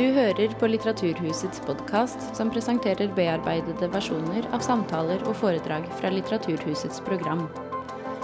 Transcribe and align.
Du 0.00 0.06
hører 0.16 0.54
på 0.56 0.68
Litteraturhusets 0.70 1.60
podkast, 1.66 2.22
som 2.32 2.48
presenterer 2.48 3.10
bearbeidede 3.12 3.84
versjoner 3.92 4.46
av 4.56 4.62
samtaler 4.64 5.20
og 5.28 5.34
foredrag 5.36 5.84
fra 5.98 6.08
Litteraturhusets 6.14 7.02
program. 7.04 7.42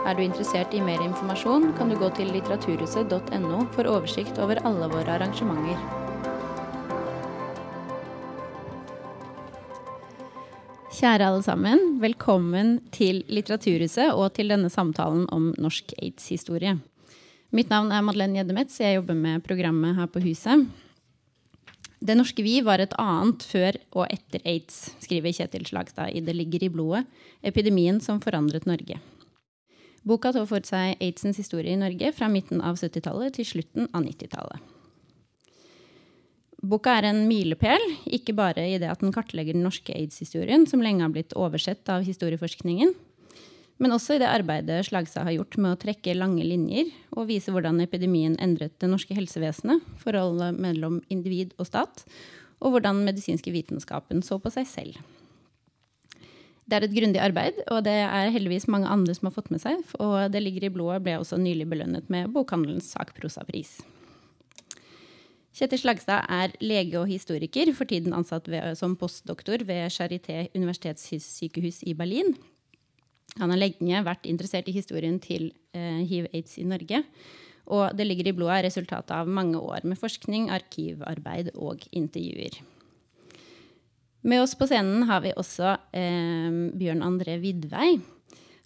Er 0.09 0.17
du 0.17 0.23
interessert 0.25 0.73
i 0.73 0.81
mer 0.81 1.03
informasjon, 1.05 1.75
kan 1.77 1.93
du 1.93 1.99
gå 2.01 2.09
til 2.17 2.31
litteraturhuset.no 2.33 3.59
for 3.75 3.91
oversikt 3.93 4.41
over 4.41 4.63
alle 4.65 4.89
våre 4.89 5.19
arrangementer. 5.19 5.77
Kjære 10.97 11.29
alle 11.29 11.45
sammen, 11.45 11.85
velkommen 12.01 12.79
til 12.97 13.21
Litteraturhuset 13.29 14.15
og 14.15 14.33
til 14.41 14.49
denne 14.55 14.73
samtalen 14.73 15.29
om 15.29 15.53
norsk 15.61 15.93
aids-historie. 16.01 16.79
Mitt 17.53 17.69
navn 17.69 17.93
er 17.93 18.01
Madeleine 18.01 18.41
Gjeddemetz, 18.41 18.81
jeg 18.81 18.97
jobber 19.03 19.21
med 19.29 19.45
programmet 19.45 20.01
her 20.01 20.09
på 20.09 20.25
huset. 20.25 20.65
Det 22.07 22.15
norske 22.15 22.45
vi 22.45 22.61
var 22.63 22.79
et 22.79 22.95
annet 23.03 23.43
før 23.43 23.79
og 23.97 24.05
etter 24.13 24.45
aids, 24.47 24.93
skriver 25.03 25.35
Kjetil 25.35 25.65
Slagstad 25.67 26.15
i 26.15 26.23
Det 26.23 26.37
ligger 26.37 26.67
i 26.67 26.71
blodet, 26.71 27.03
epidemien 27.43 27.99
som 28.05 28.21
forandret 28.23 28.69
Norge. 28.69 29.01
Boka 30.07 30.31
tar 30.31 30.47
for 30.47 30.63
seg 30.63 31.01
aidsens 31.03 31.41
historie 31.41 31.75
i 31.75 31.81
Norge 31.81 32.13
fra 32.15 32.29
midten 32.31 32.63
av 32.63 32.79
70-tallet 32.79 33.35
til 33.35 33.49
slutten 33.49 33.89
av 33.91 34.05
90-tallet. 34.07 34.73
Boka 36.67 36.95
er 36.99 37.09
en 37.11 37.25
milepæl, 37.27 37.83
ikke 38.07 38.35
bare 38.39 38.69
i 38.71 38.79
det 38.83 38.89
at 38.91 39.03
den 39.03 39.15
kartlegger 39.15 39.57
den 39.57 39.67
norske 39.67 39.95
aids-historien, 39.95 40.67
som 40.67 40.83
lenge 40.83 41.03
har 41.03 41.13
blitt 41.15 41.35
oversett 41.35 41.91
av 41.91 42.07
historieforskningen, 42.07 42.95
men 43.83 43.93
også 43.93 44.17
i 44.17 44.21
det 44.23 44.31
arbeidet 44.31 44.87
Slagstad 44.89 45.27
har 45.29 45.37
gjort 45.37 45.59
med 45.61 45.75
å 45.75 45.81
trekke 45.81 46.17
lange 46.17 46.45
linjer 46.47 46.89
og 47.13 47.29
vise 47.29 47.53
hvordan 47.53 47.83
epidemien 47.85 48.39
endret 48.41 48.79
det 48.81 48.89
norske 48.89 49.17
helsevesenet, 49.17 49.85
forholdet 50.01 50.57
mellom 50.57 51.03
individ 51.13 51.53
og 51.61 51.69
stat, 51.69 52.07
og 52.65 52.73
hvordan 52.73 53.05
medisinske 53.05 53.53
vitenskapen 53.53 54.25
så 54.25 54.41
på 54.41 54.53
seg 54.55 54.69
selv. 54.71 55.03
Det 56.67 56.81
er 56.81 56.87
et 56.89 56.97
grundig 56.97 57.21
arbeid, 57.23 57.61
og 57.71 57.85
det 57.87 57.95
er 58.03 58.33
heldigvis 58.35 58.67
mange 58.73 58.91
andre 58.91 59.15
som 59.15 59.29
har 59.29 59.37
fått 59.37 59.53
med 59.55 59.63
seg. 59.63 59.85
Og 60.03 60.33
Det 60.35 60.41
ligger 60.43 60.67
i 60.67 60.73
blodet 60.75 61.05
ble 61.05 61.15
også 61.21 61.39
nylig 61.39 61.69
belønnet 61.71 62.09
med 62.11 62.33
bokhandelens 62.35 62.89
sakprosapris. 62.97 63.77
Kjetil 65.57 65.81
Slagstad 65.81 66.27
er 66.29 66.57
lege 66.61 66.99
og 66.99 67.07
historiker, 67.09 67.71
for 67.73 67.89
tiden 67.89 68.13
ansatt 68.13 68.51
ved, 68.51 68.75
som 68.77 68.97
postdoktor 68.99 69.63
ved 69.65 69.95
Charité 69.95 70.49
universitetssykehus 70.57 71.85
i 71.87 71.95
Berlin. 71.95 72.35
Han 73.41 73.53
har 73.53 73.61
lenge 73.61 74.05
vært 74.07 74.29
interessert 74.29 74.69
i 74.71 74.77
historien 74.77 75.19
til 75.23 75.51
eh, 75.77 76.03
hiv-aids 76.09 76.57
i 76.63 76.67
Norge. 76.69 77.03
Og 77.67 77.97
det 77.99 78.07
ligger 78.07 78.31
i 78.31 78.35
blodet 78.37 78.61
er 78.61 78.69
resultatet 78.69 79.13
av 79.15 79.29
mange 79.29 79.59
år 79.59 79.85
med 79.89 79.99
forskning, 79.99 80.49
arkivarbeid 80.55 81.53
og 81.55 81.83
intervjuer. 81.91 82.61
Med 84.27 84.43
oss 84.43 84.57
på 84.59 84.67
scenen 84.67 85.05
har 85.11 85.23
vi 85.23 85.35
også 85.39 85.77
eh, 85.95 86.61
Bjørn 86.79 87.05
André 87.07 87.37
Vidvei. 87.43 87.97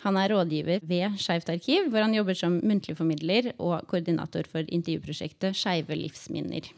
Han 0.05 0.17
er 0.17 0.33
rådgiver 0.33 0.85
ved 0.89 1.19
Skeivt 1.21 1.51
arkiv, 1.53 1.91
hvor 1.93 2.07
han 2.07 2.15
jobber 2.17 2.37
som 2.39 2.61
muntlig 2.65 2.97
formidler 2.97 3.51
og 3.59 3.85
koordinator 3.91 4.49
for 4.49 4.65
intervjuprosjektet 4.65 5.59
Skeive 5.59 5.99
livsminner. 5.99 6.71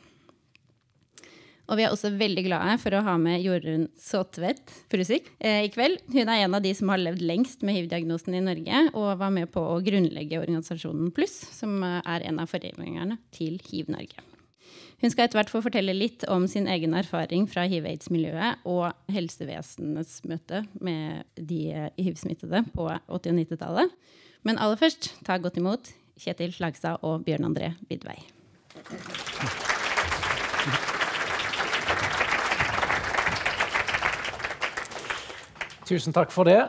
Og 1.72 1.78
vi 1.78 1.86
er 1.86 1.94
også 1.94 2.10
veldig 2.20 2.42
glade 2.44 2.74
for 2.82 2.92
å 2.92 3.00
ha 3.06 3.14
med 3.16 3.40
Jorunn 3.40 3.86
Saatvedt 3.96 4.74
Prusik 4.92 5.30
eh, 5.40 5.62
i 5.64 5.70
kveld. 5.72 6.02
Hun 6.12 6.28
er 6.28 6.42
en 6.42 6.58
av 6.58 6.60
de 6.60 6.74
som 6.76 6.92
har 6.92 7.00
levd 7.00 7.22
lengst 7.24 7.64
med 7.64 7.78
hiv-diagnosen 7.78 8.36
i 8.36 8.42
Norge, 8.44 8.82
og 8.92 9.14
var 9.22 9.32
med 9.32 9.48
på 9.54 9.62
å 9.64 9.78
grunnlegge 9.80 10.42
organisasjonen 10.42 11.08
Pluss, 11.16 11.38
som 11.56 11.80
er 11.80 12.26
en 12.28 12.42
av 12.44 12.52
foreningene 12.52 13.16
til 13.32 13.56
Hiv-Norge. 13.70 14.20
Hun 15.00 15.10
skal 15.10 15.24
etter 15.24 15.40
hvert 15.40 15.50
få 15.50 15.62
fortelle 15.64 15.96
litt 15.96 16.22
om 16.30 16.44
sin 16.46 16.68
egen 16.70 16.92
erfaring 16.94 17.48
fra 17.50 17.64
hiv-aids-miljøet 17.66 18.68
og 18.68 18.92
helsevesenets 19.10 20.20
møte 20.28 20.62
med 20.78 21.24
de 21.40 21.88
hiv-smittede 21.96 22.62
på 22.76 22.86
80- 22.92 23.08
og 23.08 23.40
90-tallet. 23.40 23.98
Men 24.44 24.60
aller 24.60 24.78
først, 24.78 25.14
ta 25.24 25.40
godt 25.40 25.58
imot 25.58 25.90
Kjetil 26.20 26.52
Slagstad 26.54 27.02
og 27.02 27.24
Bjørn 27.26 27.48
André 27.48 27.72
Bidvei. 27.88 28.20
Tusen 35.88 36.14
takk 36.14 36.30
for 36.34 36.46
det. 36.48 36.60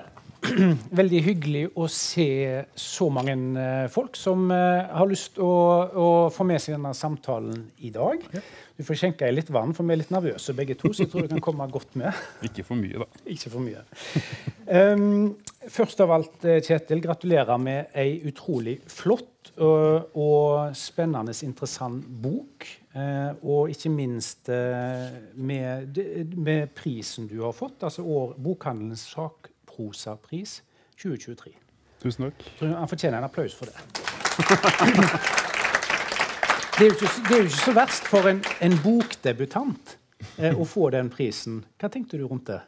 veldig 0.99 1.19
hyggelig 1.23 1.63
å 1.79 1.85
se 1.91 2.27
så 2.75 3.07
mange 3.13 3.35
uh, 3.55 3.85
folk 3.91 4.17
som 4.19 4.49
uh, 4.51 4.89
har 4.91 5.07
lyst 5.09 5.35
til 5.37 5.45
å, 5.45 5.59
å, 6.03 6.07
få 6.33 6.45
med 6.47 6.61
seg 6.61 6.75
denne 6.75 6.91
samtalen 6.97 7.61
i 7.85 7.91
dag. 7.93 8.23
Du 8.75 8.83
får 8.83 8.99
skjenke 8.99 9.23
deg 9.23 9.37
litt 9.37 9.51
vann, 9.53 9.73
for 9.75 9.87
vi 9.87 9.95
er 9.95 10.01
litt 10.01 10.11
nervøse 10.13 10.55
begge 10.57 10.75
to. 10.79 10.91
så 10.91 11.05
jeg 11.05 11.13
tror 11.13 11.27
du 11.27 11.35
kan 11.35 11.43
komme 11.45 11.67
godt 11.71 11.95
med. 11.99 12.11
Ikke 12.47 12.65
for 12.67 12.79
mye, 12.79 13.03
da. 13.03 13.23
Ikke 13.29 13.53
for 13.53 13.63
mye. 13.63 13.83
Um, 14.67 15.35
først 15.71 16.03
av 16.03 16.15
alt, 16.17 16.37
eh, 16.47 16.61
Kjetil, 16.63 17.03
gratulerer 17.03 17.61
med 17.61 17.93
ei 17.99 18.17
utrolig 18.27 18.79
flott 18.91 19.53
og, 19.53 20.15
og 20.17 20.75
spennende, 20.77 21.35
interessant 21.45 22.07
bok. 22.23 22.67
Uh, 22.93 23.33
og 23.41 23.71
ikke 23.73 23.89
minst 23.89 24.49
eh, 24.53 25.15
med, 25.33 25.97
med, 26.37 26.67
prisen 26.77 27.25
du 27.25 27.39
har 27.41 27.55
fått, 27.57 27.81
altså 27.81 28.03
år, 28.05 28.35
bokhandelens 28.37 29.07
sak 29.15 29.49
prosapris 29.65 30.59
2023. 31.01 31.55
Tusen 32.03 32.27
takk. 32.27 32.45
Så 32.59 32.69
han 32.69 32.91
fortjener 32.91 33.17
en 33.17 33.25
applaus 33.25 33.57
for 33.57 33.65
det. 33.65 33.75
Det 36.73 36.87
er 36.87 36.89
jo 36.89 36.93
ikke, 36.93 37.09
er 37.29 37.37
jo 37.37 37.43
ikke 37.45 37.57
så 37.61 37.73
verst 37.77 38.07
for 38.09 38.25
en, 38.25 38.39
en 38.65 38.75
bokdebutant 38.81 39.91
eh, 40.41 40.55
å 40.57 40.65
få 40.65 40.87
den 40.95 41.11
prisen. 41.13 41.59
Hva 41.77 41.89
tenkte 41.93 42.17
du 42.17 42.23
rundt 42.25 42.47
det? 42.49 42.63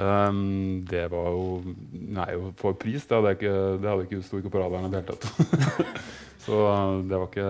Um, 0.00 0.80
det 0.88 1.10
var 1.12 1.26
jo 1.34 1.74
Nei, 1.92 2.30
å 2.38 2.54
få 2.56 2.72
pris, 2.80 3.04
det 3.04 3.18
hadde 3.18 3.34
ikke, 3.36 3.52
det 3.82 3.90
hadde 3.90 4.06
ikke 4.06 4.22
sto 4.24 4.38
ikke 4.40 4.52
på 4.54 4.62
radaren 4.62 4.88
i 4.88 4.92
det 4.94 5.02
hele 5.02 5.12
tatt. 5.12 5.90
så 6.46 6.60
det 7.04 7.18
var 7.18 7.26
ikke 7.28 7.48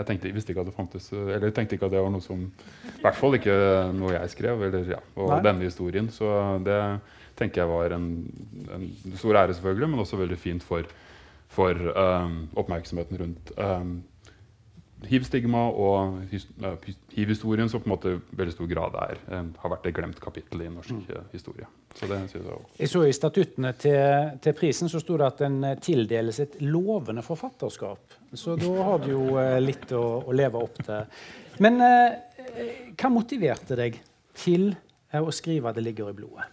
Jeg 0.00 0.08
tenkte, 0.08 0.32
visste 0.34 0.50
ikke 0.54 0.64
at 0.64 0.70
det 0.72 0.74
fantes 0.74 1.06
Eller 1.14 1.46
jeg 1.46 1.54
tenkte 1.60 1.78
ikke 1.78 1.86
at 1.86 1.94
det 1.94 2.02
var 2.02 2.10
noe 2.10 2.24
som 2.24 2.42
I 2.48 3.04
hvert 3.04 3.20
fall 3.20 3.38
ikke 3.38 3.56
noe 3.94 4.16
jeg 4.16 4.32
skrev, 4.34 4.64
eller 4.66 4.90
ja, 4.96 4.98
og 5.14 5.30
nei. 5.30 5.42
denne 5.46 5.68
historien. 5.68 6.10
Så 6.10 6.32
det 6.66 6.80
tenker 7.38 7.62
jeg 7.62 7.70
var 7.70 7.94
en, 7.94 8.08
en, 8.74 8.88
stor 9.14 9.38
ære, 9.44 9.54
selvfølgelig, 9.58 9.90
men 9.92 10.02
også 10.02 10.18
veldig 10.20 10.38
fint 10.38 10.66
for, 10.66 10.88
for 11.54 11.78
um, 11.94 12.42
oppmerksomheten 12.58 13.22
rundt 13.22 13.54
um, 13.56 13.94
hiv-stigma 15.08 15.64
og 15.70 16.18
uh, 16.34 16.76
hiv-historien, 17.14 17.70
som 17.70 17.82
på 17.82 17.90
en 17.90 17.94
måte 17.94 18.16
i 18.18 18.20
veldig 18.42 18.54
stor 18.58 18.70
grad 18.70 19.00
er, 19.06 19.24
har 19.30 19.74
vært 19.74 19.88
et 19.88 19.96
glemt 19.96 20.20
kapittel 20.22 20.66
i 20.66 20.70
norsk 20.70 20.98
mm. 20.98 21.32
historie. 21.32 21.70
Så 21.94 22.08
jeg, 22.08 22.88
så 22.88 23.02
I 23.06 23.12
statuttene 23.14 23.72
til, 23.78 24.32
til 24.42 24.54
prisen 24.56 24.90
så 24.90 25.00
sto 25.02 25.18
det 25.20 25.26
at 25.26 25.42
den 25.44 25.58
uh, 25.64 25.74
tildeles 25.82 26.40
et 26.42 26.56
lovende 26.64 27.24
forfatterskap. 27.24 28.16
Så 28.34 28.56
da 28.60 28.72
har 28.88 29.02
du 29.02 29.10
jo 29.12 29.26
uh, 29.36 29.58
litt 29.62 29.92
å, 29.96 30.02
å, 30.24 30.34
leve 30.34 30.62
opp 30.62 30.80
til. 30.82 31.04
Men 31.62 31.76
eh, 31.84 32.94
hva 32.96 33.10
motiverte 33.12 33.76
deg 33.76 33.98
til 34.32 34.70
å 35.12 35.28
skrive 35.34 35.74
'Det 35.76 35.84
ligger 35.84 36.08
i 36.08 36.16
blodet'? 36.16 36.46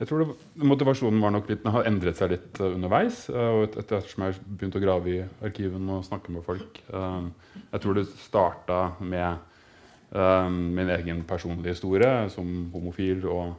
Jeg 0.00 0.08
tror 0.08 0.22
det, 0.22 0.34
Motivasjonen 0.56 1.20
var 1.20 1.34
nok 1.34 1.50
litt, 1.52 1.66
har 1.68 1.86
endret 1.86 2.16
seg 2.16 2.32
litt 2.32 2.60
underveis. 2.64 3.26
Og 3.28 3.76
etter 3.76 3.98
et, 4.00 4.08
som 4.08 4.24
jeg 4.24 4.40
begynte 4.46 4.80
å 4.80 4.82
grave 4.82 5.12
i 5.12 5.18
arkivene 5.44 5.98
og 5.98 6.06
snakke 6.08 6.32
med 6.32 6.42
folk. 6.42 6.80
Jeg 6.88 7.82
tror 7.84 8.00
det 8.00 8.06
starta 8.16 8.80
med 8.98 10.48
min 10.50 10.90
egen 10.96 11.22
personlige 11.28 11.76
historie 11.76 12.10
som 12.32 12.48
homofil 12.72 13.28
og 13.28 13.52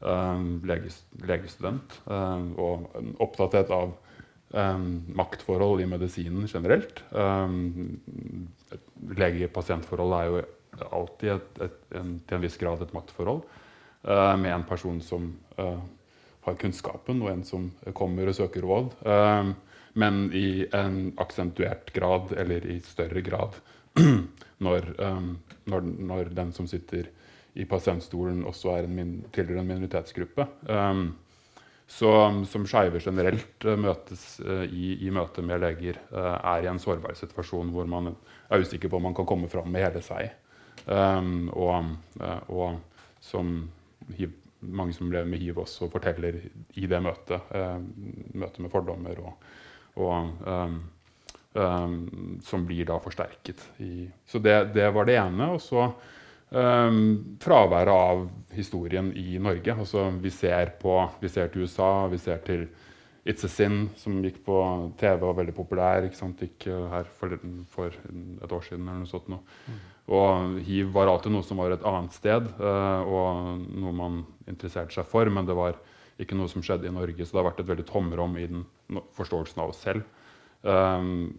legestudent. 0.00 1.98
og 2.08 2.86
opptatthet 3.20 3.70
av 3.74 3.92
maktforhold 5.20 5.82
i 5.84 5.86
medisinen 5.86 6.48
generelt. 6.48 7.02
Lege-pasient-forhold 9.20 10.16
er 10.16 10.30
jo 10.30 10.40
alltid 10.90 11.32
et, 11.34 11.62
et, 11.66 11.80
en, 12.00 12.12
til 12.26 12.38
en 12.38 12.44
viss 12.44 12.58
grad 12.60 12.82
et 12.82 12.94
maktforhold. 12.94 13.42
Uh, 14.00 14.36
med 14.40 14.52
en 14.54 14.64
person 14.64 15.00
som 15.04 15.26
uh, 15.58 15.80
har 16.46 16.56
kunnskapen, 16.60 17.20
og 17.20 17.32
en 17.34 17.44
som 17.44 17.68
kommer 17.96 18.30
og 18.30 18.36
søker 18.38 18.64
råd. 18.64 18.94
Men 20.00 20.20
i 20.32 20.64
en 20.72 21.10
aksentuert 21.20 21.90
grad, 21.92 22.32
eller 22.38 22.64
i 22.64 22.78
større 22.80 23.20
grad, 23.26 23.58
når, 24.64 24.86
når, 25.68 25.88
når, 25.98 26.30
den 26.38 26.52
som 26.56 26.68
sitter 26.70 27.10
i 27.54 27.66
pasientstolen, 27.68 28.44
også 28.46 28.76
er 28.76 28.86
en 28.86 28.94
min, 28.94 29.16
tilhører 29.34 29.62
en 29.62 29.72
minoritetsgruppe. 29.72 30.46
Um, 30.68 31.08
så, 31.90 32.10
som 32.46 32.66
skeive 32.70 33.00
generelt 33.02 33.64
møtes 33.82 34.22
i, 34.70 34.92
i 35.02 35.10
møte 35.10 35.42
med 35.42 35.58
leger, 35.58 35.96
er 36.14 36.62
i 36.62 36.68
en 36.70 36.78
sårbar 36.78 37.16
situasjon 37.18 37.72
hvor 37.74 37.88
man 37.90 38.12
er 38.46 38.62
usikker 38.62 38.86
på 38.86 39.00
om 39.00 39.08
man 39.08 39.16
kan 39.18 39.26
komme 39.26 39.50
fram 39.50 39.66
med 39.74 39.82
hele 39.82 40.02
seg. 40.06 40.30
Um, 40.86 41.48
og, 41.50 41.90
og 42.46 42.78
som 43.26 43.50
HIV, 44.16 44.36
mange 44.60 44.92
som 44.92 45.10
lever 45.12 45.28
med 45.28 45.40
hiv, 45.40 45.58
også 45.58 45.88
forteller 45.92 46.38
i 46.76 46.86
det 46.88 47.02
møtet. 47.02 47.52
Eh, 47.56 47.76
møtet 48.34 48.62
med 48.64 48.72
fordommer 48.72 49.20
og, 49.24 49.50
og 50.00 50.46
um, 50.46 50.80
um, 51.54 52.40
som 52.44 52.66
blir 52.68 52.88
da 52.88 52.98
forsterket. 53.02 53.62
I, 53.80 54.08
så 54.26 54.40
det, 54.42 54.74
det, 54.76 54.90
var 54.94 55.08
det 55.08 55.18
ene. 55.20 55.52
Og 55.54 55.62
så 55.64 55.88
fraværet 56.50 57.94
av 57.94 58.24
historien 58.56 59.12
i 59.16 59.38
Norge. 59.38 59.74
Altså, 59.74 60.08
vi, 60.22 60.30
ser 60.34 60.72
på, 60.80 60.96
vi 61.20 61.28
ser 61.30 61.50
til 61.52 61.66
USA, 61.66 62.08
vi 62.10 62.18
ser 62.18 62.40
til 62.46 62.64
It's 63.24 63.44
a 63.44 63.50
Sin, 63.52 63.90
som 64.00 64.22
gikk 64.24 64.40
på 64.46 64.56
TV 64.98 65.20
og 65.20 65.28
var 65.28 65.38
veldig 65.42 65.54
populær. 65.54 66.06
ikke 66.06 66.18
sant? 66.18 66.40
Gikk 66.40 66.66
uh, 66.72 66.88
her 66.90 67.08
for, 67.18 67.36
for, 67.68 67.94
et 67.94 68.54
år 68.56 68.64
siden 68.64 68.88
eller 68.88 69.02
noe 69.02 69.10
sånt. 69.10 69.28
Noe. 69.28 69.44
Mm. 69.66 69.80
Og 70.16 70.56
hiv 70.66 70.94
var 70.94 71.10
alltid 71.10 71.34
noe 71.34 71.46
som 71.46 71.60
var 71.60 71.74
et 71.74 71.84
annet 71.86 72.16
sted, 72.16 72.48
uh, 72.58 73.04
og 73.04 73.60
noe 73.76 73.92
man 73.94 74.22
interesserte 74.48 74.96
seg 74.96 75.08
for. 75.10 75.28
Men 75.28 75.48
det 75.48 75.58
var 75.58 75.76
ikke 76.20 76.38
noe 76.38 76.50
som 76.52 76.64
skjedde 76.64 76.88
i 76.88 76.94
Norge, 76.94 77.26
så 77.26 77.36
det 77.36 77.42
har 77.42 77.50
vært 77.52 77.60
et 77.62 77.70
veldig 77.70 77.86
tomrom 77.88 78.34
i 78.40 78.48
den 78.48 78.64
forståelsen 79.16 79.62
av 79.62 79.74
oss 79.74 79.84
selv. 79.84 80.08
Um, 80.64 81.36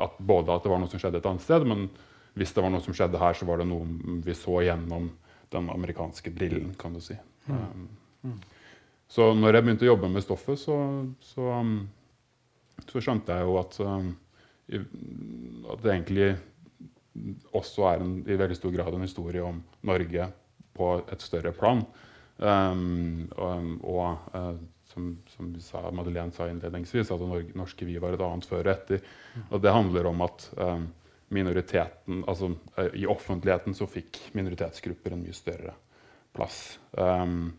at 0.00 0.20
både 0.20 0.52
at 0.52 0.64
det 0.64 0.70
var 0.70 0.80
noe 0.80 0.92
som 0.92 1.00
skjedde 1.00 1.22
et 1.22 1.28
annet 1.28 1.44
sted, 1.44 1.64
men 1.68 1.88
hvis 2.36 2.52
det 2.52 2.62
var 2.62 2.72
noe 2.72 2.84
som 2.84 2.94
skjedde 2.96 3.20
her, 3.20 3.36
så 3.36 3.48
var 3.48 3.62
det 3.62 3.68
noe 3.70 4.20
vi 4.24 4.34
så 4.36 4.60
gjennom 4.66 5.08
den 5.54 5.70
amerikanske 5.72 6.32
brillen, 6.34 6.74
kan 6.78 6.94
du 6.96 7.00
si. 7.00 7.16
Mm. 7.46 7.56
Um, 7.56 7.88
mm. 8.22 8.38
Så 9.08 9.30
når 9.38 9.56
jeg 9.56 9.66
begynte 9.66 9.86
å 9.86 9.92
jobbe 9.92 10.10
med 10.12 10.24
stoffet, 10.24 10.60
så, 10.60 10.76
så, 11.24 11.46
um, 11.62 11.86
så 12.90 13.02
skjønte 13.02 13.36
jeg 13.36 13.46
jo 13.46 13.56
at, 13.60 13.78
um, 13.86 14.10
at, 14.68 15.84
det 15.84 15.92
egentlig 15.94 16.30
også 17.56 17.86
er 17.92 18.04
en, 18.04 18.16
i 18.26 18.36
veldig 18.36 18.58
stor 18.58 18.74
grad 18.74 18.96
en 18.96 19.06
historie 19.06 19.44
om 19.46 19.62
Norge 19.86 20.28
på 20.76 20.90
et 21.06 21.24
større 21.24 21.54
plan. 21.56 21.84
Um, 22.36 23.30
og, 23.32 23.70
og 23.86 24.34
uh, 24.34 24.58
som, 24.92 25.08
som 25.32 25.54
sa, 25.62 25.86
Madeleine 25.94 26.34
sa 26.36 26.50
innledningsvis, 26.50 27.14
at 27.14 27.22
det 27.22 27.56
norske 27.56 27.88
vi 27.88 27.96
var 28.02 28.12
et 28.12 28.26
annet 28.26 28.48
før 28.48 28.66
og 28.66 28.74
etter. 28.74 29.00
Mm. 29.32 29.48
Og 29.48 29.64
det 29.64 29.76
handler 29.78 30.10
om 30.12 30.26
at 30.26 30.50
um, 30.58 30.86
minoriteten 31.28 32.24
altså 32.28 32.52
uh, 32.54 32.88
I 32.94 33.06
offentligheten 33.10 33.74
så 33.74 33.88
fikk 33.90 34.20
minoritetsgrupper 34.36 35.14
en 35.14 35.22
mye 35.24 35.36
større 35.36 35.74
plass. 36.36 36.78
Um, 36.92 37.54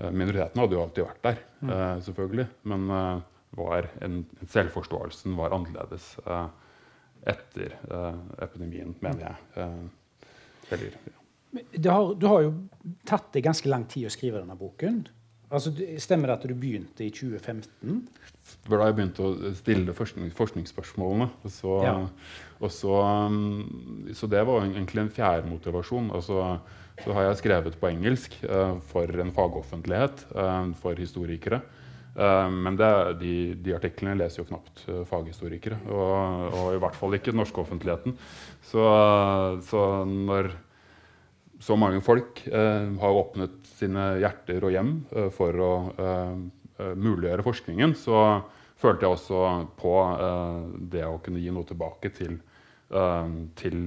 minoriteten 0.00 0.60
hadde 0.60 0.76
jo 0.76 0.82
alltid 0.82 1.04
vært 1.06 1.22
der, 1.26 1.40
uh, 1.68 2.00
selvfølgelig. 2.04 2.46
Men 2.72 2.88
uh, 2.90 3.22
var 3.58 3.88
en, 4.04 4.24
selvforståelsen 4.48 5.34
var 5.38 5.54
annerledes 5.56 6.12
etter 7.26 7.72
epidemien, 8.40 8.92
mener 9.02 9.24
jeg. 9.26 9.64
Eller, 10.70 10.94
ja. 11.74 11.96
har, 11.96 12.12
du 12.14 12.26
har 12.30 12.44
jo 12.46 12.52
tatt 13.10 13.32
det 13.34 13.42
ganske 13.42 13.68
lang 13.68 13.88
tid 13.90 14.06
å 14.06 14.12
skrive 14.14 14.38
denne 14.38 14.54
boken. 14.56 15.02
Altså, 15.50 15.72
stemmer 15.98 16.30
det 16.30 16.36
at 16.36 16.44
du 16.46 16.54
begynte 16.54 17.02
i 17.02 17.10
2015? 17.10 18.04
Det 18.62 18.70
var 18.70 18.82
da 18.82 18.90
jeg 18.90 18.96
begynte 19.00 19.24
å 19.24 19.54
stille 19.58 19.94
forskning, 19.96 20.30
forskningsspørsmålene. 20.38 21.26
Og 21.42 21.54
så, 21.54 21.74
ja. 21.86 21.94
og 22.60 22.70
så, 22.74 22.94
um, 23.26 24.06
så, 24.14 24.28
det 24.30 24.44
var 24.46 24.62
egentlig 24.62 25.02
en 25.02 25.12
fjerde 25.16 25.50
motivasjon. 25.50 26.12
Altså, 26.14 26.38
så, 26.38 27.02
så 27.02 27.16
har 27.16 27.26
jeg 27.26 27.42
skrevet 27.42 27.78
på 27.80 27.90
engelsk 27.90 28.38
uh, 28.46 28.78
for 28.92 29.10
en 29.24 29.34
fagoffentlighet, 29.34 30.24
uh, 30.36 30.70
for 30.78 31.02
historikere. 31.02 31.62
Uh, 32.14 32.46
men 32.50 32.78
det, 32.78 32.92
de, 33.20 33.34
de, 33.58 33.74
artiklene 33.74 34.18
leser 34.18 34.44
jo 34.44 34.48
knapt 34.52 34.86
uh, 34.86 35.02
faghistorikere. 35.10 35.78
Og, 35.90 36.14
og, 36.54 36.66
i 36.76 36.82
hvert 36.82 36.98
fall 36.98 37.18
ikke 37.18 37.34
den 37.34 37.42
norske 37.42 37.62
offentligheten. 37.62 38.14
Så, 38.70 38.86
så 39.66 39.86
når 40.06 40.52
så 41.60 41.76
mange 41.76 42.00
folk 42.04 42.42
uh, 42.48 42.86
har 43.02 43.18
åpnet 43.22 43.59
sine 43.80 44.06
hjerter 44.20 44.66
og 44.66 44.74
hjem 44.74 44.92
eh, 45.14 45.28
for 45.34 45.64
å 45.64 45.72
eh, 45.94 46.34
eh, 46.80 46.92
muliggjøre 46.96 47.46
forskningen, 47.46 47.96
så 47.98 48.20
følte 48.80 49.04
jeg 49.04 49.16
også 49.16 49.40
på 49.76 49.94
det 50.88 51.02
å 51.04 51.18
kunne 51.20 51.40
gi 51.42 51.50
noe 51.52 51.68
tilbake 51.68 52.08
til, 52.16 52.38
til, 53.60 53.82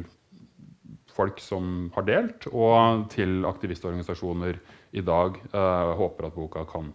folk 1.10 1.42
som 1.42 1.88
har 1.96 2.06
delt, 2.06 2.46
og 2.54 3.08
til 3.10 3.42
aktivistorganisasjoner 3.50 4.60
i 4.94 5.02
dag. 5.02 5.40
Jeg 5.50 5.98
håper 5.98 6.28
at 6.28 6.38
boka 6.38 6.68
kan 6.70 6.92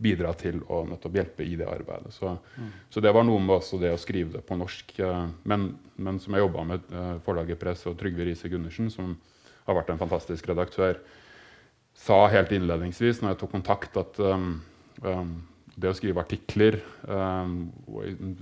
bidra 0.00 0.32
til 0.32 0.62
å 0.64 0.80
nettopp 0.88 1.20
hjelpe 1.20 1.44
i 1.44 1.58
det 1.60 1.68
arbeidet. 1.68 2.14
Så, 2.16 2.32
mm. 2.32 2.72
så 2.88 3.04
det 3.04 3.12
var 3.12 3.28
noe 3.28 3.44
med 3.44 3.58
også 3.58 3.82
det 3.84 3.92
å 3.92 4.00
skrive 4.00 4.38
det 4.38 4.46
på 4.48 4.56
norsk. 4.56 4.96
Men, 5.44 5.74
men 6.00 6.24
som 6.24 6.32
jeg 6.32 6.46
jobba 6.46 6.64
med 6.72 6.88
forlaget 7.28 7.60
Press 7.60 7.84
og 7.92 8.00
Trygve 8.00 8.30
Riise 8.30 8.48
Gundersen, 8.48 8.88
som 8.96 9.12
har 9.66 9.76
vært 9.76 9.92
en 9.92 10.00
fantastisk 10.00 10.48
redaktør, 10.48 11.04
sa 11.94 12.26
helt 12.32 12.52
innledningsvis 12.54 13.22
når 13.22 13.34
jeg 13.34 13.40
tok 13.42 13.52
kontakt, 13.56 13.96
at 14.00 14.20
um, 14.22 14.54
um, 15.04 15.34
det 15.74 15.90
å 15.90 15.96
skrive 15.96 16.20
artikler 16.20 16.78
um, 17.08 17.70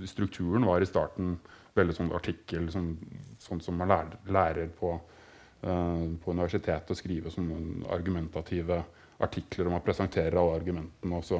Strukturen 0.07 0.65
var 0.67 0.83
i 0.83 0.89
starten 0.89 1.37
veldig 1.77 1.95
sånn 1.95 2.11
artikkel, 2.15 2.67
sånn, 2.73 2.93
sånn 3.39 3.61
som 3.63 3.77
man 3.79 3.91
lærer, 3.91 4.17
lærer 4.31 4.71
på, 4.75 4.95
uh, 5.63 6.07
på, 6.23 6.33
universitetet, 6.33 6.91
å 6.91 6.99
skrive 6.99 7.31
sånne 7.31 7.87
argumentative 7.93 8.81
artikler, 9.21 9.69
og 9.69 9.77
man 9.77 9.85
presenterer 9.85 10.39
alle 10.41 10.57
argumentene. 10.57 11.19
Og 11.19 11.27
så, 11.27 11.39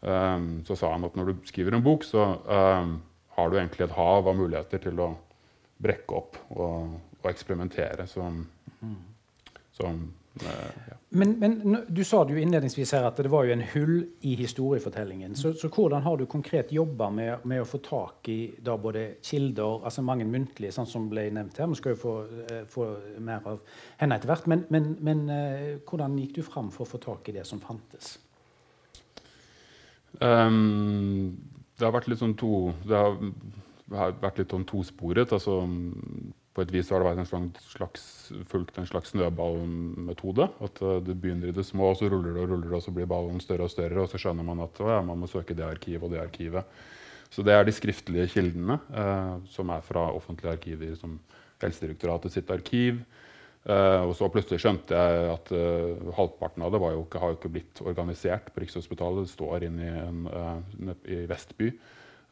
um, 0.00 0.48
så, 0.68 0.78
sa 0.78 0.94
han 0.94 1.08
at 1.08 1.18
når 1.18 1.32
du 1.32 1.46
skriver 1.50 1.76
en 1.76 1.84
bok, 1.84 2.06
så 2.06 2.28
um, 2.46 2.96
har 3.36 3.50
du 3.50 3.58
egentlig 3.58 3.88
et 3.88 3.96
hav 3.96 4.28
av 4.28 4.38
muligheter 4.38 4.82
til 4.86 5.00
å 5.02 5.12
brekke 5.82 6.16
opp 6.16 6.38
og, 6.54 6.96
og 7.22 7.30
eksperimentere. 7.30 8.06
Så, 8.10 8.24
så 9.76 9.88
eh, 9.88 10.02
men, 11.08 11.32
men, 11.38 11.76
du 11.88 12.04
sa 12.04 12.22
det 12.24 12.32
jo 12.32 12.40
innledningsvis 12.40 12.94
her 12.96 13.04
at 13.04 13.18
det 13.20 13.30
var 13.32 13.44
jo 13.44 13.52
en 13.52 13.64
hull 13.74 13.96
i 14.24 14.32
historiefortellingen. 14.38 15.34
Så, 15.36 15.52
så 15.60 15.68
hvordan 15.68 16.02
har 16.06 16.16
du 16.16 16.24
konkret 16.30 16.72
jobba 16.72 17.10
med, 17.12 17.44
med, 17.44 17.60
å 17.60 17.68
få 17.68 17.82
tak 17.84 18.30
i 18.32 18.38
da 18.64 18.78
både 18.80 19.04
kilder, 19.20 19.84
altså 19.84 20.04
mange 20.06 20.24
muntlige, 20.28 20.72
sånn 20.72 20.88
som 20.88 21.10
ble 21.12 21.26
nevnt 21.36 21.60
her 21.60 21.68
Vi 21.68 21.76
skal 21.82 21.92
jo 21.94 22.00
få, 22.00 22.16
uh, 22.48 22.62
få 22.70 22.88
mer 23.20 23.44
av 23.52 23.60
henne 24.00 24.16
etter 24.16 24.32
hvert. 24.32 24.48
Men, 24.48 24.64
men, 24.72 24.92
men 25.04 25.24
uh, 25.28 25.70
hvordan 25.88 26.16
gikk 26.22 26.38
du 26.38 26.44
fram 26.46 26.72
for 26.72 26.86
å 26.86 26.92
få 26.94 27.02
tak 27.02 27.28
i 27.28 27.36
det 27.36 27.44
som 27.48 27.60
fantes? 27.60 28.14
Um, 30.16 31.36
det 31.76 31.84
har 31.84 31.92
vært 31.92 32.08
litt 32.12 32.20
sånn 32.20 32.36
to 32.38 32.70
Det 32.84 32.96
har, 32.96 33.16
har 33.96 34.16
vært 34.20 34.40
litt 34.40 34.52
sånn 34.54 34.68
tosporet. 34.68 35.32
altså 35.36 35.60
på 36.52 36.64
et 36.64 36.72
vis 36.72 36.90
har 36.92 37.00
det 37.00 37.08
vært 37.08 37.20
en 37.22 37.46
slags, 37.64 38.02
fulgt 38.50 38.76
en 38.76 38.88
slags 38.88 39.14
snøballmetode. 39.14 40.50
At 40.64 40.82
uh, 40.84 40.98
du 41.00 41.14
begynner 41.14 41.48
i 41.48 41.56
det 41.56 41.64
små, 41.64 41.92
og 41.92 42.00
så 42.00 42.10
ruller 42.12 42.36
det 42.36 42.42
og 42.44 42.52
ruller 42.52 42.76
og 42.76 42.84
så 42.84 42.92
blir 42.92 43.08
ballen 43.08 43.40
større 43.40 43.68
og 43.68 43.72
større. 43.72 44.02
Og 44.02 44.10
så 44.12 44.20
skjønner 44.20 44.44
man 44.44 44.60
at 44.64 44.82
ja, 44.84 45.00
man 45.06 45.22
må 45.22 45.30
søke 45.30 45.56
det 45.56 45.64
arkivet 45.64 46.04
og 46.04 46.12
det 46.12 46.20
arkivet. 46.20 46.68
Så 47.32 47.44
det 47.46 47.56
er 47.56 47.64
de 47.64 47.72
skriftlige 47.72 48.28
kildene, 48.34 48.76
eh, 48.92 49.32
som 49.48 49.72
er 49.72 49.84
fra 49.86 50.10
offentlige 50.12 50.52
arkiver, 50.52 50.92
som 51.00 51.16
Helsedirektoratet 51.62 52.34
sitt 52.34 52.52
arkiv. 52.52 53.00
Eh, 53.64 54.02
og 54.04 54.12
så 54.18 54.28
plutselig 54.28 54.60
skjønte 54.60 54.92
jeg 54.92 55.32
at 55.32 55.52
halvparten 56.18 56.66
av 56.66 56.76
det 56.76 56.82
jo 56.82 57.06
ikke, 57.06 57.22
har 57.22 57.32
jo 57.32 57.40
ikke 57.40 57.54
blitt 57.56 57.80
organisert 57.80 58.52
på 58.52 58.66
Rikshospitalet. 58.66 59.24
Det 59.24 59.32
står 59.38 59.70
inne 59.70 59.88
i, 59.88 60.04
en, 60.04 60.94
i 61.08 61.24
Vestby. 61.30 61.72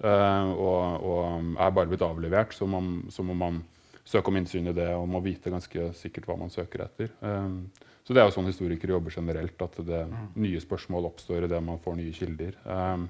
og, 0.05 1.05
og 1.09 1.57
er 1.57 1.77
bare 1.77 1.89
blitt 1.89 2.05
avlevert. 2.05 2.53
som 2.53 2.75
om, 2.77 2.95
som 3.09 3.33
om 3.33 3.47
man 3.49 3.63
søke 4.11 4.33
om 4.33 4.39
innsyn 4.41 4.71
i 4.71 4.75
det 4.77 4.89
og 4.97 5.07
må 5.11 5.23
vite 5.25 5.53
ganske 5.53 5.91
sikkert 5.99 6.27
hva 6.29 6.37
man 6.41 6.53
søker 6.53 6.85
etter. 6.87 7.13
Um, 7.23 7.71
så 8.07 8.15
det 8.17 8.23
er 8.23 8.29
jo 8.29 8.35
sånn 8.35 8.51
historikere 8.51 8.97
jobber 8.97 9.15
generelt, 9.15 9.63
at 9.63 9.77
det, 9.87 10.03
mm. 10.11 10.31
nye 10.43 10.61
spørsmål 10.63 11.11
oppstår 11.13 11.47
i 11.47 11.51
det 11.53 11.61
man 11.63 11.81
får 11.85 11.99
nye 12.01 12.15
kilder. 12.17 12.57
Um, 12.65 13.09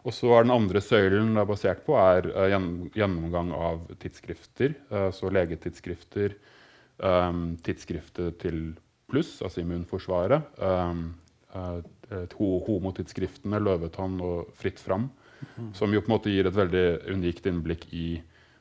og 0.00 0.14
så 0.16 0.30
er 0.32 0.46
Den 0.46 0.54
andre 0.54 0.80
søylen 0.80 1.34
det 1.34 1.42
er 1.42 1.48
basert 1.50 1.82
på, 1.84 1.96
er 1.98 2.30
uh, 2.30 2.46
gjennomgang 2.96 3.50
av 3.56 3.82
tidsskrifter. 4.00 4.76
Uh, 4.92 5.10
så 5.16 5.32
legetidsskrifter, 5.34 6.36
um, 7.02 7.56
tidsskriftet 7.64 8.38
til 8.40 8.62
pluss, 9.10 9.40
altså 9.42 9.64
Immunforsvaret. 9.64 10.46
Uh, 10.62 11.82
homotidsskriftene 12.30 13.58
Løvetann 13.58 14.20
og 14.22 14.54
Fritt 14.56 14.78
Fram. 14.80 15.10
Mm. 15.56 15.72
Som 15.74 15.92
jo 15.94 16.02
på 16.04 16.10
en 16.10 16.14
måte 16.14 16.32
gir 16.32 16.46
et 16.46 16.56
veldig 16.56 16.86
unikt 17.10 17.46
innblikk 17.50 17.88
i 17.90 18.20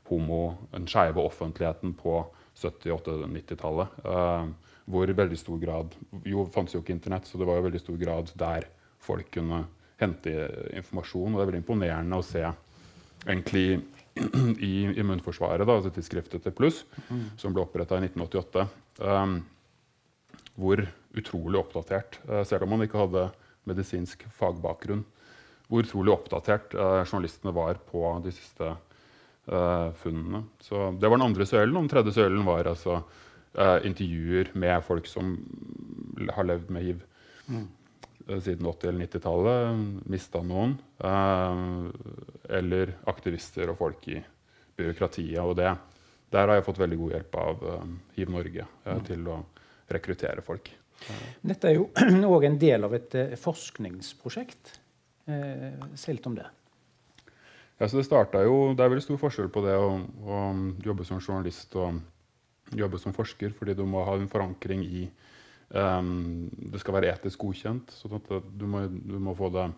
homo, 0.10 0.42
den 0.74 0.88
skeive 0.90 1.22
offentligheten 1.22 1.94
på 1.98 2.22
70-, 2.58 2.92
80-, 2.98 3.30
90-tallet. 3.38 4.02
Uh, 4.06 4.70
hvor 4.90 5.12
veldig 5.14 5.38
stor 5.38 5.60
grad 5.62 5.94
Jo, 6.26 6.48
fantes 6.50 6.74
jo 6.74 6.82
ikke 6.82 6.96
Internett, 6.96 7.28
så 7.30 7.38
det 7.38 7.46
var 7.46 7.60
jo 7.60 7.68
veldig 7.68 7.82
stor 7.82 8.00
grad 8.02 8.32
der 8.40 8.66
folk 9.00 9.30
kunne 9.36 9.64
hente 10.00 10.34
informasjon. 10.80 11.34
Og 11.34 11.38
det 11.38 11.44
er 11.44 11.52
veldig 11.52 11.62
imponerende 11.62 12.20
å 12.20 12.26
se 12.26 12.44
egentlig 13.28 13.80
i 14.70 14.74
Immunforsvaret, 15.00 15.66
da, 15.68 15.78
altså 15.78 15.92
tidsskriftet 15.94 16.44
til 16.44 16.56
Pluss, 16.56 16.84
mm. 17.10 17.38
som 17.40 17.54
ble 17.56 17.64
oppretta 17.64 18.00
i 18.00 18.08
1988, 18.08 18.66
um, 19.06 19.38
hvor 20.60 20.84
utrolig 21.20 21.62
oppdatert, 21.62 22.20
uh, 22.28 22.42
selv 22.48 22.66
om 22.66 22.76
man 22.76 22.84
ikke 22.86 23.00
hadde 23.00 23.30
medisinsk 23.70 24.26
fagbakgrunn, 24.36 25.06
hvor 25.70 25.86
utrolig 25.86 26.16
oppdatert 26.16 26.74
uh, 26.76 27.04
journalistene 27.06 27.54
var 27.56 27.80
på 27.92 28.04
de 28.26 28.34
siste 28.34 28.74
uh, 29.52 29.92
funnene. 29.94 30.44
Så 30.60 30.92
Det 31.00 31.08
var 31.08 31.18
den 31.18 31.28
andre 31.28 31.46
søylen. 31.46 31.76
Og 31.76 31.84
den 31.84 31.92
tredje 31.92 32.14
søylen 32.16 32.46
var 32.46 32.70
altså 32.70 33.02
uh, 33.02 33.78
intervjuer 33.86 34.54
med 34.54 34.84
folk 34.86 35.10
som 35.10 35.36
har 36.36 36.48
levd 36.48 36.72
med 36.74 36.88
hiv 36.88 37.04
mm. 37.48 37.68
uh, 38.30 38.40
siden 38.40 38.66
80- 38.66 38.90
eller 38.90 39.06
90-tallet. 39.06 39.86
Mista 40.10 40.44
noen. 40.44 40.78
eller 42.50 42.92
aktivister 43.08 43.70
og 43.72 43.78
folk 43.80 44.08
i 44.12 44.20
byråkratiet. 44.78 45.40
Og 45.40 45.56
det, 45.56 45.72
der 46.32 46.48
har 46.48 46.60
jeg 46.60 46.68
fått 46.68 46.82
veldig 46.82 47.00
god 47.00 47.16
hjelp 47.16 47.40
av 47.40 47.64
Hiv 48.18 48.30
Norge 48.34 48.66
til 49.08 49.28
å 49.32 49.40
rekruttere 49.90 50.44
folk. 50.46 50.70
Dette 51.42 51.70
er 51.70 51.78
jo 51.80 51.88
òg 52.34 52.46
en 52.50 52.60
del 52.60 52.84
av 52.84 52.94
et 52.98 53.16
forskningsprosjekt. 53.40 54.76
Si 55.96 56.12
litt 56.12 56.28
om 56.28 56.36
det. 56.36 56.48
Ja, 57.80 57.88
så 57.88 57.98
Det 57.98 58.44
jo, 58.44 58.74
det 58.76 58.84
er 58.84 58.92
veldig 58.92 59.06
stor 59.06 59.18
forskjell 59.18 59.50
på 59.50 59.64
det 59.64 59.76
å, 59.80 59.92
å, 60.28 60.40
jobbe 60.84 61.06
som 61.08 61.22
journalist 61.22 61.76
og 61.80 62.02
jobbe 62.76 63.00
som 63.00 63.14
forsker, 63.16 63.54
fordi 63.56 63.74
du 63.74 63.86
må 63.88 64.04
ha 64.04 64.18
en 64.20 64.28
forankring 64.28 64.84
i 64.84 65.06
um, 65.72 66.50
Det 66.52 66.80
skal 66.80 66.94
være 66.94 67.14
etisk 67.14 67.40
godkjent. 67.40 67.92
så 67.92 68.10
du 68.10 68.66
må, 68.68 68.84
du 68.88 69.18
må 69.20 69.36
få 69.36 69.50
det 69.50 69.70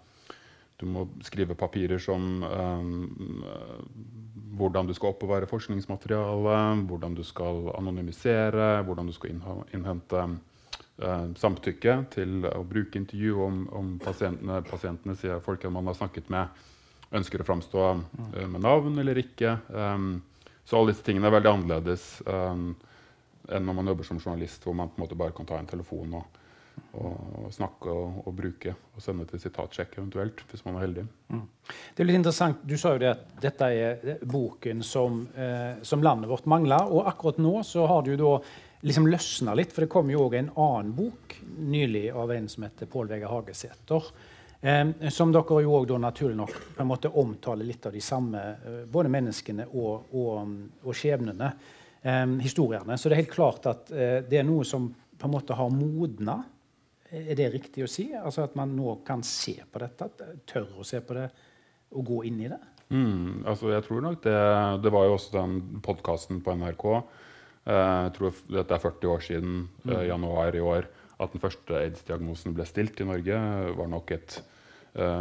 du 0.81 0.87
må 0.89 1.05
skrive 1.21 1.53
papirer 1.53 2.01
som 2.01 2.41
um, 2.41 3.43
hvordan 4.57 4.87
du 4.89 4.95
skal 4.97 5.13
oppbevare 5.13 5.45
forskningsmateriale, 5.45 6.57
hvordan 6.89 7.13
du 7.13 7.21
skal 7.23 7.69
anonymisere, 7.77 8.81
hvordan 8.87 9.11
du 9.11 9.13
skal 9.13 9.37
innhente 9.75 10.23
uh, 10.25 11.27
samtykke 11.37 11.97
til 12.17 12.49
å 12.49 12.63
bruke 12.65 12.97
intervju 12.97 13.43
om, 13.45 13.61
om 13.77 13.93
pasientene, 14.01 14.63
pasientene 14.65 15.15
sier 15.21 15.45
folk 15.45 15.69
man 15.69 15.91
har 15.91 15.99
snakket 16.01 16.33
med, 16.33 16.49
ønsker 17.11 17.41
å 17.41 17.47
framstå 17.47 17.87
uh, 17.87 18.45
med 18.47 18.61
navn 18.63 18.99
eller 19.01 19.19
ikke. 19.23 19.57
Um, 19.69 20.21
så 20.63 20.77
alle 20.77 20.93
disse 20.93 21.05
tingene 21.05 21.27
er 21.27 21.35
veldig 21.37 21.51
annerledes 21.51 22.05
um, 22.25 22.71
enn 23.51 23.65
når 23.67 23.79
man 23.79 23.89
jobber 23.91 24.07
som 24.07 24.21
journalist, 24.21 24.63
hvor 24.63 24.77
man 24.77 24.91
på 24.91 24.99
en 24.99 25.05
måte 25.05 25.17
bare 25.19 25.35
kan 25.35 25.49
ta 25.49 25.57
en 25.59 25.69
telefon 25.69 26.19
og 26.19 26.41
og, 26.91 27.47
snakke 27.53 27.91
og, 27.91 28.23
og, 28.25 28.33
bruke 28.35 28.73
og 28.95 29.03
sende 29.03 29.25
til 29.29 29.39
sitatsjekk 29.39 29.95
eventuelt, 29.99 30.43
hvis 30.49 30.63
man 30.65 30.77
er 30.77 30.85
heldig. 30.85 31.05
Mm. 31.31 31.45
Det 31.95 32.03
er 32.03 32.09
litt 32.09 32.19
interessant, 32.19 32.65
Du 32.67 32.75
sa 32.79 32.93
jo 32.95 33.01
det 33.03 33.13
at 33.13 33.23
dette 33.43 33.69
er 33.71 34.25
boken 34.27 34.83
som, 34.83 35.23
eh, 35.35 35.79
som 35.87 36.03
landet 36.03 36.31
vårt 36.31 36.49
mangler. 36.51 36.91
Og 36.91 37.07
akkurat 37.07 37.39
nå 37.39 37.61
så 37.67 37.87
har 37.87 38.03
du 38.07 38.15
da 38.19 38.33
liksom 38.83 39.07
litt, 39.07 39.71
for 39.71 39.85
det 39.85 39.91
kom 39.93 40.11
jo 40.11 40.25
òg 40.25 40.37
en 40.39 40.51
annen 40.57 40.91
bok 40.97 41.37
nylig 41.57 42.09
av 42.11 42.31
en 42.35 42.49
som 42.49 42.65
heter 42.65 42.89
Pål 42.91 43.13
Vegard 43.13 43.31
Hagesæter. 43.31 44.11
Eh, 44.61 45.09
som 45.09 45.33
dere 45.33 45.61
jo 45.65 45.75
også 45.79 45.97
naturlig 45.97 46.37
nok 46.37 46.55
på 46.75 46.83
en 46.83 46.89
måte 46.89 47.09
omtaler 47.09 47.65
litt 47.65 47.85
av 47.89 47.95
de 47.97 48.01
samme 48.05 48.41
eh, 48.53 48.81
både 48.85 49.09
menneskene 49.09 49.67
og, 49.73 50.13
og, 50.13 50.55
og 50.85 50.97
skjebnene. 50.97 51.51
Eh, 52.01 52.25
historiene. 52.41 52.97
Så 52.97 53.09
det 53.09 53.17
er 53.17 53.23
helt 53.23 53.35
klart 53.35 53.69
at 53.69 53.93
eh, 53.93 54.19
det 54.25 54.41
er 54.41 54.47
noe 54.47 54.65
som 54.65 54.89
på 54.91 55.29
en 55.29 55.35
måte 55.35 55.57
har 55.57 55.69
modna 55.69 56.39
er 57.11 57.35
det 57.35 57.49
riktig 57.51 57.83
å 57.83 57.89
si? 57.91 58.07
Altså 58.15 58.45
At 58.45 58.53
man 58.55 58.71
nå 58.75 59.01
kan 59.07 59.23
se 59.27 59.57
på 59.67 59.81
dette? 59.83 60.07
Tør 60.47 60.79
å 60.79 60.85
se 60.87 61.01
på 61.03 61.17
det 61.17 61.27
og 61.91 62.05
gå 62.07 62.21
inn 62.29 62.39
i 62.45 62.47
det? 62.51 62.59
Mm, 62.91 63.43
altså 63.47 63.71
jeg 63.71 63.83
tror 63.85 64.03
nok 64.03 64.21
det, 64.23 64.37
det 64.83 64.91
var 64.91 65.07
jo 65.07 65.17
også 65.17 65.33
den 65.35 65.57
podkasten 65.83 66.39
på 66.43 66.55
NRK. 66.59 66.85
Eh, 67.67 67.97
jeg 68.07 68.13
tror 68.17 68.39
dette 68.57 68.77
er 68.77 68.83
40 68.83 69.11
år 69.11 69.25
siden, 69.27 69.57
eh, 69.85 69.91
mm. 69.91 70.05
januar 70.07 70.55
i 70.55 70.63
år, 70.63 70.87
at 71.21 71.35
den 71.35 71.43
første 71.43 71.77
aids-diagnosen 71.77 72.55
ble 72.55 72.65
stilt 72.67 72.99
i 73.03 73.07
Norge. 73.07 73.41
var 73.77 73.91
nok 73.91 74.15
et 74.15 74.39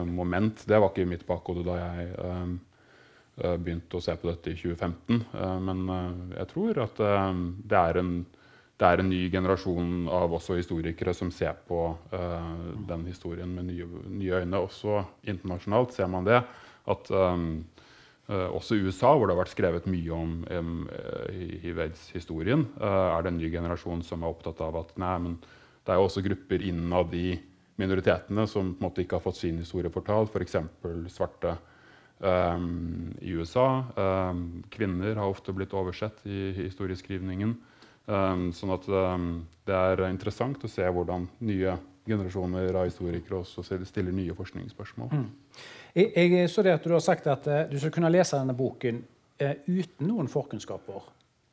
moment. 0.06 0.64
Det 0.66 0.78
var 0.78 0.90
ikke 0.90 1.04
i 1.04 1.10
mitt 1.12 1.22
bakhode 1.28 1.62
da 1.66 1.76
jeg 1.78 2.08
uh, 2.18 3.54
begynte 3.62 3.96
å 3.96 4.02
se 4.04 4.16
på 4.18 4.28
dette 4.28 4.52
i 4.52 4.58
2015. 4.58 5.22
Uh, 5.30 5.58
men 5.62 5.84
jeg 6.34 6.50
tror 6.50 6.80
at 6.86 7.02
det 7.70 7.80
er 7.80 8.02
en 8.02 8.14
det 8.80 8.88
er 8.88 9.02
en 9.02 9.10
ny 9.12 9.26
generasjon 9.28 10.06
av 10.08 10.32
også 10.32 10.54
historikere 10.56 11.12
som 11.12 11.28
ser 11.28 11.52
på 11.68 11.82
den 12.88 13.02
historien 13.10 13.50
med 13.52 13.66
nye, 13.68 13.84
nye, 14.08 14.38
øyne. 14.40 14.56
Også 14.56 15.02
internasjonalt 15.28 15.92
ser 15.92 16.08
man 16.08 16.24
det. 16.24 16.38
At 16.88 17.10
også 18.30 18.78
i 18.78 18.86
USA, 18.86 19.10
hvor 19.12 19.28
det 19.28 19.34
har 19.34 19.42
vært 19.42 19.52
skrevet 19.52 19.90
mye 19.92 20.16
om 20.16 20.88
hiv-aids-historien, 21.60 22.64
er 22.80 23.20
det 23.20 23.34
en 23.34 23.42
ny 23.42 23.52
generasjon 23.52 24.00
som 24.06 24.24
er 24.24 24.32
opptatt 24.32 24.64
av 24.64 24.80
at 24.80 24.96
nei, 24.96 25.12
men 25.26 25.36
det 25.84 25.92
er 25.92 26.00
jo 26.00 26.08
også 26.08 26.24
grupper 26.24 26.64
innad 26.64 27.14
i 27.18 27.34
minoritetene 27.80 28.46
som 28.50 28.74
på 28.74 28.82
en 28.82 28.88
måte 28.88 29.04
ikke 29.04 29.18
har 29.18 29.24
fått 29.24 29.40
sin 29.40 29.58
historie 29.62 29.92
fortalt, 29.92 30.34
f.eks. 30.34 30.56
For 30.82 31.02
svarte 31.12 31.56
um, 32.20 33.10
i 33.20 33.32
USA. 33.32 33.66
kvinner 34.70 35.16
har 35.16 35.28
ofte 35.28 35.54
blitt 35.56 35.74
oversett 35.74 36.20
i 36.28 36.50
historieskrivningen. 36.60 37.56
Um, 38.10 38.48
sånn 38.56 38.72
at 38.74 38.88
um, 38.90 39.30
det 39.68 39.76
er 39.76 40.08
interessant 40.08 40.64
å 40.66 40.70
se 40.70 40.82
hvordan 40.82 41.28
nye 41.46 41.76
generasjoner 42.08 42.74
av 42.74 42.88
historikere 42.88 43.42
også 43.42 43.62
stiller 43.62 44.14
nye 44.14 44.34
forskningsspørsmål. 44.34 45.12
Mm. 45.12 45.28
Jeg, 45.94 46.10
jeg, 46.16 46.48
så 46.50 46.64
det 46.66 46.74
at 46.78 46.86
Du 46.86 46.94
har 46.94 47.04
sagt 47.04 47.28
at 47.30 47.46
uh, 47.46 47.62
du 47.70 47.78
skal 47.78 47.92
kunne 47.94 48.10
lese 48.10 48.38
denne 48.38 48.56
boken 48.56 49.02
uh, 49.42 49.54
uten 49.68 50.08
noen 50.08 50.30
forkunnskaper 50.32 51.06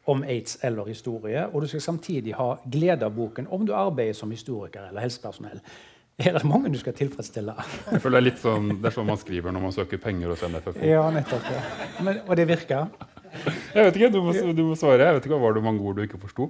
om 0.08 0.24
aids 0.24 0.56
eller 0.64 0.88
historie, 0.88 1.44
og 1.52 1.62
du 1.62 1.68
skal 1.68 1.84
samtidig 1.84 2.34
ha 2.40 2.54
glede 2.64 3.06
av 3.06 3.16
boken 3.16 3.50
om 3.52 3.66
du 3.68 3.74
arbeider 3.76 4.16
som 4.16 4.32
historiker 4.32 4.88
eller 4.88 5.04
helsepersonell. 5.04 5.60
Er 6.18 6.34
det 6.34 6.48
mange 6.50 6.72
du 6.74 6.80
skal 6.82 6.96
tilfredsstille? 6.98 7.54
Jeg 7.92 8.02
føler 8.02 8.18
Det 8.18 8.24
er 8.24 8.26
litt 8.26 8.40
sånn, 8.42 8.72
det 8.82 8.90
er 8.90 8.94
sånn 8.96 9.06
man 9.06 9.20
skriver 9.22 9.54
når 9.54 9.68
man 9.68 9.74
søker 9.76 10.00
penger 10.02 10.32
hos 10.32 10.42
NFFO. 10.42 10.74
Ja, 10.82 11.04
nettopp. 11.14 11.46
Ja. 11.54 11.60
Men, 12.08 12.24
og 12.26 12.40
det 12.40 12.48
virker? 12.50 12.88
Jeg 13.76 13.86
vet 13.86 14.00
ikke, 14.00 14.10
du 14.16 14.18
må, 14.26 14.34
du 14.34 14.64
må 14.72 14.78
svare. 14.80 15.06
Jeg 15.06 15.20
vet 15.20 15.28
ikke, 15.30 15.38
Var 15.44 15.54
det 15.54 15.64
mange 15.68 15.84
ord 15.86 16.00
du 16.00 16.02
ikke 16.08 16.18
forsto? 16.24 16.48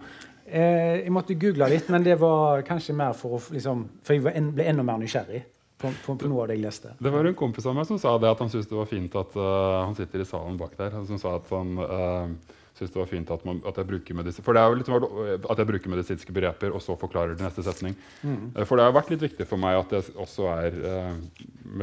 Eh, 0.48 1.04
jeg 1.04 1.12
måtte 1.12 1.36
google 1.36 1.68
litt, 1.74 1.90
men 1.92 2.06
det 2.06 2.16
var 2.22 2.64
kanskje 2.64 2.96
mer 2.96 3.12
for 3.18 3.36
å 3.36 3.42
liksom, 3.52 3.84
For 4.08 4.16
jeg 4.16 4.24
ble 4.56 4.70
enda 4.72 4.88
mer 4.88 5.02
nysgjerrig. 5.04 5.44
På, 5.78 5.92
på, 5.92 6.16
på, 6.16 6.30
noe 6.32 6.46
av 6.46 6.48
det 6.50 6.56
jeg 6.58 6.64
leste. 6.64 6.94
Det 7.04 7.12
var 7.14 7.28
en 7.28 7.36
kompis 7.38 7.68
av 7.68 7.76
meg 7.78 7.86
som 7.86 8.00
sa 8.02 8.16
det 8.24 8.32
at 8.32 8.40
han 8.42 8.50
syntes 8.50 8.72
det 8.72 8.80
var 8.80 8.88
fint 8.90 9.20
at 9.20 9.36
uh, 9.36 9.84
han 9.84 9.94
sitter 10.00 10.24
i 10.24 10.30
salen 10.32 10.56
bak 10.58 10.80
der. 10.80 10.96
Som 11.12 11.20
sa 11.22 11.36
at 11.42 11.52
han 11.54 11.76
uh, 11.84 12.56
syns 12.78 12.94
det 12.94 13.02
var 13.02 13.10
fint 13.10 13.32
at, 13.34 13.46
man, 13.48 13.60
at, 13.66 13.78
jeg 13.82 13.90
bruker 13.90 14.18
medisin 14.18 14.46
For 14.46 14.56
det 14.56 14.62
er 14.62 14.72
jo 14.72 14.80
litt 14.80 15.46
at 15.50 15.62
jeg 15.62 15.70
bruker 15.72 15.94
medisinske 15.94 16.36
begreper 16.36 16.74
og 16.74 16.84
så 16.86 16.96
forklarer 17.00 17.36
det 17.36 17.46
neste 17.46 17.66
setning. 17.66 17.98
Mm. 18.22 18.52
Uh, 18.56 18.64
for 18.64 18.78
det 18.78 18.88
har 18.88 18.96
vært 18.96 19.14
litt 19.14 19.26
viktig 19.26 19.48
for 19.50 19.62
meg 19.62 19.80
at 19.80 19.98
jeg 19.98 20.18
også 20.18 20.50
er 20.56 20.82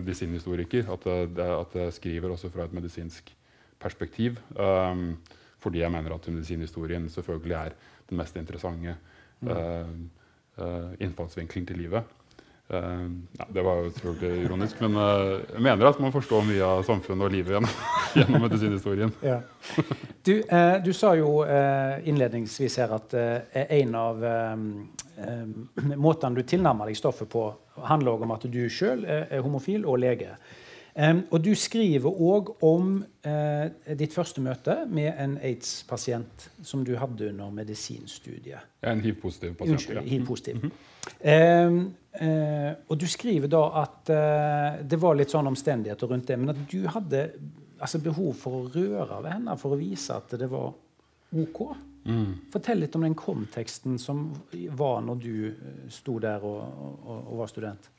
medisinhistoriker. 0.01 0.87
At, 0.95 1.09
at 1.47 1.81
jeg 1.81 1.97
skriver 1.99 2.35
også 2.35 2.53
fra 2.55 2.69
et 2.69 2.77
medisinsk 2.77 3.35
perspektiv. 3.85 4.39
Um, 4.57 5.17
fordi 5.65 5.81
jeg 5.81 5.93
mener 5.93 6.15
at 6.15 6.29
medisinhistorien 6.29 7.09
selvfølgelig 7.09 7.57
er 7.57 7.77
den 8.11 8.21
mest 8.21 8.37
interessante 8.37 8.97
uh, 9.43 9.89
uh, 10.59 10.93
innfallsvinkelen 11.01 11.67
til 11.67 11.81
livet. 11.85 12.03
Uh, 12.75 13.05
ja, 13.39 13.47
det 13.57 13.65
var 13.67 13.81
jo 13.83 13.93
selvfølgelig 13.95 14.49
ironisk, 14.49 14.81
men 14.85 14.99
jeg 14.99 15.63
mener 15.69 15.91
at 15.91 16.01
man 16.03 16.15
forstår 16.15 16.45
mye 16.49 16.67
av 16.67 16.83
samfunnet 16.87 17.29
og 17.29 17.33
livet 17.35 17.55
gjennom, 17.55 17.79
gjennom 18.19 18.45
medisinhistorien. 18.49 19.15
Ja. 19.23 19.41
Du, 20.25 20.35
du, 20.85 20.93
sa 20.97 21.15
jo 21.19 21.31
innledningsvis 22.09 22.79
her 22.81 22.95
at 22.97 23.15
en 23.65 23.97
av 23.99 24.23
måtene 26.01 26.39
du 26.39 26.45
tilnærmer 26.49 26.89
deg 26.89 26.99
stoffet 26.99 27.29
på, 27.31 27.47
handler 27.89 28.25
om 28.25 28.33
at 28.37 28.47
du 28.49 28.63
sjøl 28.73 29.05
er 29.09 29.43
homofil 29.45 29.85
og 29.85 30.01
lege. 30.05 30.37
Um, 30.95 31.25
og 31.35 31.41
du 31.43 31.51
skriver 31.59 32.07
òg 32.07 32.53
om 32.63 33.01
uh, 33.27 33.95
ditt 33.99 34.15
første 34.15 34.39
møte 34.43 34.77
med 34.87 35.09
en 35.19 35.33
aids-pasient 35.43 36.45
som 36.63 36.85
du 36.87 36.93
hadde 37.01 37.33
under 37.33 37.51
medisinstudiet. 37.51 38.63
Ja, 38.79 38.93
en 38.93 39.03
hiv-positiv 39.03 39.57
pasient. 39.59 39.75
Unnskyld, 39.75 40.01
hiv-positiv. 40.07 40.55
Mm 40.63 40.71
-hmm. 40.71 41.67
um, 41.67 41.95
uh, 42.21 42.71
og 42.89 43.01
du 43.01 43.07
skriver 43.11 43.51
da 43.51 43.63
at 43.83 44.13
eh, 44.13 44.83
det 44.87 44.99
var 45.01 45.17
litt 45.19 45.33
sånn 45.35 45.51
omstendigheter 45.51 46.11
rundt 46.11 46.29
det, 46.31 46.39
men 46.41 46.53
at 46.55 46.61
du 46.71 46.85
hadde 46.91 47.25
altså, 47.79 48.01
behov 48.05 48.35
for 48.39 48.61
å 48.61 48.69
røre 48.75 49.23
ved 49.25 49.33
henne 49.37 49.57
for 49.61 49.75
å 49.75 49.81
vise 49.81 50.17
at 50.17 50.37
det 50.39 50.49
var 50.53 50.71
OK. 51.35 51.61
Mm. 52.05 52.31
Fortell 52.53 52.83
litt 52.85 52.97
om 52.99 53.07
den 53.07 53.17
konteksten 53.17 53.99
som 53.99 54.29
var 54.77 55.01
når 55.03 55.21
du 55.25 55.35
sto 55.93 56.19
der 56.23 56.45
og, 56.45 56.61
og, 57.01 57.19
og 57.19 57.43
var 57.43 57.51
student. 57.51 57.91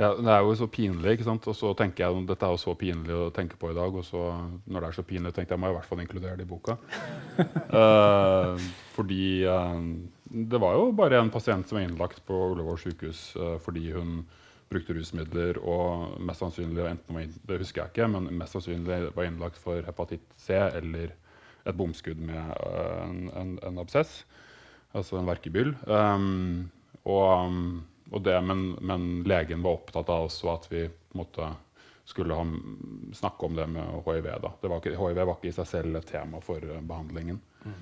Ja, 0.00 0.14
Det 0.14 0.32
er 0.32 0.40
jo 0.40 0.54
så 0.56 0.66
pinlig. 0.66 1.12
ikke 1.12 1.26
sant? 1.26 1.46
Og 1.50 1.56
så 1.56 1.74
tenker 1.76 2.06
jeg 2.06 2.26
dette 2.28 2.46
er 2.46 2.54
jo 2.54 2.60
så 2.60 2.74
pinlig 2.78 3.16
å 3.16 3.30
tenke 3.36 3.58
på 3.60 3.70
i 3.70 3.76
dag. 3.76 3.94
Og 3.94 4.04
så 4.06 4.22
når 4.64 4.80
det 4.80 4.88
er 4.88 4.96
så 4.96 5.04
pinlig, 5.04 5.34
tenkte 5.36 5.54
jeg 5.54 5.60
må 5.60 5.68
jeg 5.68 5.74
i 5.74 5.78
hvert 5.78 5.90
fall 5.90 6.00
inkludere 6.04 6.38
det 6.38 6.46
i 6.46 6.48
boka. 6.48 6.76
uh, 7.74 8.56
fordi 8.96 9.44
uh, 9.44 9.76
det 10.30 10.60
var 10.62 10.76
jo 10.78 10.90
bare 10.96 11.18
en 11.20 11.32
pasient 11.32 11.68
som 11.68 11.78
var 11.78 11.86
innlagt 11.86 12.22
på 12.26 12.36
Ullevål 12.52 12.78
sykehus 12.78 13.22
uh, 13.36 13.56
fordi 13.62 13.90
hun 13.96 14.20
brukte 14.70 14.94
rusmidler 14.94 15.58
og 15.66 16.20
mest 16.22 16.44
sannsynlig 16.44 16.84
enten 16.86 17.32
det 17.48 17.58
husker 17.58 17.82
jeg 17.82 17.90
ikke, 17.90 18.06
men 18.12 18.28
mest 18.38 18.54
sannsynlig 18.54 19.10
var 19.16 19.26
innlagt 19.26 19.58
for 19.58 19.82
hepatitt 19.82 20.28
C 20.38 20.54
eller 20.54 21.16
et 21.66 21.76
bomskudd 21.76 22.20
med 22.22 22.52
en, 22.62 23.24
en, 23.36 23.50
en 23.66 23.80
absess, 23.82 24.22
altså 24.94 25.18
en 25.18 25.26
verkebyll. 25.28 25.74
Um, 25.90 26.70
og 27.02 27.50
og 28.10 28.22
det, 28.22 28.40
men, 28.42 28.70
men, 28.80 29.22
legen 29.22 29.62
var 29.62 29.78
opptatt 29.78 30.08
av 30.10 30.26
også 30.26 30.50
at 30.52 30.66
vi 30.70 30.82
måtte, 31.18 31.46
skulle 32.08 32.34
ha, 32.34 32.44
snakke 33.14 33.46
om 33.46 33.54
det 33.58 33.68
med 33.70 34.02
hiv. 34.06 34.26
Det 34.26 34.70
var 34.70 34.80
ikke, 34.80 34.96
hiv 34.98 35.20
var 35.20 35.36
ikke 35.36 35.50
i 35.50 35.54
seg 35.54 35.68
selv 35.70 36.00
et 36.00 36.10
tema 36.10 36.40
for 36.42 36.64
uh, 36.66 36.80
behandlingen. 36.82 37.38
Mm. 37.62 37.76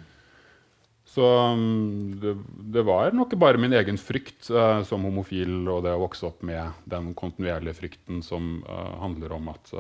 Så 1.09 1.25
um, 1.53 2.21
det, 2.21 2.37
det, 2.61 2.83
var 2.83 3.13
nok 3.17 3.33
bare 3.41 3.59
min 3.59 3.73
egen 3.73 3.97
frykt 3.99 4.51
uh, 4.53 4.83
som 4.85 5.07
homofil 5.09 5.65
og 5.73 5.87
det 5.87 5.95
å 5.97 6.03
vokse 6.03 6.27
opp 6.29 6.43
med 6.45 6.83
den 6.85 7.15
kontinuerlige 7.17 7.79
frykten 7.79 8.21
som 8.25 8.59
uh, 8.67 8.99
handler 9.01 9.33
om 9.39 9.49
at 9.55 9.73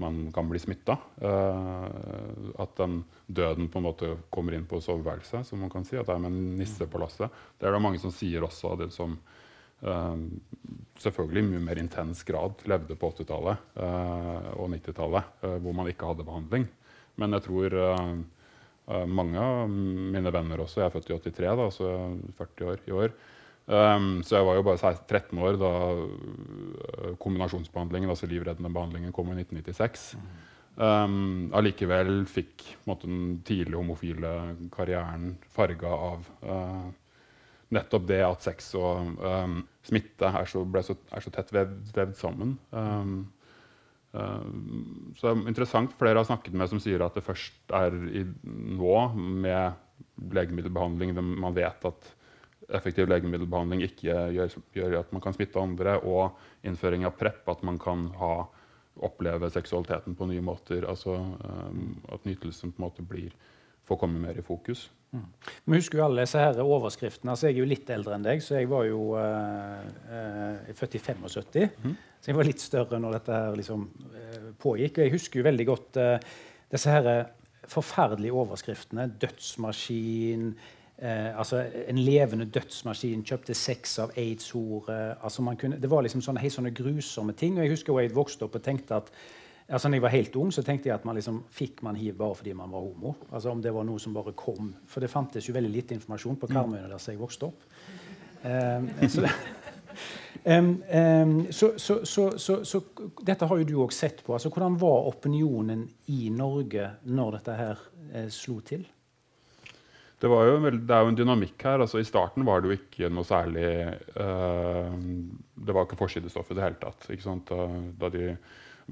man 0.00 0.18
kan 0.32 0.48
bli 0.48 0.56
smitta. 0.58 0.94
at 1.20 2.70
den 2.78 3.02
døden 3.26 3.66
på 3.68 3.78
en 3.78 3.84
måte 3.84 4.06
kommer 4.32 4.54
inn 4.56 4.64
på 4.64 4.78
soveværelset, 4.80 5.44
som 5.44 5.60
man 5.60 5.68
kan 5.68 5.84
si. 5.84 5.98
At 5.98 6.06
det 6.08 6.14
er 6.14 6.22
med 6.22 6.32
en 6.32 6.54
nisse 6.56 6.86
på 6.88 7.02
lasset. 7.02 7.28
Det 7.58 7.68
er 7.68 7.74
det 7.74 7.82
mange 7.84 8.00
som 8.00 8.14
sier 8.14 8.46
også, 8.46 8.78
det 8.80 8.88
som 8.94 9.18
selvfølgelig 11.02 11.42
i 11.42 11.48
mye 11.50 11.66
mer 11.66 11.82
intens 11.82 12.22
grad 12.24 12.64
levde 12.70 12.96
på 12.96 13.10
80-tallet 13.12 13.76
og 14.56 14.72
90-tallet, 14.72 15.44
hvor 15.60 15.76
man 15.76 15.90
ikke 15.92 16.08
hadde 16.14 16.28
behandling. 16.30 16.64
Men 17.20 17.36
jeg 17.36 17.44
tror 17.50 17.76
mange 19.06 19.38
av 19.40 19.68
mine 19.70 20.32
venner 20.34 20.62
også 20.62 20.80
Jeg 20.80 20.88
er 20.88 20.94
født 20.94 21.10
i 21.10 21.18
83, 21.30 21.52
da, 21.60 21.68
så 21.74 21.90
40 22.38 22.72
år 22.72 22.82
i 22.86 22.96
år. 23.04 23.14
Um, 23.70 24.22
så 24.26 24.40
jeg 24.40 24.46
var 24.48 24.56
jo 24.58 24.64
bare 24.66 24.94
13 25.06 25.38
år 25.38 25.58
da 25.60 25.72
kombinasjonsbehandlingen, 27.22 28.10
altså 28.10 28.26
livreddende 28.26 28.72
behandlingen, 28.74 29.12
kom 29.14 29.30
i 29.30 29.36
1996. 29.38 30.14
Um, 30.80 31.50
allikevel 31.54 32.24
fikk 32.30 32.64
måte, 32.88 33.06
den 33.10 33.42
tidlige 33.46 33.78
homofile 33.78 34.30
karrieren 34.74 35.34
farga 35.52 35.92
av 35.92 36.28
uh, 36.46 36.88
nettopp 37.74 38.06
det 38.08 38.20
at 38.24 38.46
sex 38.46 38.72
og 38.78 39.18
um, 39.20 39.60
smitte 39.86 40.30
er 40.30 40.48
så, 40.50 40.64
så, 40.86 40.96
er 41.12 41.24
så 41.24 41.32
tett 41.34 41.52
vevd, 41.54 41.92
vevd 41.94 42.16
sammen. 42.18 42.56
Um, 42.74 43.20
så 44.10 45.22
det 45.22 45.30
er 45.30 45.50
interessant. 45.52 45.92
Flere 45.98 46.18
har 46.18 46.26
snakket 46.26 46.56
med 46.58 46.70
som 46.70 46.80
sier 46.82 47.02
at 47.04 47.14
det 47.14 47.22
først 47.22 47.74
er 47.78 47.94
i, 48.10 48.24
nå, 48.44 48.96
med 49.14 50.32
legemiddelbehandling, 50.34 51.14
man 51.14 51.54
vet 51.54 51.84
at 51.86 52.08
effektiv 52.74 53.10
legemiddelbehandling 53.10 53.84
ikke 53.86 54.06
gjør, 54.06 54.56
gjør, 54.74 54.96
at 55.00 55.12
man 55.14 55.22
kan 55.22 55.34
smitte 55.36 55.62
andre, 55.62 55.98
og 56.06 56.38
innføring 56.66 57.06
av 57.06 57.16
PREP, 57.18 57.42
at 57.50 57.62
man 57.66 57.78
kan 57.82 58.08
ha, 58.20 58.34
oppleve 59.06 59.48
seksualiteten 59.52 60.16
på 60.18 60.26
nye 60.28 60.42
måter. 60.44 60.84
Altså 60.88 61.14
um, 61.14 62.00
at 62.12 62.26
nytelsen 62.28 62.74
på 62.74 62.82
en 62.82 62.86
måte 62.88 63.04
blir, 63.06 63.30
får 63.88 64.00
komme 64.02 64.20
mer 64.20 64.38
i 64.38 64.44
fokus. 64.44 64.88
Mm. 65.10 65.26
Vi 65.66 65.80
husker 65.80 65.98
jo 65.98 66.04
alle 66.06 66.24
disse 66.24 66.38
her 66.38 66.60
overskriftene. 66.62 67.32
altså 67.32 67.48
Jeg 67.48 67.56
er 67.56 67.62
jo 67.62 67.70
litt 67.70 67.90
eldre 67.90 68.14
enn 68.14 68.26
deg, 68.26 68.42
så 68.44 68.60
jeg 68.60 68.70
var 68.70 68.86
jo 68.86 69.00
uh, 69.18 69.82
uh, 70.10 70.72
født 70.78 70.96
i 70.98 71.02
75. 71.02 71.68
Mm. 71.82 71.96
Så 72.20 72.30
jeg 72.30 72.38
var 72.38 72.46
litt 72.46 72.62
større 72.62 73.00
når 73.02 73.18
dette 73.18 73.38
her 73.38 73.58
liksom 73.58 73.86
uh, 73.88 74.50
pågikk. 74.60 74.98
Og 74.98 75.06
jeg 75.06 75.14
husker 75.16 75.40
jo 75.40 75.48
veldig 75.48 75.66
godt 75.70 76.02
disse 76.70 76.94
her 76.94 77.10
forferdelige 77.70 78.36
overskriftene. 78.38 79.08
Dødsmaskin, 79.20 80.52
Eh, 81.00 81.38
altså 81.38 81.64
En 81.88 81.98
levende 81.98 82.44
dødsmaskin 82.44 83.22
kjøpte 83.24 83.54
sex 83.56 83.98
av 84.02 84.10
aids-hore. 84.20 85.16
Altså 85.24 85.56
det 85.80 85.90
var 85.90 86.02
liksom 86.04 86.20
sånne, 86.20 86.40
helt 86.40 86.52
sånne 86.52 86.74
grusomme 86.76 87.32
ting. 87.32 87.56
og 87.56 87.64
Jeg 87.64 87.70
husker 87.70 87.92
jo 87.92 87.98
jeg 87.98 88.14
vokste 88.14 88.44
opp 88.44 88.54
og 88.54 88.62
tenkte 88.62 88.96
at 88.96 89.08
altså 89.70 89.88
når 89.88 89.98
jeg 89.98 90.04
var 90.04 90.14
helt 90.14 90.36
ung, 90.40 90.52
så 90.52 90.64
tenkte 90.66 90.90
jeg 90.90 90.96
at 90.96 91.06
man 91.08 91.18
liksom, 91.18 91.42
fikk 91.54 91.82
man 91.86 91.98
hiv 91.98 92.16
bare 92.18 92.36
fordi 92.38 92.54
man 92.58 92.72
var 92.72 92.84
homo. 92.84 93.14
Altså 93.30 93.50
Om 93.50 93.62
det 93.62 93.74
var 93.74 93.86
noe 93.86 94.02
som 94.02 94.14
bare 94.16 94.34
kom. 94.36 94.72
For 94.90 95.02
det 95.02 95.10
fantes 95.12 95.48
jo 95.48 95.54
veldig 95.56 95.72
lite 95.72 95.96
informasjon 95.96 96.38
på 96.40 96.50
Karmøyene 96.50 96.90
der 96.90 97.10
jeg 97.12 97.20
vokste 97.20 97.50
opp. 97.50 97.66
Um, 98.42 98.88
så, 99.14 99.26
um, 100.44 100.70
um, 100.82 101.34
så, 101.52 101.74
så, 101.78 102.30
så, 102.36 102.82
dette 103.22 103.46
har 103.46 103.60
jo 103.60 103.68
du 103.68 103.76
òg 103.84 103.92
sett 103.94 104.24
på. 104.26 104.34
altså 104.34 104.52
Hvordan 104.52 104.78
var 104.80 105.10
opinionen 105.12 105.84
i 106.08 106.30
Norge 106.34 106.94
når 107.04 107.38
dette 107.38 107.58
her 107.60 107.84
eh, 108.12 108.32
slo 108.32 108.60
til? 108.64 108.88
det, 110.20 110.28
veld, 110.28 110.82
det, 110.84 110.94
er 110.94 111.04
jo 111.04 111.12
en 111.12 111.18
dynamikk 111.18 111.62
her. 111.64 111.80
altså 111.80 112.00
I 112.00 112.08
starten 112.08 112.44
var 112.44 112.60
det 112.60 112.68
jo 112.70 112.76
ikke 112.76 113.08
noe 113.12 113.24
særlig 113.24 113.68
uh, 114.20 114.92
Det 115.54 115.76
var 115.76 115.86
ikke 115.86 116.00
forsidestoff 116.00 116.50
i 116.52 116.58
det 116.58 116.66
hele 116.66 116.80
tatt. 116.80 117.08
Da, 117.48 117.68
da, 118.02 118.10
de, 118.12 118.34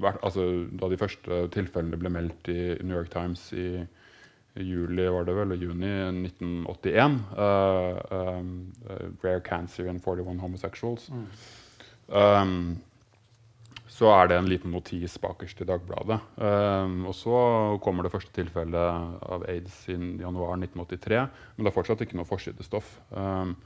altså, 0.01 0.45
da, 0.71 0.89
de, 0.89 0.99
første 0.99 1.45
tilfellene 1.55 1.99
ble 1.99 2.11
meldt 2.13 2.51
i 2.51 2.59
New 2.83 2.95
York 2.95 3.11
Times 3.13 3.49
i, 3.53 3.85
juli 4.59 5.05
var 5.13 5.23
det 5.27 5.35
vel, 5.37 5.55
juni 5.61 5.89
1981 6.25 7.19
uh, 7.37 7.99
um, 8.11 8.51
Rare 9.23 9.41
cancer 9.45 9.87
in 9.87 9.99
41 10.01 10.39
homosexuals. 10.41 11.09
Mm. 11.13 11.25
Um, 12.09 12.77
så 13.99 14.09
er 14.15 14.29
det 14.29 14.37
en 14.39 14.47
liten 14.47 14.71
notis 14.71 15.17
bakerst 15.19 15.61
i 15.61 15.67
Dagbladet. 15.67 16.19
Um, 16.39 17.05
og 17.09 17.15
så 17.17 17.39
kommer 17.83 18.05
det 18.05 18.13
første 18.13 18.31
tilfellet 18.35 18.77
av 19.27 19.43
aids 19.49 19.81
i 19.91 19.97
januar 19.97 20.55
1983. 20.55 21.25
Men 21.55 21.65
det 21.65 21.71
er 21.71 21.75
fortsatt 21.75 22.03
ikke 22.05 22.19
noe 22.19 22.29
forsidestoff. 22.29 22.93
Um, 23.11 23.57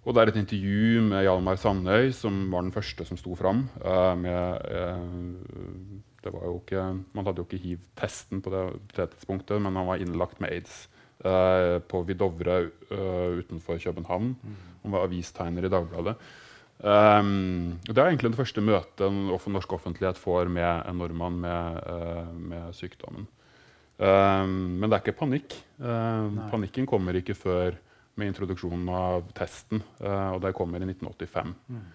og 0.00 0.16
det 0.16 0.22
er 0.22 0.30
et 0.30 0.38
intervju 0.40 1.02
med 1.10 1.26
Hjalmar 1.26 1.58
Sandøy, 1.60 2.08
som 2.16 2.46
var 2.52 2.64
den 2.64 2.72
første 2.72 3.04
som 3.04 3.18
sto 3.20 3.34
fram. 3.36 3.66
Uh, 3.82 4.16
med, 4.16 4.62
uh, 4.72 6.14
det 6.24 6.32
var 6.32 6.46
jo 6.48 6.54
ikke, 6.62 6.84
man 7.16 7.26
hadde 7.28 7.42
jo 7.42 7.48
ikke 7.48 7.60
hiv-testen 7.60 8.40
på 8.40 8.52
det, 8.54 8.62
det, 8.94 9.10
tidspunktet, 9.12 9.60
men 9.60 9.76
han 9.76 9.88
var 9.90 10.00
innlagt 10.00 10.40
med 10.40 10.54
aids 10.56 10.86
uh, 11.26 11.76
på 11.84 12.00
Vidovre 12.08 12.62
utenfor 12.90 13.80
København. 13.82 14.32
Mm. 14.40 14.54
Han 14.86 14.96
var 14.96 15.04
avistegner 15.04 15.68
i 15.68 15.72
Dagbladet. 15.72 16.16
Um, 16.80 17.76
det 17.84 17.98
er 17.98 18.06
egentlig 18.06 18.30
det 18.32 18.40
første 18.40 18.64
møtet 18.64 19.04
en 19.04 19.28
norsk 19.28 19.74
offentlighet 19.76 20.16
får 20.16 20.48
med 20.48 20.88
en 20.88 20.96
nordmann 20.96 21.36
med, 21.42 21.84
med 22.40 22.72
sykdommen. 22.72 23.28
Um, 24.00 24.80
men 24.80 24.88
det 24.88 24.96
er 24.96 25.04
ikke 25.04 25.18
panikk. 25.20 25.58
Panikken 25.76 26.88
kommer 26.88 27.20
ikke 27.20 27.36
før 27.36 27.76
med 28.20 28.30
introduksjonen 28.30 28.88
av 28.94 29.24
testen, 29.36 29.82
uh, 30.04 30.36
og 30.36 30.44
det 30.44 30.54
kommer 30.56 30.82
i 30.82 30.88
1985. 30.90 31.56
Mm. 31.72 31.88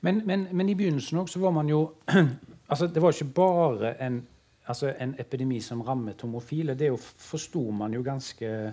Men, 0.00 0.22
men, 0.26 0.46
men, 0.52 0.68
i 0.68 0.74
begynnelsen 0.74 1.18
også, 1.18 1.40
var 1.40 1.50
man 1.50 1.68
jo 1.68 1.92
altså 2.70 2.86
Det 2.86 3.02
var 3.02 3.12
ikke 3.12 3.34
bare 3.34 3.94
en, 4.04 4.26
altså 4.66 4.92
en 5.00 5.14
epidemi 5.18 5.60
som 5.60 5.82
rammet 5.82 6.20
homofile. 6.20 6.74
Det 6.74 6.90
forsto 7.00 7.70
man 7.70 7.94
jo 7.94 8.02
ganske, 8.02 8.72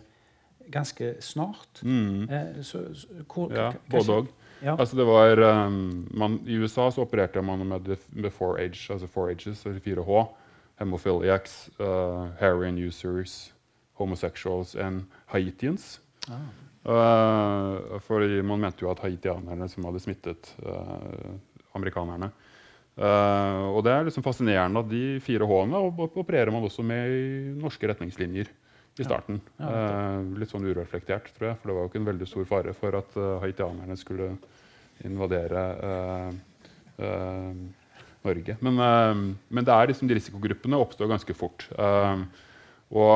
ganske 0.71 1.15
snart. 1.21 1.83
Mm. 1.83 2.23
Eh, 2.29 2.61
så, 2.63 2.83
så, 2.93 3.07
hvor, 3.33 3.53
ja, 3.53 3.71
både 3.91 4.19
òg. 4.21 4.27
Ja. 4.61 4.75
Altså 4.75 4.97
det 4.97 5.05
var, 5.07 5.39
um, 5.39 6.07
man, 6.11 6.39
I 6.47 6.57
USA 6.59 6.89
så 6.91 7.01
opererte 7.01 7.41
man 7.41 7.67
med, 7.67 7.95
the, 8.11 8.29
four 8.29 8.57
age, 8.57 8.93
altså 8.93 9.07
four 9.07 9.29
ages, 9.29 9.65
altså 9.65 9.79
4H. 9.85 10.25
Hemophiliacs, 10.79 11.69
uh, 11.79 12.27
heroin 12.39 12.77
users, 12.87 13.53
homosexuals 13.93 14.75
and 14.75 15.03
Haitians. 15.25 16.01
Ah. 16.27 16.33
Uh, 16.89 17.99
for 18.01 18.23
man 18.41 18.63
mente 18.63 18.81
jo 18.81 18.89
at 18.89 19.01
haitianerne 19.03 19.67
som 19.69 19.85
hadde 19.85 20.01
smittet 20.01 20.53
uh, 20.65 21.35
amerikanerne. 21.77 22.31
Uh, 22.99 23.75
og 23.75 23.83
det 23.85 23.93
er 23.93 24.07
liksom 24.07 24.25
fascinerende 24.25 24.81
at 24.81 24.89
de 24.89 25.03
fire 25.23 25.45
H-ene 25.47 25.83
opererer 26.07 26.51
man 26.51 26.65
også 26.65 26.83
med 26.83 27.13
i 27.13 27.27
norske 27.59 27.91
retningslinjer 27.91 28.49
i 28.99 29.05
starten. 29.05 29.37
Ja. 29.61 29.69
Ja, 29.69 29.99
litt 30.41 30.51
sånn 30.51 30.65
ureflektert, 30.65 31.29
tror 31.35 31.51
jeg. 31.51 31.59
For 31.59 31.69
det 31.69 31.75
var 31.77 31.85
jo 31.85 31.91
ikke 31.91 32.01
en 32.01 32.09
veldig 32.09 32.27
stor 32.27 32.49
fare 32.49 32.73
for 32.75 32.97
at 32.99 33.13
haitianerne 33.45 33.95
skulle 33.95 34.33
invadere 35.07 35.61
Norge. 38.25 38.57
Men, 38.65 38.81
men, 39.47 39.63
det 39.63 39.71
er 39.71 39.93
liksom 39.93 40.09
de 40.09 40.17
risikogruppene 40.17 40.81
oppstår 40.83 41.13
ganske 41.13 41.37
fort. 41.37 41.63
og 42.91 43.07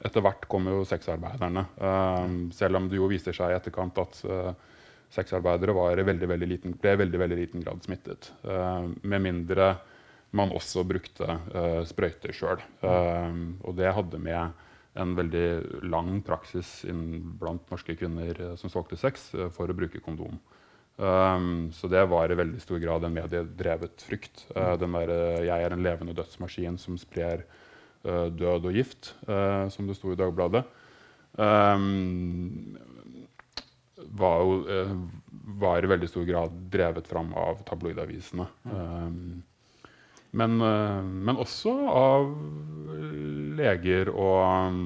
etter 0.00 0.22
hvert 0.24 0.46
kommer 0.48 0.78
jo 0.78 0.84
sexarbeiderne. 0.88 1.66
selv 2.56 2.76
om 2.76 2.88
det 2.88 2.96
jo 2.96 3.08
viser 3.10 3.36
seg 3.36 3.52
i 3.52 3.56
etterkant 3.58 3.98
at 4.00 4.22
sexarbeidere 5.12 5.74
var 5.76 6.00
veldig, 6.00 6.28
veldig 6.28 6.48
liten, 6.48 6.76
ble 6.80 6.94
i 6.94 7.00
veldig, 7.02 7.20
veldig 7.20 7.36
liten 7.36 7.64
grad 7.64 7.84
smittet. 7.84 8.30
med 9.02 9.22
mindre 9.22 9.74
man 10.34 10.52
også 10.54 10.84
brukte 10.86 11.26
uh, 11.54 11.82
sprøyter 11.86 12.34
sjøl. 12.34 12.62
Uh, 12.82 12.90
eh, 12.90 13.36
og 13.64 13.76
det 13.78 13.92
hadde 13.96 14.20
med 14.22 14.62
en 14.98 15.14
veldig 15.18 15.86
lang 15.90 16.20
praksis 16.26 16.84
blant 17.40 17.70
norske 17.72 17.96
kvinner 17.98 18.38
uh, 18.40 18.52
som 18.58 18.72
solgte 18.72 18.98
sex, 19.00 19.30
for 19.54 19.70
å 19.70 19.76
bruke 19.76 20.02
kondom. 20.04 20.38
Um, 20.94 21.72
så 21.74 21.90
det 21.90 22.04
var 22.06 22.30
i 22.30 22.38
veldig 22.38 22.60
stor 22.62 22.78
grad 22.82 23.06
en 23.06 23.16
mediedrevet 23.16 24.04
frykt. 24.06 24.44
den 24.54 24.92
der, 24.94 25.10
'jeg 25.42 25.62
er 25.62 25.72
en 25.72 25.82
levende 25.82 26.14
dødsmaskin 26.14 26.78
som 26.78 26.98
sprer 26.98 27.42
død 28.04 28.68
og 28.68 28.76
gift', 28.76 29.14
som 29.72 29.88
det 29.88 29.96
sto 29.96 30.12
i 30.12 30.18
Dagbladet. 30.18 30.60
Um, 31.34 32.76
var, 33.96 34.44
jo, 34.44 34.84
var 35.58 35.82
i 35.84 35.90
veldig 35.90 36.10
stor 36.10 36.28
grad 36.28 36.54
drevet 36.70 37.08
fram 37.10 37.32
av 37.38 37.64
tabloidavisene. 37.66 38.46
Men, 40.34 40.60
eh, 40.60 41.02
men, 41.02 41.38
også 41.38 41.72
av 41.90 42.30
leger 43.54 44.10
og, 44.10 44.80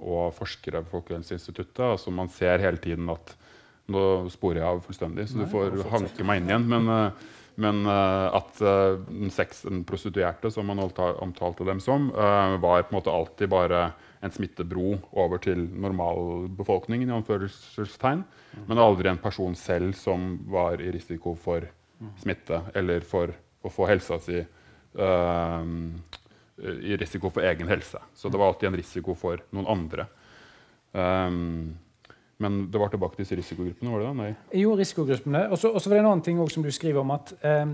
og 0.00 0.30
forskere 0.38 0.80
ved 0.80 0.92
Folkehelseinstituttet. 0.92 1.84
Altså 1.84 2.14
man 2.14 2.32
ser 2.32 2.64
hele 2.64 2.80
tiden 2.82 3.10
at 3.12 3.36
Nå 3.88 4.00
sporer 4.28 4.58
jeg 4.60 4.68
av 4.68 4.80
fullstendig, 4.84 5.24
så 5.30 5.38
du 5.40 5.46
får 5.48 5.78
hanke 5.88 6.24
meg 6.28 6.42
inn 6.42 6.50
igjen. 6.50 6.64
Men, 6.68 6.90
men 7.58 7.82
uh, 7.86 8.28
at 8.38 8.60
uh, 8.62 9.00
sex, 9.34 9.64
den 9.66 9.82
prostituerte, 9.88 10.50
som 10.54 10.68
man 10.70 10.80
omtalte 10.80 11.66
dem 11.66 11.80
som, 11.82 12.10
var 12.14 12.84
på 12.86 12.94
en 12.94 12.98
måte 12.98 13.12
alltid 13.12 13.50
bare 13.50 13.88
en 14.22 14.34
smittebro 14.34 14.96
over 15.18 15.42
til 15.42 15.64
normalbefolkningen. 15.78 17.10
Mm. 17.10 18.22
Men 18.66 18.82
aldri 18.82 19.10
en 19.10 19.20
person 19.22 19.54
selv 19.58 19.94
som 19.98 20.36
var 20.50 20.82
i 20.82 20.90
risiko 20.94 21.34
for 21.38 21.66
smitte 22.22 22.60
eller 22.78 23.02
for 23.06 23.32
å 23.62 23.70
få 23.72 23.88
helsa 23.90 24.18
si 24.22 24.38
uh, 24.38 25.62
i 26.58 26.96
risiko 26.98 27.30
for 27.30 27.46
egen 27.46 27.70
helse. 27.70 28.00
Så 28.14 28.30
det 28.30 28.38
var 28.38 28.52
alltid 28.52 28.72
en 28.72 28.78
risiko 28.80 29.14
for 29.18 29.42
noen 29.54 29.70
andre. 29.70 30.08
Um, 30.92 31.76
men 32.38 32.60
det 32.70 32.78
var 32.78 32.92
tilbake 32.92 33.16
til 33.16 33.24
disse 33.24 33.38
risikogruppene? 33.40 33.90
var 33.90 34.02
det 34.02 34.10
da? 34.10 34.16
Nei. 34.18 34.60
Jo, 34.60 34.76
risikogruppene. 34.78 35.46
Og 35.50 35.58
så 35.58 35.72
var 35.74 35.96
det 35.96 36.02
en 36.04 36.12
annen 36.12 36.26
ting 36.26 36.38
som 36.54 36.62
du 36.62 36.70
skriver 36.74 37.02
om 37.02 37.10
at 37.16 37.34
eh, 37.42 37.72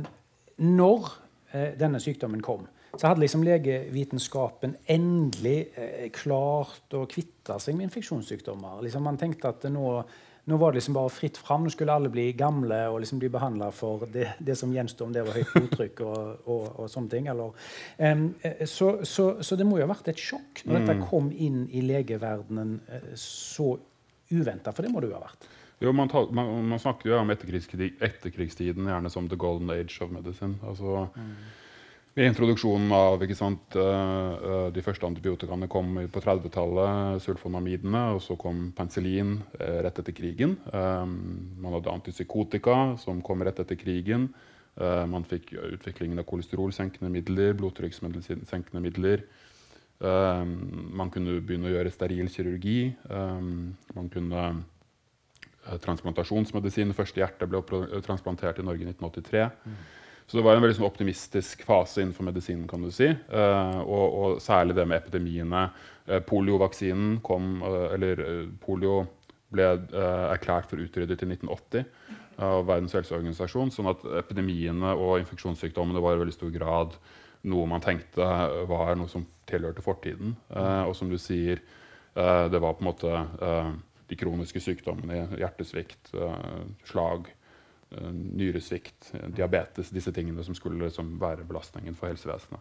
når 0.64 1.10
eh, 1.52 1.74
denne 1.80 2.00
sykdommen 2.00 2.40
kom, 2.44 2.64
så 2.96 3.10
hadde 3.10 3.24
liksom 3.24 3.44
legevitenskapen 3.44 4.76
endelig 4.90 5.58
eh, 5.76 6.10
klart 6.14 6.94
å 6.94 7.04
kvitte 7.10 7.58
seg 7.60 7.76
med 7.76 7.90
infeksjonssykdommer. 7.90 8.80
Liksom 8.86 9.04
man 9.04 9.18
tenkte 9.20 9.50
at 9.50 9.66
nå, 9.72 9.86
nå, 10.48 10.58
var 10.60 10.72
det 10.72 10.80
liksom 10.80 10.96
bare 10.96 11.12
fritt 11.12 11.40
fram. 11.40 11.66
Nå 11.66 11.72
skulle 11.74 11.94
alle 11.94 12.12
bli 12.12 12.28
gamle 12.38 12.84
og 12.92 13.00
liksom 13.02 13.20
bli 13.22 13.32
behandla 13.34 13.70
for 13.74 14.06
det, 14.14 14.30
det, 14.38 14.56
som 14.56 14.72
gjensto, 14.74 15.04
om 15.04 15.14
det 15.14 15.24
var 15.26 15.40
høyt 15.40 15.56
blodtrykk 15.56 16.04
og, 16.06 16.20
og, 16.46 16.68
og, 16.70 16.84
sånne 16.92 17.12
ting. 17.16 17.28
Eller, 17.32 17.56
um, 17.98 18.28
så, 18.64 18.94
så, 19.02 19.32
så, 19.42 19.58
det 19.58 19.66
må 19.68 19.80
jo 19.80 19.88
ha 19.88 19.92
vært 19.92 20.14
et 20.14 20.28
sjokk 20.30 20.64
når 20.64 20.78
dette 20.78 21.00
mm. 21.00 21.08
kom 21.10 21.32
inn 21.34 21.66
i 21.74 21.82
legeverdenen 21.84 22.78
eh, 22.88 23.10
så 23.18 23.74
uventa, 24.30 24.72
for 24.72 24.86
det 24.86 24.92
må 24.92 25.02
det 25.02 25.10
jo 25.10 25.18
ha 25.18 25.26
vært. 25.26 25.50
Jo, 25.82 25.92
man, 25.92 26.08
tar, 26.08 26.30
man, 26.32 26.54
man, 26.70 26.80
snakker 26.80 27.10
jo 27.10 27.18
om 27.18 27.32
etterkrigstiden 27.34 28.88
gjerne 28.88 29.10
som 29.12 29.28
the 29.28 29.36
golden 29.36 29.72
age 29.74 29.98
of 30.04 30.12
medicine. 30.14 30.56
Altså, 30.64 31.08
mm. 31.16 31.34
I 32.14 32.28
introduksjonen 32.28 32.92
av 32.94 33.24
sant, 33.34 33.74
eh, 33.74 33.82
eh, 33.82 34.68
de 34.70 34.82
første 34.86 35.06
antibiotikaene 35.08 35.66
kom 35.66 35.96
på 36.14 36.20
30-tallet, 36.22 37.18
sulfonamidene, 37.24 38.04
og 38.14 38.22
så 38.22 38.36
kom 38.38 38.68
penicillin 38.76 39.40
eh, 39.58 39.80
rett 39.82 39.98
etter 39.98 40.14
krigen. 40.14 40.54
Man 40.70 41.74
hadde 41.74 41.90
antipsykotika, 41.90 42.94
som 43.02 43.22
kom 43.22 43.42
rett 43.42 43.58
etter 43.58 43.78
krigen. 43.78 44.30
Man 44.74 45.22
fikk 45.22 45.52
utviklingen 45.54 46.18
av 46.18 46.26
kolesterolsenkende 46.26 47.06
midler, 47.14 47.52
blodtrykkssenkende 47.54 48.80
midler. 48.82 49.22
Man 50.00 51.10
kunne 51.14 51.38
begynne 51.38 51.70
å 51.70 51.74
gjøre 51.74 51.92
steril 51.94 52.30
kirurgi. 52.32 52.78
Man 53.08 54.08
kunne 54.12 54.46
Transplantasjonsmedisin. 55.80 56.90
Det 56.90 56.98
første 56.98 57.22
hjertet 57.22 57.48
ble 57.48 57.62
transplantert 58.04 58.58
i 58.60 58.66
Norge 58.66 58.84
i 58.84 58.90
1983. 58.90 59.44
Mm. 59.64 59.78
Så 60.26 60.38
det 60.38 60.44
var 60.44 60.56
en 60.56 60.64
veldig 60.64 60.78
sånn 60.78 60.88
optimistisk 60.88 61.66
fase 61.68 62.00
innenfor 62.00 62.24
medisinen. 62.24 62.68
kan 62.68 62.82
du 62.82 62.90
si. 62.92 63.10
Uh, 63.28 63.80
og, 63.84 64.04
og, 64.04 64.38
særlig 64.40 64.76
det 64.76 64.86
med 64.88 65.02
epidemiene. 65.02 65.66
Uh, 66.08 66.20
poliovaksinen 66.24 67.18
kom, 67.24 67.58
uh, 67.62 67.92
eller 67.92 68.24
polio 68.64 69.04
ble 69.54 69.66
erklært 70.34 70.72
for 70.72 70.82
utryddet 70.82 71.20
i 71.22 71.28
1980 71.30 71.84
av 72.42 72.64
Verdens 72.66 72.96
helseorganisasjon. 72.96 73.70
Sånn 73.70 73.86
at 73.92 74.00
epidemiene 74.18 74.96
og 74.98 75.20
infeksjonssykdommene 75.20 76.02
var 76.02 76.16
i 76.16 76.24
veldig 76.24 76.34
stor 76.34 76.50
grad 76.50 76.96
noe 77.44 77.68
man 77.68 77.82
tenkte 77.84 78.26
var 78.70 78.94
noe 78.96 79.10
som 79.12 79.26
tilhørte 79.48 79.84
fortiden. 79.84 80.36
og 80.50 80.94
som 80.96 81.10
du 81.10 81.18
sier, 81.20 81.60
det 82.14 82.60
var 82.62 82.76
på 82.76 82.84
en 82.84 82.88
måte 82.88 83.24
de 84.08 84.16
kroniske 84.16 84.62
sykdommene, 84.64 85.26
hjertesvikt, 85.36 86.14
slag 86.88 87.28
Eh, 87.96 88.12
nyresvikt, 88.12 89.14
eh, 89.14 89.28
diabetes, 89.28 89.90
disse 89.90 90.12
tingene 90.12 90.44
som 90.44 90.54
skulle 90.54 90.84
liksom 90.84 91.14
være 91.20 91.44
belastningen 91.46 91.94
for 91.94 92.10
helsevesenet. 92.10 92.60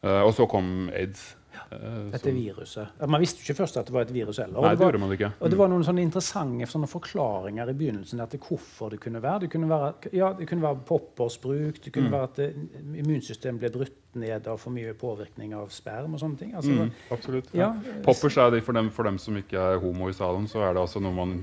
Mm. 0.00 0.08
Uh, 0.08 0.22
og 0.24 0.34
så 0.36 0.48
kom 0.50 0.88
aids. 0.96 1.36
Uh, 1.70 2.08
Dette 2.10 2.32
viruset. 2.34 2.96
Man 3.06 3.20
visste 3.22 3.44
ikke 3.44 3.60
først 3.60 3.76
at 3.78 3.86
det 3.86 3.94
var 3.94 4.06
et 4.06 4.12
virus 4.14 4.40
heller. 4.42 4.58
Nei, 4.62 4.72
det, 4.74 4.82
var, 4.82 4.96
det 4.96 5.18
ikke. 5.18 5.30
Mm. 5.30 5.38
Og 5.38 5.52
det 5.52 5.58
var 5.60 5.70
noen 5.70 5.84
sånne 5.86 6.02
interessante 6.02 6.68
sånne 6.70 6.88
forklaringer 6.90 7.70
i 7.70 7.74
begynnelsen 7.78 8.22
til 8.32 8.42
hvorfor 8.42 8.94
det 8.94 9.00
kunne 9.02 9.22
være. 9.22 9.44
Det 9.44 9.50
kunne 9.52 9.70
være, 9.70 10.12
ja, 10.16 10.32
det 10.38 10.48
kunne 10.50 10.66
være 10.66 10.82
poppersbruk, 10.88 11.82
det 11.84 11.92
kunne 11.94 12.10
mm. 12.10 12.16
være 12.16 12.30
at 12.30 13.02
immunsystemet 13.04 13.62
ble 13.62 13.72
brutt 13.76 13.98
ned 14.18 14.48
av 14.50 14.58
for 14.58 14.74
mye 14.74 14.94
påvirkning 14.98 15.54
av 15.54 15.70
sperm 15.74 16.16
og 16.16 16.22
sånne 16.22 16.40
ting. 16.40 16.54
Altså, 16.58 16.74
mm, 16.74 16.94
absolutt. 17.14 17.50
Ja. 17.54 17.70
Poppers 18.06 18.38
er 18.42 18.54
det 18.56 18.64
for 18.66 18.78
dem, 18.78 18.90
for 18.94 19.06
dem, 19.06 19.20
som 19.22 19.38
ikke 19.38 19.62
er 19.74 19.82
homo 19.82 20.10
i 20.10 20.16
salen, 20.16 20.48
så 20.50 20.64
er 20.66 20.74
det 20.74 20.82
altså 20.82 21.02
noe 21.02 21.14
man 21.14 21.36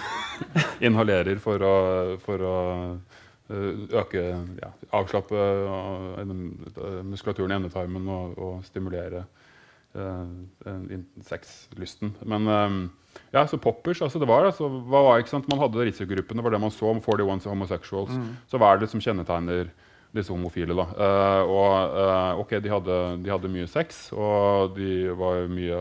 inhalerer 0.88 1.40
for 1.42 1.60
å, 1.60 1.74
for 2.24 2.48
å 2.48 2.56
eh, 2.70 3.18
øke 3.50 4.22
ja, 4.60 4.70
Avslappe 4.94 5.34
uh, 5.36 7.02
muskulaturen 7.06 7.52
i 7.52 7.58
endetarmen 7.58 8.08
og, 8.08 8.38
og 8.38 8.64
stimulere 8.64 9.24
uh, 9.94 10.26
sexlysten. 11.26 12.14
Men 12.22 12.48
um, 12.48 12.80
ja, 13.32 13.46
så 13.46 13.58
poppers 13.58 14.02
altså 14.02 14.18
det 14.22 14.28
var, 14.30 14.46
altså, 14.46 14.68
hva 14.68 15.04
var, 15.06 15.18
ikke 15.18 15.34
sant? 15.34 15.48
Man 15.50 15.60
hadde 15.62 15.86
risikogruppene, 15.88 16.42
var 16.42 16.54
det 16.54 16.62
man 16.62 16.74
så. 16.74 16.94
41 16.94 17.50
homosexuals. 17.50 18.14
Mm. 18.14 18.34
Så 18.50 18.58
hva 18.60 18.74
er 18.74 18.82
det 18.82 18.90
som 18.92 19.02
kjennetegner 19.02 19.70
disse 20.14 20.32
homofile. 20.32 20.74
da. 20.74 20.86
Uh, 20.94 21.50
og 21.50 21.94
uh, 21.94 22.40
ok, 22.42 22.56
de 22.62 22.72
hadde, 22.72 22.98
de 23.24 23.30
hadde, 23.30 23.52
mye 23.52 23.68
sex, 23.70 24.08
og 24.12 24.76
de 24.78 25.10
var 25.18 25.46
mye 25.50 25.80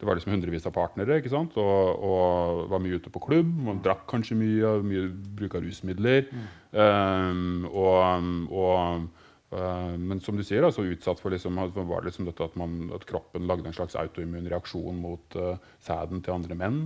det 0.00 0.06
var 0.08 0.16
liksom 0.16 0.32
hundrevis 0.32 0.64
av 0.64 0.72
partnere 0.72 1.18
ikke 1.20 1.32
sant? 1.32 1.56
Og, 1.60 2.04
og, 2.08 2.62
var 2.72 2.80
mye 2.80 2.96
ute 2.96 3.12
på 3.12 3.20
klubb. 3.26 3.50
Man 3.66 3.82
drakk 3.84 4.06
kanskje 4.08 4.38
mye, 4.40 4.78
mye 4.86 5.10
bruk 5.36 5.58
av 5.58 5.66
rusmidler. 5.66 6.30
Mm. 6.32 6.46
Um, 6.72 7.66
og, 7.68 8.30
og 8.48 9.52
uh, 9.52 9.92
men 10.00 10.22
som 10.24 10.40
du 10.40 10.44
sier, 10.46 10.64
altså, 10.64 10.86
utsatt 10.88 11.20
for 11.20 11.36
liksom, 11.36 11.60
var 11.76 12.00
det 12.00 12.14
liksom 12.14 12.30
dette 12.30 12.48
at, 12.48 12.56
man, 12.60 12.86
at 12.96 13.04
kroppen 13.08 13.44
lagde 13.50 13.68
en 13.68 13.76
slags 13.76 13.98
autoimmun 14.00 14.48
reaksjon 14.48 15.04
mot 15.04 15.36
uh, 15.36 15.60
sæden 15.84 16.24
til 16.24 16.38
andre 16.38 16.56
menn. 16.56 16.82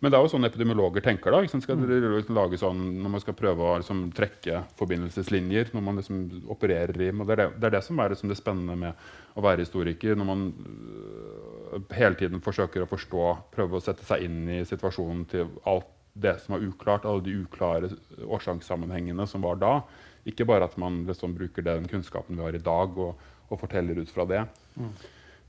Men 0.00 0.12
det 0.12 0.16
er 0.16 0.24
jo 0.24 0.30
sånn 0.32 0.48
epidemiologer 0.48 1.04
tenker. 1.04 1.34
da, 1.34 1.42
skal 1.44 1.76
mm. 1.76 1.90
liksom 2.16 2.36
lage 2.38 2.58
sånn, 2.60 2.78
Når 3.04 3.12
man 3.12 3.20
skal 3.20 3.36
prøve 3.36 3.66
å 3.66 3.74
liksom, 3.82 4.06
trekke 4.16 4.62
forbindelseslinjer, 4.78 5.74
når 5.76 5.84
man 5.84 6.00
liksom 6.00 6.22
opererer 6.52 6.96
i 6.96 7.10
det 7.10 7.34
er 7.34 7.42
det, 7.42 7.48
det 7.60 7.68
er 7.68 7.74
det, 7.76 7.82
som 7.84 8.00
er 8.00 8.14
liksom, 8.14 8.32
det 8.32 8.38
spennende 8.40 8.78
med 8.80 9.10
å 9.36 9.44
være 9.44 9.66
historiker. 9.66 10.16
Når 10.16 10.28
man 10.30 10.46
hele 11.94 12.18
tiden 12.18 12.42
forsøker 12.44 12.84
å 12.84 12.90
forstå, 12.90 13.24
prøve 13.54 13.78
å 13.78 13.84
sette 13.84 14.06
seg 14.06 14.26
inn 14.26 14.42
i 14.50 14.60
situasjonen 14.66 15.24
til 15.30 15.50
alt 15.70 15.88
det 16.20 16.34
som 16.42 16.56
var 16.56 16.64
uklart, 16.66 17.06
alle 17.06 17.22
de 17.24 17.36
uklare 17.44 17.92
årsakssammenhengene 18.26 19.26
som 19.30 19.44
var 19.46 19.60
da. 19.60 19.74
Ikke 20.28 20.46
bare 20.48 20.66
at 20.66 20.76
man 20.80 21.04
liksom 21.08 21.36
bruker 21.36 21.64
den 21.64 21.86
kunnskapen 21.88 22.36
vi 22.36 22.44
har 22.44 22.56
i 22.56 22.62
dag, 22.62 22.98
og, 22.98 23.30
og 23.48 23.62
forteller 23.62 24.00
ut 24.02 24.10
fra 24.12 24.26
det. 24.28 24.42
Mm. 24.76 24.92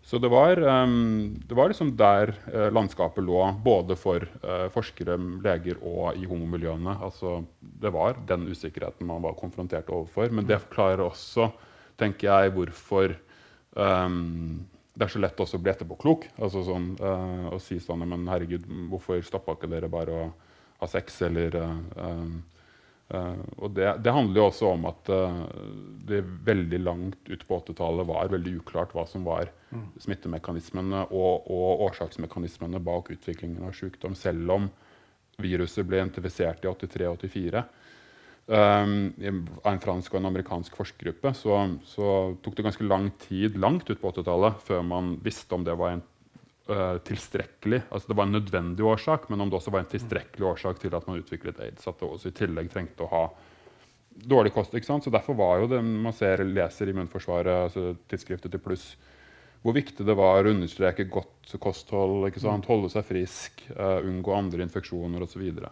Så 0.02 0.18
det 0.18 0.32
var, 0.34 0.58
um, 0.58 1.36
det 1.48 1.56
var 1.58 1.70
liksom 1.70 1.92
der 1.98 2.32
uh, 2.50 2.70
landskapet 2.74 3.24
lå, 3.26 3.42
både 3.64 3.98
for 4.00 4.24
uh, 4.42 4.66
forskere, 4.74 5.18
leger 5.46 5.78
og 5.86 6.18
i 6.18 6.26
homomiljøene. 6.30 6.96
Altså, 7.06 7.42
det 7.60 7.92
var 7.94 8.18
den 8.30 8.48
usikkerheten 8.50 9.08
man 9.10 9.22
var 9.22 9.38
konfrontert 9.38 9.92
overfor. 9.94 10.34
Men 10.34 10.50
det 10.50 10.62
forklarer 10.64 11.06
også, 11.06 11.52
tenker 12.02 12.32
jeg, 12.32 12.54
hvorfor 12.56 13.14
um, 13.78 14.64
det 15.02 15.08
er 15.08 15.14
så 15.16 15.22
lett 15.24 15.40
også 15.42 15.58
å 15.58 15.66
bli 15.66 15.72
etterpåklok. 15.74 16.28
Altså 16.46 16.62
sånn, 16.68 16.92
uh, 17.02 17.50
å 17.56 17.58
si 17.58 17.80
sånn 17.82 18.06
Men 18.06 18.28
herregud, 18.30 18.68
hvorfor 18.92 19.24
stoppa 19.26 19.58
ikke 19.58 19.72
dere 19.72 19.90
bare 19.90 20.14
å 20.14 20.28
ha 20.82 20.90
sex, 20.90 21.24
eller 21.26 21.58
um, 21.58 22.42
Uh, 23.12 23.40
og 23.60 23.74
det, 23.76 23.90
det, 24.06 24.12
handler 24.16 24.40
jo 24.40 24.44
også 24.48 24.70
om 24.72 24.86
at 24.88 25.10
uh, 25.12 25.42
det 26.08 26.22
veldig 26.48 26.78
langt 26.80 27.28
ut 27.28 27.42
på 27.44 27.58
80-tallet 27.58 28.08
var 28.08 28.30
veldig 28.32 28.54
uklart 28.62 28.94
hva 28.96 29.04
som 29.10 29.26
var 29.28 29.50
mm. 29.74 29.82
smittemekanismene 30.00 31.02
og, 31.10 31.50
og, 31.52 31.84
årsaksmekanismene 31.90 32.80
bak 32.80 33.12
utviklingen 33.12 33.68
av 33.68 33.76
sykdom, 33.76 34.16
selv 34.16 34.56
om 34.56 34.70
viruset 35.44 35.84
ble 35.90 36.00
identifisert 36.00 36.64
i 36.64 36.72
83-84 36.72 37.60
um, 37.60 37.68
av 38.50 39.72
en 39.72 39.84
fransk 39.84 40.14
og 40.14 40.20
en 40.20 40.30
amerikansk 40.32 40.76
forskergruppe, 40.76 41.34
så, 41.38 41.60
så, 41.88 42.08
tok 42.44 42.58
det 42.58 42.66
ganske 42.66 42.88
lang 42.88 43.12
tid 43.22 43.60
langt 43.62 43.90
ut 43.90 44.02
på 44.02 44.12
80-tallet 44.12 44.64
før 44.66 44.82
man 44.88 45.14
visste 45.24 45.56
om 45.56 45.64
det 45.64 45.76
var 45.80 45.96
en 45.96 46.02
uh, 46.72 46.98
tilstrekkelig 47.08 47.84
altså 47.90 48.12
Det 48.12 48.18
var 48.18 48.28
en 48.28 48.36
nødvendig 48.36 48.86
årsak, 48.86 49.30
men 49.30 49.42
om 49.42 49.50
det 49.50 49.60
også 49.60 49.74
var 49.74 49.86
en 49.86 49.94
tilstrekkelig 49.94 50.48
årsak 50.54 50.82
til 50.82 50.96
at 50.96 51.08
man 51.08 51.22
utviklet 51.22 51.62
aids. 51.64 51.88
At 51.88 52.00
det 52.00 52.10
også 52.10 52.32
i 52.32 52.38
tillegg 52.42 52.72
trengte 52.74 53.06
å 53.06 53.12
ha 53.12 53.24
dårlig 54.12 54.52
kost. 54.54 54.74
ikke 54.76 54.90
sant? 54.90 55.06
Så 55.06 55.14
Derfor 55.14 55.38
var 55.38 55.62
jo 55.62 55.72
det 55.72 55.82
man 55.84 56.16
ser, 56.16 56.44
leser 56.44 56.90
i 56.90 56.96
Immunforsvaret, 56.96 57.70
altså 57.70 57.96
tidsskriftet 58.12 58.52
til 58.52 58.64
Pluss, 58.64 58.96
hvor 59.62 59.76
viktig 59.78 60.04
det 60.08 60.18
var 60.18 60.44
å 60.44 60.52
understreke 60.52 61.06
godt 61.06 61.54
kosthold, 61.62 62.26
ikke 62.28 62.42
sant? 62.42 62.68
holde 62.70 62.90
seg 62.90 63.06
frisk, 63.06 63.64
uh, 63.78 64.02
unngå 64.02 64.34
andre 64.36 64.66
infeksjoner 64.66 65.24
osv. 65.24 65.46
Det, 65.54 65.72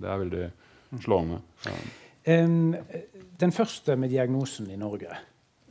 det 0.00 0.08
er 0.08 0.24
veldig 0.24 0.48
slående. 1.04 1.40
Um, 2.28 2.74
den 3.40 3.54
første 3.54 3.96
med 3.96 4.12
diagnosen 4.12 4.70
i 4.72 4.78
Norge, 4.80 5.16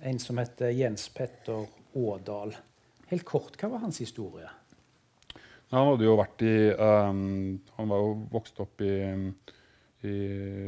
en 0.02 0.22
som 0.22 0.40
heter 0.42 0.74
Jens 0.78 1.08
Petter 1.14 1.66
Ådal 1.98 2.56
Helt 3.08 3.24
kort, 3.24 3.56
hva 3.56 3.70
var 3.72 3.86
hans 3.86 4.02
historie? 4.04 4.50
Han 5.72 5.94
hadde 5.94 6.04
jo 6.04 6.18
vært 6.20 6.44
i 6.44 6.56
um, 6.76 7.56
Han 7.78 7.88
var 7.92 8.02
jo 8.04 8.10
vokst 8.34 8.60
opp 8.64 8.84
i, 8.84 8.98
i 10.04 10.18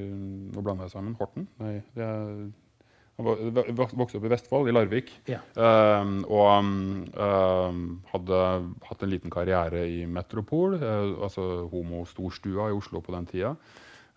Nå 0.08 0.64
blander 0.64 0.88
jeg 0.88 0.94
sammen. 0.96 1.18
Horten? 1.20 1.50
Nei, 1.60 1.74
det 1.96 2.06
er, 2.06 2.32
han 3.20 3.76
vokste 3.76 4.16
opp 4.16 4.26
i 4.26 4.32
Vestfold, 4.32 4.70
i 4.70 4.74
Larvik. 4.74 5.10
Ja. 5.28 5.42
Um, 5.60 6.22
og 6.32 6.46
um, 6.64 7.82
hadde 8.14 8.38
hatt 8.88 9.04
en 9.04 9.12
liten 9.12 9.34
karriere 9.34 9.82
i 9.92 10.06
Metropol, 10.08 10.78
uh, 10.80 11.20
altså 11.28 11.66
homo-storstua 11.68 12.70
i 12.72 12.78
Oslo 12.78 13.04
på 13.04 13.12
den 13.18 13.28
tida. 13.28 13.52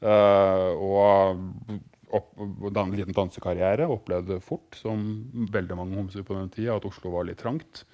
Uh, 0.02 0.74
og 0.82 1.78
opp, 2.12 2.32
en 2.38 2.96
liten 2.96 3.16
dansekarriere. 3.16 3.88
Opplevde 3.90 4.40
fort, 4.44 4.76
som 4.78 5.06
veldig 5.52 5.78
mange 5.78 5.98
homser 6.00 6.26
på 6.26 6.36
den 6.38 6.50
tida, 6.52 6.76
at 6.76 6.88
Oslo 6.88 7.14
var 7.14 7.28
litt 7.28 7.40
trangt. 7.42 7.84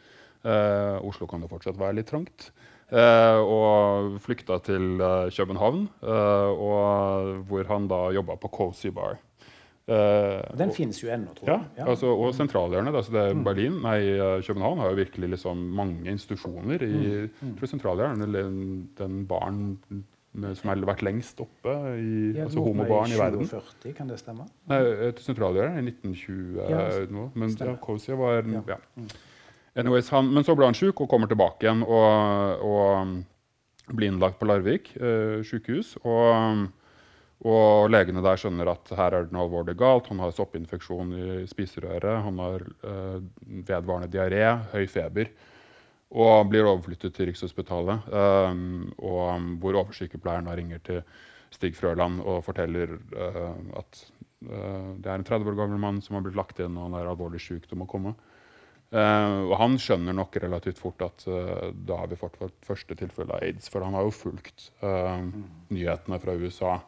Uh, 0.47 0.99
Oslo 1.07 1.27
kan 1.29 1.42
jo 1.42 1.51
fortsatt 1.51 1.79
være 1.79 2.01
litt 2.01 2.11
trangt. 2.11 2.51
Uh, 2.88 3.38
og 3.44 4.18
flykta 4.25 4.61
til 4.64 4.97
uh, 5.03 5.29
København, 5.35 5.88
og 6.09 7.33
hvor 7.51 7.66
han 7.68 7.88
da 7.90 8.07
jobba 8.16 8.38
på 8.40 8.53
Cozy 8.55 8.92
Bar. 8.94 9.18
den 9.88 10.73
finnes 10.77 10.99
jo 11.01 11.09
ennå, 11.09 11.33
tror 11.37 11.49
jeg. 11.49 11.61
Ja, 11.77 11.83
ja. 11.83 11.85
Altså, 11.88 12.11
og 12.12 12.35
sentralhjørnet. 12.37 12.94
Altså 12.94 13.12
det 13.12 13.37
mm. 13.37 13.44
Berlin, 13.44 13.79
nei, 13.81 14.01
København 14.44 14.83
har 14.83 14.90
jo 14.92 14.99
virkelig 14.99 15.31
liksom 15.33 15.62
mange 15.77 16.11
institusjoner 16.11 16.85
i 16.85 16.99
mm. 17.25 17.55
mm. 17.55 17.66
sentralhjørnet. 17.71 18.37
Den 18.99 19.23
baren 19.29 19.79
som 20.59 20.70
har 20.70 20.85
vært 20.88 21.03
lengst 21.07 21.40
oppe 21.42 21.72
i 21.98 22.35
ja, 22.37 22.44
altså 22.46 22.62
homobarn 22.64 23.14
i 23.14 23.18
verden. 23.20 23.48
47, 23.48 23.94
kan 23.96 24.11
det 24.11 24.20
stemme? 24.20 24.46
Nei, 24.70 24.83
til 25.16 25.24
sentralhjørnet 25.31 25.83
i 25.83 25.94
1920 25.94 26.61
ja, 26.72 26.85
nå. 27.14 27.31
Men 27.38 27.57
ja, 27.59 27.74
var 28.20 28.38
ja. 28.42 28.62
ja. 28.74 28.79
Mm. 28.98 29.11
Anyways, 29.79 30.09
han, 30.11 30.31
men 30.35 30.46
så 30.46 30.57
ble 30.59 30.66
han 30.66 30.77
sjuk 30.77 31.05
og 31.05 31.11
kommer 31.11 31.31
tilbake 31.31 31.66
igjen 31.66 31.85
og, 31.87 32.64
og 32.66 33.94
blir 33.94 34.11
innlagt 34.11 34.40
på 34.40 34.48
Larvik 34.48 34.90
eh, 34.96 35.38
sykehus. 35.46 35.94
Og, 36.03 36.64
og, 37.46 37.90
legene 37.92 38.24
der 38.24 38.40
skjønner 38.40 38.72
at 38.72 38.90
her 38.98 39.14
er 39.14 39.29
det 39.29 39.37
noe 39.37 39.46
alvorlig 39.46 39.77
galt. 39.79 40.11
Han 40.12 40.22
har 40.24 40.35
soppinfeksjon 40.35 41.14
i 41.14 41.29
spiserøret, 41.51 42.11
han 42.27 42.42
har 42.42 42.66
eh, 42.66 43.20
vedvarende 43.68 44.11
diaré, 44.12 44.42
høy 44.74 44.88
feber. 44.90 45.31
Og 46.09 46.49
blir 46.49 46.64
overflyttet 46.64 47.12
til 47.12 47.29
Rikshospitalet, 47.29 48.07
um, 48.09 48.87
og, 48.97 49.42
hvor 49.61 49.77
oversykepleieren 49.83 50.49
ringer 50.49 50.81
til 50.87 51.03
Stig 51.53 51.77
Frøland 51.77 52.23
og 52.25 52.40
forteller 52.47 52.94
uh, 52.97 53.59
at 53.77 54.01
uh, 54.49 54.97
det 54.97 55.11
er 55.11 55.18
en 55.18 55.29
30 55.29 55.53
år 55.53 55.59
gammel 55.61 55.81
mann 55.81 56.01
som 56.05 56.16
har 56.16 56.25
blitt 56.25 56.38
lagt 56.38 56.61
inn 56.64 56.77
og 56.77 56.88
han 56.88 56.97
er 56.97 57.11
alvorlig 57.11 57.42
syk 57.44 57.68
og 57.68 57.83
må 57.83 57.88
komme. 57.90 58.14
Uh, 58.88 59.44
og 59.51 59.55
han 59.61 59.77
skjønner 59.77 60.16
nok 60.16 60.40
relativt 60.40 60.81
fort 60.81 61.05
at 61.05 61.29
da 61.29 62.01
har 62.01 62.09
vi 62.09 62.21
fått 62.21 62.40
vårt 62.40 62.57
første 62.64 62.97
tilfelle 62.97 63.37
av 63.37 63.44
aids. 63.44 63.68
For 63.68 63.85
han 63.85 63.97
har 63.99 64.09
jo 64.09 64.16
fulgt 64.16 64.71
nyhetene 64.81 66.21
fra 66.25 66.40
USA. 66.40 66.79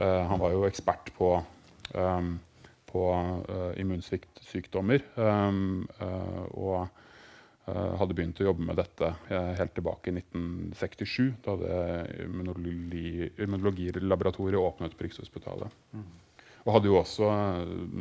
han 0.00 0.40
var 0.40 0.52
jo 0.52 0.66
ekspert 0.68 1.08
på, 1.16 1.34
um, 1.96 2.34
på 2.88 3.04
immunsviktsykdommer. 3.80 5.04
Um, 5.16 5.88
og 6.52 6.88
hadde 7.66 8.14
begynt 8.16 8.40
å 8.40 8.46
jobbe 8.48 8.64
med 8.66 8.78
dette 8.80 9.10
helt 9.28 9.74
tilbake 9.76 10.10
i 10.10 10.14
1967, 10.16 11.26
da 11.44 11.54
det 11.60 11.80
immunologi, 12.24 13.28
immunologilaboratoriet 13.36 14.58
åpnet 14.58 14.96
på 14.96 15.06
Rikshospitalet. 15.06 15.76
Mm. 15.92 16.08
Og 16.64 16.72
hadde 16.74 16.90
jo 16.90 16.96
også 16.98 17.28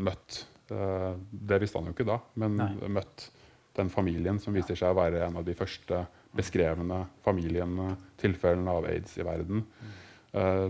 møtt 0.07 0.39
Eh, 0.71 1.13
det 1.29 1.59
visste 1.63 1.79
han 1.79 1.89
jo 1.89 1.95
ikke 1.95 2.07
da, 2.07 2.19
men 2.41 2.57
Nei. 2.59 2.71
møtt 2.99 3.29
den 3.77 3.89
familien 3.93 4.39
som 4.41 4.55
viser 4.55 4.77
seg 4.77 4.93
å 4.93 4.97
være 4.97 5.23
en 5.25 5.39
av 5.39 5.45
de 5.47 5.55
første 5.57 6.03
beskrevne 6.35 7.03
familiene, 7.25 7.93
tilfellene 8.21 8.73
av 8.75 8.87
aids 8.89 9.15
i 9.17 9.25
verden. 9.25 9.63
Mm. 9.65 9.93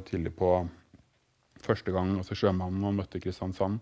Tidlig 0.08 0.32
på 0.40 0.54
første 1.60 1.92
gang 1.92 2.14
altså 2.16 2.38
sjømannen 2.38 2.86
han 2.86 2.96
møtte 2.96 3.20
i 3.20 3.24
Kristiansand, 3.24 3.82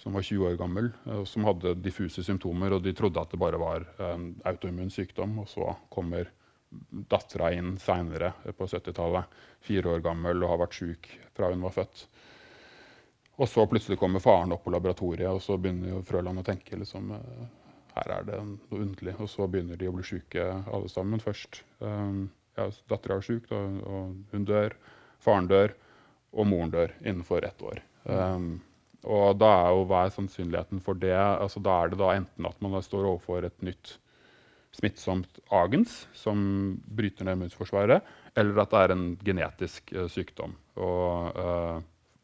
som 0.00 0.16
var 0.16 0.24
20 0.26 0.48
år 0.48 0.58
gammel, 0.60 0.90
uh, 1.06 1.22
som 1.28 1.46
hadde 1.48 1.76
diffuse 1.84 2.24
symptomer, 2.24 2.74
og 2.76 2.84
de 2.84 2.94
trodde 2.96 3.20
at 3.20 3.32
det 3.32 3.40
bare 3.40 3.60
var 3.60 3.86
en 4.10 4.32
autoimmun 4.48 4.92
sykdom. 4.92 5.38
Og 5.44 5.48
så 5.52 5.74
kommer 5.92 6.30
dattera 6.90 7.50
inn 7.52 7.76
seinere, 7.82 8.32
på 8.56 8.66
70-tallet, 8.66 9.38
fire 9.64 9.96
år 9.96 10.04
gammel 10.04 10.44
og 10.44 10.52
har 10.52 10.60
vært 10.62 10.76
sjuk 10.78 11.08
fra 11.34 11.50
hun 11.50 11.64
var 11.66 11.74
født. 11.74 12.04
Og 13.40 13.48
så 13.48 13.64
plutselig 13.66 13.98
kommer 13.98 14.22
faren 14.22 14.52
opp 14.52 14.66
på 14.66 14.72
laboratoriet, 14.74 15.30
og 15.32 15.40
så 15.42 15.56
begynner 15.56 16.04
Frøland 16.06 16.42
å 16.42 16.46
tenke 16.46 16.76
liksom, 16.76 17.10
eh, 17.16 17.44
her 17.96 18.12
er 18.18 18.26
det 18.28 18.40
noe 18.44 18.82
underlig. 18.84 19.16
Og 19.18 19.30
så 19.32 19.48
begynner 19.48 19.80
de 19.80 19.88
å 19.88 19.94
bli 19.96 20.04
sjuke 20.06 20.44
alle 20.60 20.90
sammen 20.92 21.22
først. 21.24 21.62
Ja, 21.80 22.66
Dattera 22.90 23.16
er 23.16 23.24
sjuk, 23.24 23.48
og 23.50 24.18
hun 24.32 24.44
dør. 24.46 24.76
Faren 25.24 25.48
dør, 25.48 25.72
og 26.32 26.46
moren 26.46 26.72
dør 26.72 26.92
innenfor 27.00 27.44
ett 27.44 27.64
år. 27.64 27.80
Um, 28.04 28.60
og 29.08 29.38
da 29.40 29.50
er 29.62 29.74
jo 29.74 29.84
hva 29.88 30.04
er 30.04 30.14
sannsynligheten 30.14 30.82
for 30.84 30.98
det? 31.00 31.16
Altså, 31.16 31.62
da 31.64 31.78
er 31.80 31.92
det 31.92 32.00
da 32.00 32.12
enten 32.16 32.48
at 32.48 32.58
man 32.64 32.76
står 32.84 33.06
overfor 33.14 33.46
et 33.48 33.64
nytt 33.64 33.96
smittsomt 34.76 35.40
agens 35.50 36.04
som 36.14 36.42
bryter 36.86 37.26
ned 37.26 37.38
immunforsvaret, 37.38 38.04
eller 38.38 38.60
at 38.62 38.74
det 38.74 38.82
er 38.82 38.94
en 38.94 39.06
genetisk 39.24 39.94
uh, 39.96 40.04
sykdom. 40.12 40.52
Og 40.78 41.38
uh, 41.40 41.80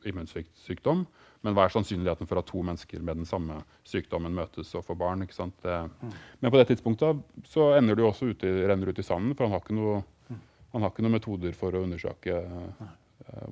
immunsviktsykdom. 0.06 1.06
Men 1.46 1.54
hva 1.54 1.66
er 1.66 1.72
sannsynligheten 1.74 2.28
for 2.28 2.40
at 2.40 2.48
to 2.50 2.60
mennesker 2.64 3.02
med 3.02 3.20
den 3.20 3.28
samme 3.28 3.60
sykdommen 3.86 4.34
møtes 4.34 4.72
og 4.78 4.84
får 4.86 4.98
barn? 5.00 5.24
ikke 5.24 5.36
sant? 5.36 5.66
Mm. 5.66 6.12
Men 6.42 6.52
på 6.52 6.60
det 6.60 6.68
tidspunktet 6.70 7.24
så 7.50 7.72
ender 7.78 7.98
du 7.98 8.04
også 8.06 8.30
ut 8.30 8.44
i, 8.46 8.52
renner 8.66 8.90
ut 8.90 9.00
i 9.02 9.06
sanden, 9.06 9.34
for 9.34 9.46
han 9.46 9.56
har 9.56 9.64
ikke 9.64 9.76
noe, 9.78 10.00
mm. 10.30 10.40
noen 10.76 11.12
metoder 11.14 11.56
for 11.58 11.74
å 11.74 11.82
undersøke 11.86 12.38
Eh, 12.46 12.94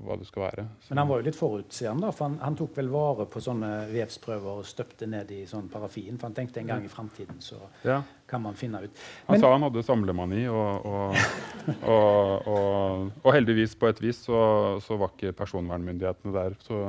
hva 0.04 0.16
det 0.18 0.26
skal 0.28 0.44
være. 0.46 0.64
Så. 0.80 0.90
Men 0.92 1.00
han 1.02 1.10
var 1.10 1.20
jo 1.20 1.26
litt 1.26 1.38
forutseende, 1.38 2.10
for 2.14 2.28
han, 2.28 2.36
han, 2.42 2.56
tok 2.58 2.76
vel 2.78 2.90
vare 2.92 3.26
på 3.30 3.42
sånne 3.44 3.70
vevsprøver 3.90 4.60
og 4.60 4.68
støpte 4.68 5.08
ned 5.10 5.32
i 5.34 5.42
sånn 5.48 5.68
parafin. 5.72 6.16
For 6.18 6.28
han 6.28 6.36
tenkte 6.36 6.62
en 6.62 6.70
gang 6.72 6.86
i 6.86 6.92
framtiden 6.92 7.40
så 7.44 7.58
ja. 7.84 8.00
kan 8.30 8.42
man 8.44 8.58
finne 8.58 8.84
ut. 8.84 8.92
Men, 8.94 9.34
han 9.34 9.44
sa 9.44 9.52
han 9.54 9.66
hadde 9.66 9.84
samlemani, 9.86 10.46
og, 10.48 10.88
og, 11.94 12.48
og, 12.54 13.10
og, 13.22 13.30
heldigvis 13.34 13.76
på 13.80 13.90
et 13.90 14.02
vis 14.04 14.24
så, 14.28 14.40
så, 14.84 14.98
var 15.00 15.14
ikke 15.14 15.34
personvernmyndighetene 15.36 16.34
der 16.34 16.58
så 16.64 16.80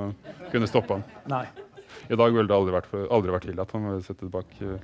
kunne 0.53 0.69
stoppe 0.71 0.99
han. 0.99 1.08
Nei. 1.31 1.45
I 2.10 2.17
dag 2.19 2.34
ville 2.34 2.47
det 2.49 2.55
aldri 2.55 2.75
vært, 2.75 2.95
aldri 3.12 3.34
vært 3.34 3.49
tillatt. 3.49 3.75
Han 3.75 3.89
ville 3.89 4.05
sittet 4.05 4.31
bak 4.34 4.51
uh, 4.62 4.77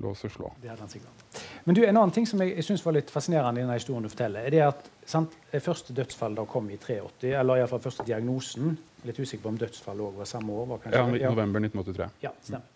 lås 0.00 0.24
og 0.24 0.32
slå. 0.32 0.52
Det 0.62 0.70
hadde 0.70 0.82
han 0.82 0.92
sikkert. 0.92 1.40
Men 1.64 1.76
du, 1.76 1.82
en 1.84 1.96
annen 1.96 2.14
ting 2.14 2.26
som 2.28 2.40
jeg, 2.42 2.54
jeg 2.58 2.66
synes 2.70 2.84
var 2.86 2.96
litt 2.96 3.12
fascinerende 3.12 3.60
i 3.60 3.64
denne 3.64 3.76
historien 3.78 4.06
du 4.06 4.10
forteller, 4.12 4.46
er 4.46 4.54
det 4.54 4.62
at 4.64 4.90
sant, 5.10 5.34
første 5.52 5.94
dødsfall 5.96 6.38
da 6.38 6.46
kom 6.48 6.70
i 6.70 6.78
83, 6.80 7.34
eller 7.40 7.60
iallfall 7.60 7.82
første 7.84 8.06
diagnosen. 8.08 8.76
Litt 9.06 9.18
usikker 9.18 9.44
på 9.46 9.52
om 9.52 9.58
dødsfallet 9.60 10.06
òg 10.06 10.20
var 10.20 10.28
samme 10.28 10.54
år? 10.54 10.66
Var 10.74 10.82
kanskje, 10.86 11.20
ja, 11.22 11.32
november 11.32 11.64
1983. 11.66 12.10
Ja, 12.24 12.34
stemmer. 12.44 12.68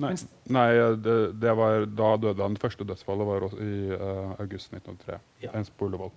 Nei, 0.00 0.14
nei 0.56 0.68
det, 1.04 1.16
det, 1.42 1.54
var, 1.58 1.86
da 1.86 2.10
døde 2.16 2.42
han. 2.42 2.56
Det 2.56 2.62
første 2.62 2.86
dødsfallet 2.88 3.28
var 3.28 3.48
i 3.60 3.72
uh, 3.92 4.34
august 4.40 4.72
1983. 4.72 5.18
Ja. 5.44 5.52
På 5.76 5.90
Ullevål. 5.90 6.12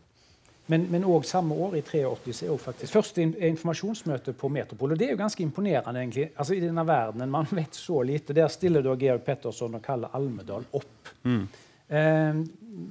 Men 0.72 1.04
òg 1.06 1.28
samme 1.30 1.54
år, 1.62 1.76
i 1.78 1.82
83, 1.86 2.34
så 2.34 2.46
er 2.48 2.54
også 2.56 2.72
faktisk 2.72 2.96
første 2.96 3.22
informasjonsmøte 3.22 4.34
på 4.34 4.50
Metropol. 4.50 4.96
Og 4.96 5.00
det 5.00 5.10
er 5.10 5.14
jo 5.14 5.20
ganske 5.20 5.44
imponerende, 5.46 6.02
egentlig. 6.02 6.32
Altså 6.34 6.56
I 6.56 6.64
denne 6.64 6.86
verdenen 6.88 7.30
man 7.32 7.46
vet 7.60 7.78
så 7.78 8.02
lite. 8.02 8.34
Der 8.34 8.50
stiller 8.50 8.86
da 8.86 8.96
Georg 8.98 9.22
Petterson 9.28 9.78
og 9.78 9.84
Kalle 9.86 10.10
Almedal 10.18 10.66
opp. 10.74 11.14
Mm. 11.24 11.46
Eh, 11.86 12.42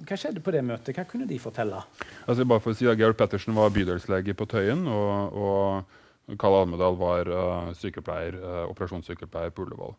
hva 0.07 0.17
skjedde 0.19 0.43
på 0.45 0.55
det 0.55 0.63
møtet? 0.65 0.95
Hva 0.97 1.05
kunne 1.09 1.27
de 1.29 1.39
fortelle? 1.43 1.83
Altså, 2.25 2.47
bare 2.47 2.63
for 2.63 2.73
å 2.73 2.79
si 2.79 2.89
at 2.89 3.01
Georg 3.01 3.19
Pettersen 3.19 3.57
var 3.57 3.75
bydelslege 3.75 4.37
på 4.39 4.47
Tøyen, 4.51 4.87
og, 4.89 5.37
og 5.37 6.37
Karl 6.41 6.63
Almedal 6.63 6.97
var 6.97 7.29
uh, 7.29 7.71
sykepleier, 7.77 8.39
uh, 8.41 8.63
operasjonssykepleier 8.71 9.53
på 9.55 9.67
Ullevål. 9.67 9.93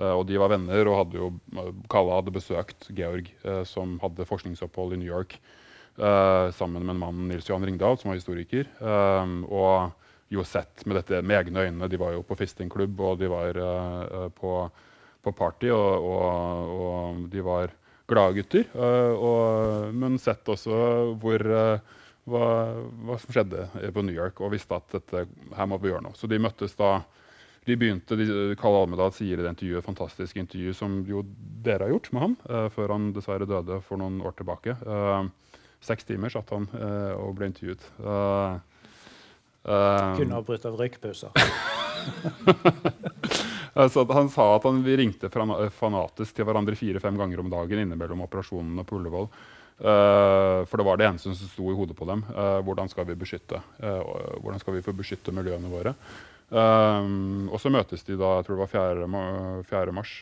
Uh, 0.00 0.14
og 0.16 0.24
de 0.26 0.38
var 0.40 0.50
venner, 0.50 0.88
og 0.90 0.98
hadde 1.04 1.20
jo, 1.20 1.30
Kalle 1.92 2.16
hadde 2.16 2.34
besøkt 2.34 2.90
Georg, 2.96 3.30
som 3.68 3.98
hadde 4.02 4.26
forskningsopphold 4.28 4.96
i 4.96 5.02
New 5.02 5.10
York, 5.10 5.38
sammen 6.56 6.86
med 6.86 6.94
en 6.94 7.00
mann, 7.02 7.24
Nils 7.28 7.48
Johan 7.48 7.66
Ringdal, 7.66 7.98
som 8.00 8.08
var 8.08 8.16
historiker. 8.16 8.68
og 8.80 9.90
jo 10.32 10.44
sett 10.46 10.86
med 10.86 10.96
dette 10.96 11.18
med 11.20 11.36
egne 11.36 11.64
øyne. 11.66 11.88
De 11.90 11.98
var 12.00 12.14
jo 12.14 12.22
på 12.24 12.38
fistingklubb, 12.38 13.00
og 13.04 13.18
de 13.20 13.28
var 13.28 13.58
på, 14.38 14.52
på, 15.20 15.32
party, 15.32 15.68
og, 15.74 16.06
og, 16.06 16.72
og 16.86 17.26
de 17.34 17.44
var 17.44 17.74
glade 18.10 18.36
gutter. 18.40 18.66
Uh, 18.74 19.14
og, 19.14 19.94
men 19.96 20.18
sett 20.22 20.48
også 20.50 20.74
hvor, 21.20 21.44
uh, 21.46 21.78
hva, 22.30 22.44
hva, 23.06 23.16
som 23.22 23.34
skjedde 23.34 23.68
på 23.94 24.04
New 24.06 24.16
York, 24.16 24.42
og 24.42 24.52
visste 24.54 24.76
at 24.76 24.98
dette, 24.98 25.24
her 25.56 25.70
må 25.70 25.80
vi 25.80 25.92
gjøre 25.92 26.04
noe. 26.08 26.18
Så 26.18 26.30
de 26.30 26.40
møttes 26.42 26.76
da 26.78 26.98
de 27.68 27.76
begynte, 27.76 28.16
de, 28.16 28.26
Kalle 28.58 28.80
Almedal 28.82 29.12
sier 29.12 29.36
i 29.38 29.44
det 29.44 29.50
intervjuet, 29.52 29.84
fantastisk 29.84 30.38
intervju 30.40 30.72
som 30.74 31.00
jo 31.06 31.22
dere 31.62 31.86
har 31.86 31.92
gjort 31.92 32.08
med 32.16 32.24
ham, 32.24 32.36
uh, 32.48 32.66
før 32.74 32.96
han 32.96 33.10
dessverre 33.16 33.48
døde 33.48 33.82
for 33.86 34.00
noen 34.00 34.20
år 34.24 34.34
tilbake. 34.38 34.76
seks 35.80 36.04
timer 36.04 36.28
satt 36.32 36.50
han 36.52 36.66
og 37.16 37.36
ble 37.38 37.46
intervjuet. 37.48 37.86
Kunne 39.64 40.36
ha 40.36 40.42
brutt 40.44 40.66
av 40.68 40.76
røykpauser. 40.76 41.32
Altså, 43.80 44.04
han 44.12 44.28
sa 44.32 44.46
at 44.56 44.66
han, 44.68 44.82
ringte 44.84 45.30
fanatisk 45.30 46.36
til 46.36 46.46
hverandre 46.48 46.76
fire-fem 46.78 47.16
ganger 47.20 47.40
om 47.42 47.50
dagen 47.52 47.84
innimellom 47.84 48.26
operasjonene 48.26 48.84
på 48.86 48.98
Ullevål. 48.98 49.30
Uh, 49.80 50.66
for 50.68 50.76
det 50.76 50.84
var 50.84 50.98
det 51.00 51.06
eneste 51.08 51.30
som 51.32 51.48
sto 51.48 51.70
i 51.72 51.76
hodet 51.76 51.96
på 51.96 52.04
dem. 52.08 52.20
Uh, 52.34 52.58
hvordan 52.66 52.90
skal 52.92 53.06
vi 53.08 53.16
beskytte 53.16 53.62
uh, 53.80 54.02
hvordan 54.44 54.60
skal 54.60 54.76
vi 54.76 54.82
få 54.84 54.92
beskytte 54.96 55.32
miljøene 55.32 55.72
våre? 55.72 55.94
og 56.50 57.60
så 57.62 57.70
møtes 57.70 58.02
de 58.02 58.16
da, 58.18 58.32
jeg 58.40 58.46
tror 58.48 58.56
det 58.56 58.64
var 58.64 58.70
4. 58.72 59.04
4. 59.70 59.92
mars. 59.94 60.14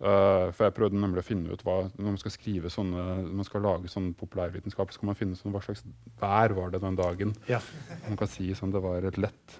Uh, 0.00 0.48
for 0.56 0.64
jeg 0.64 0.74
prøvde 0.78 0.96
nemlig 0.96 1.20
å 1.20 1.26
finne 1.26 1.52
ut 1.52 1.60
hva 1.60 1.74
Når 1.90 2.06
man 2.06 2.20
skal 2.22 2.32
skrive 2.32 2.70
sånne, 2.72 3.02
når 3.18 3.34
man 3.36 3.44
skal 3.44 3.60
lage 3.66 3.90
sånn 3.92 4.14
populærvitenskap, 4.16 4.94
skal 4.96 5.10
man 5.10 5.18
finne 5.18 5.36
sånn, 5.36 5.52
hva 5.52 5.60
slags 5.60 5.82
vær 6.22 6.54
var 6.56 6.72
det 6.72 6.80
den 6.80 6.96
dagen. 6.96 7.34
Ja. 7.50 7.58
Man 8.06 8.16
kan 8.20 8.30
si 8.32 8.48
sånn, 8.56 8.72
det 8.72 8.80
var 8.80 9.04
et 9.04 9.20
lett 9.20 9.58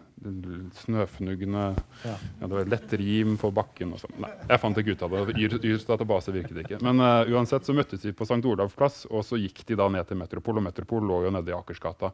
snøfnuggende 0.77 1.63
ja. 2.05 2.13
ja. 2.13 2.17
Det 2.47 2.51
var 2.53 2.73
lett 2.73 2.93
rim 3.01 3.37
for 3.41 3.53
bakken 3.57 3.95
og 3.97 4.03
sånn. 4.03 4.17
Nei, 4.21 4.33
jeg 4.49 4.63
fant 4.63 4.81
ikke 4.81 4.97
ut 4.97 5.05
av 5.07 5.15
det. 5.17 5.37
Yr, 5.41 5.59
Yrs 5.73 5.87
database 5.89 6.35
virket 6.35 6.63
ikke. 6.65 6.81
Men 6.89 7.05
uh, 7.05 7.21
uansett 7.37 7.69
så 7.69 7.77
møttes 7.77 8.05
vi 8.09 8.15
på 8.17 8.29
St. 8.29 8.41
Olavs 8.49 8.77
plass, 8.77 9.03
og 9.11 9.25
så 9.27 9.41
gikk 9.41 9.63
de 9.69 9.79
da 9.81 9.89
ned 9.93 10.09
til 10.09 10.21
Metropol. 10.21 10.61
Og 10.61 10.67
Metropol 10.71 11.05
lå 11.09 11.23
jo 11.27 11.35
nede 11.37 11.53
i 11.53 11.57
Akersgata, 11.57 12.13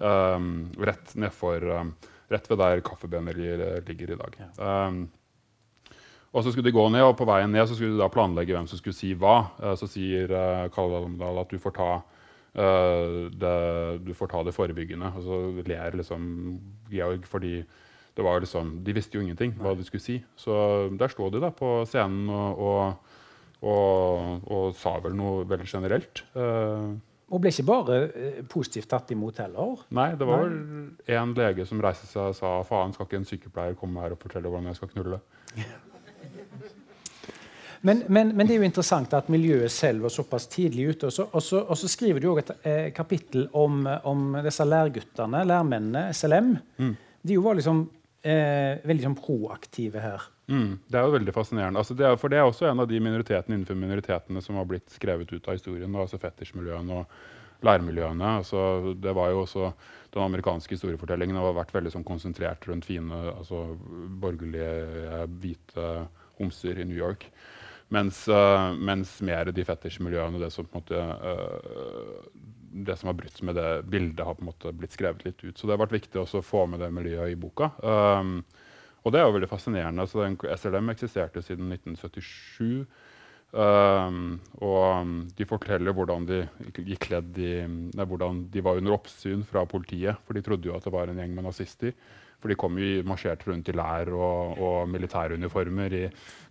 um, 0.00 0.52
rett 0.80 1.16
nedfor 1.16 1.72
um, 1.76 1.96
Rett 2.26 2.48
ved 2.50 2.58
der 2.58 2.80
Kaffebønner 2.82 3.36
ligger 3.86 4.10
i 4.10 4.16
dag. 4.18 4.32
Ja. 4.40 4.48
Um, 4.88 5.04
og 6.36 6.44
så 6.44 6.52
skulle 6.52 6.68
de 6.68 6.76
gå 6.76 6.84
ned, 6.92 7.00
og 7.00 7.16
på 7.16 7.26
veien 7.28 7.48
ned 7.52 7.64
så 7.64 7.76
skulle 7.76 7.94
de 7.94 8.02
da 8.02 8.12
planlegge 8.12 8.52
hvem 8.52 8.68
som 8.68 8.80
skulle 8.80 8.96
si 8.96 9.14
hva. 9.16 9.38
Uh, 9.56 9.72
så 9.80 9.88
sier 9.88 10.32
uh, 10.36 10.66
at 10.68 11.52
du 11.52 11.56
får 11.62 11.76
ta 11.78 11.90
uh, 11.96 13.26
det, 13.32 13.56
du 14.04 14.12
får 14.14 14.32
ta 14.34 14.42
det 14.44 14.54
forebyggende. 14.56 15.14
Og 15.16 15.24
så 15.24 15.40
ler 15.64 15.96
liksom 15.96 16.28
Georg 16.92 17.24
fordi 17.30 17.62
det 18.16 18.24
var 18.24 18.40
liksom, 18.40 18.78
de 18.84 18.96
visste 18.96 19.16
jo 19.16 19.24
ingenting 19.24 19.56
hva 19.60 19.74
de 19.76 19.84
skulle 19.84 20.04
si. 20.04 20.18
Så 20.36 20.52
der 20.92 21.12
sto 21.12 21.30
de 21.32 21.40
da 21.40 21.50
på 21.56 21.84
scenen 21.88 22.28
og, 22.28 22.60
og, 22.68 23.18
og, 23.72 24.46
og 24.52 24.70
sa 24.76 24.96
vel 25.04 25.16
noe 25.16 25.48
veldig 25.48 25.68
generelt. 25.72 26.24
Uh, 26.36 26.96
og 27.26 27.42
ble 27.42 27.50
ikke 27.50 27.66
bare 27.66 27.96
positivt 28.52 28.92
tatt 28.92 29.10
imot 29.10 29.40
heller? 29.42 29.80
Nei, 29.96 30.12
det 30.20 30.28
var 30.28 30.44
vel 30.44 31.16
en 31.16 31.32
lege 31.34 31.64
som 31.66 31.80
reiste 31.82 32.06
seg 32.06 32.28
og 32.30 32.38
sa 32.38 32.52
faen, 32.68 32.94
skal 32.94 33.08
ikke 33.08 33.18
en 33.18 33.26
sykepleier 33.26 33.80
komme 33.80 34.04
her 34.04 34.14
og 34.14 34.20
fortelle 34.22 34.52
hvordan 34.52 34.70
jeg 34.70 34.78
skal 34.78 34.92
knulle? 34.94 35.24
Men, 37.80 38.02
men, 38.08 38.32
men, 38.36 38.46
det 38.46 38.56
er 38.56 38.62
jo 38.62 38.68
interessant 38.68 39.12
at 39.16 39.28
miljøet 39.32 39.72
selv 39.72 40.06
var 40.06 40.14
såpass 40.14 40.48
tidlig 40.52 40.90
ute. 40.94 41.10
Og 41.26 41.42
så, 41.42 41.90
skriver 41.90 42.22
du 42.22 42.30
òg 42.32 42.42
et 42.42 42.54
eh, 42.62 42.88
kapittel 42.96 43.48
om, 43.56 43.84
om, 44.08 44.38
disse 44.44 44.64
lærguttene, 44.66 45.44
lærmennene, 45.48 46.08
SLM. 46.16 46.54
Mm. 46.78 46.94
De 47.26 47.38
var 47.42 47.58
liksom 47.58 47.84
eh, 48.22 48.82
veldig 48.86 49.08
sånn 49.08 49.18
proaktive 49.18 50.02
her. 50.02 50.26
Mm, 50.46 50.76
det 50.86 50.98
er 50.98 51.08
jo 51.08 51.16
veldig 51.16 51.34
fascinerende. 51.34 51.82
Altså, 51.82 51.96
det 51.98 52.06
er, 52.06 52.18
for 52.20 52.32
det 52.32 52.38
er 52.38 52.46
også 52.46 52.68
en 52.70 52.84
av 52.84 52.90
de 52.90 53.00
minoritetene 53.02 53.56
innenfor 53.56 53.78
minoritetene 53.78 54.42
som 54.44 54.60
har 54.60 54.68
blitt 54.70 54.92
skrevet 54.94 55.32
ut 55.32 55.48
av 55.48 55.58
historien. 55.58 55.96
altså 55.98 56.20
fetisjmiljøene 56.22 57.00
og 57.00 57.66
lærmiljøene. 57.66 58.36
Altså, 58.42 58.94
det 58.94 59.14
var 59.16 59.30
jo 59.34 59.44
også 59.44 59.72
Den 60.16 60.22
amerikanske 60.22 60.72
historiefortellingen 60.72 61.36
har 61.36 61.52
vært 61.52 61.74
veldig 61.74 61.90
sånn, 61.92 62.04
konsentrert 62.06 62.62
rundt 62.64 62.86
fine, 62.88 63.12
altså, 63.34 63.58
borgerlige, 64.16 65.26
hvite 65.42 65.88
homser 66.38 66.78
i 66.80 66.86
New 66.88 66.96
York. 66.96 67.26
Mens, 67.94 68.24
uh, 68.28 68.72
mens 68.74 69.12
mer 69.22 69.52
de 69.54 69.64
fetisjmiljøene, 69.66 70.40
det 70.42 70.50
som 70.54 70.66
måte 70.72 70.98
uh, 70.98 72.24
det 72.76 72.96
som 72.96 73.10
har 73.10 73.16
brutt 73.16 73.42
med 73.42 73.56
det 73.56 73.82
bildet, 73.88 74.24
har 74.26 74.36
på 74.36 74.44
en 74.44 74.50
måte 74.50 74.72
blitt 74.76 74.94
skrevet 74.96 75.24
litt 75.24 75.42
ut. 75.44 75.56
Så 75.56 75.66
det 75.66 75.76
har 75.76 75.82
vært 75.84 75.96
viktig 75.96 76.20
å 76.20 76.42
få 76.44 76.66
med 76.68 76.82
det 76.82 76.90
miljøet 76.92 77.32
i 77.32 77.38
boka. 77.40 77.70
Um, 77.80 78.40
og 79.06 79.14
det 79.14 79.20
er 79.20 79.28
jo 79.28 79.36
veldig 79.36 79.50
fascinerende. 79.50 80.06
Så 80.10 80.20
den, 80.20 80.36
SLM 80.36 80.92
eksisterte 80.92 81.42
siden 81.44 81.70
1977. 81.72 82.84
Um, 83.56 84.40
og 84.66 85.32
de 85.38 85.46
forteller 85.48 85.94
hvordan 85.96 86.26
de 86.28 86.42
i 87.40 87.52
nei, 87.94 88.04
hvordan 88.10 88.42
de 88.52 88.64
var 88.66 88.80
under 88.80 88.96
oppsyn 88.98 89.46
fra 89.46 89.64
politiet. 89.70 90.20
For 90.26 90.36
de 90.36 90.44
trodde 90.44 90.68
jo 90.68 90.76
at 90.76 90.84
det 90.84 90.92
var 90.92 91.12
en 91.12 91.22
gjeng 91.22 91.36
med 91.38 91.48
nazister. 91.48 91.94
For 92.40 92.52
de 92.52 92.58
kom 92.58 92.76
jo 92.80 93.04
marsjert 93.08 93.46
rundt 93.48 93.70
i 93.72 93.74
lær 93.76 94.10
og, 94.12 94.58
og 94.60 94.90
militæruniformer. 94.92 95.96
I, 95.96 96.04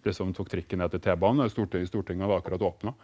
det 0.06 0.14
som 0.18 0.34
tok 0.34 0.50
trikken 0.52 0.82
ned 0.82 0.94
til 0.94 1.04
T-banen. 1.06 1.50
Stortinget, 1.52 1.92
Stortinget 1.92 2.26
hadde 2.26 2.40
akkurat 2.42 2.66
åpna. 2.66 2.96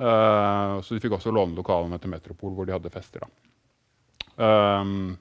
Uh, 0.00 0.06
eh, 0.08 0.74
så 0.84 0.96
de 0.96 1.02
fikk 1.02 1.18
også 1.18 1.32
låne 1.34 1.56
lokalene 1.58 2.00
til 2.00 2.12
Metropol, 2.12 2.54
hvor 2.56 2.68
de 2.68 2.76
hadde 2.76 2.92
fester. 2.92 3.26
Um, 4.40 5.18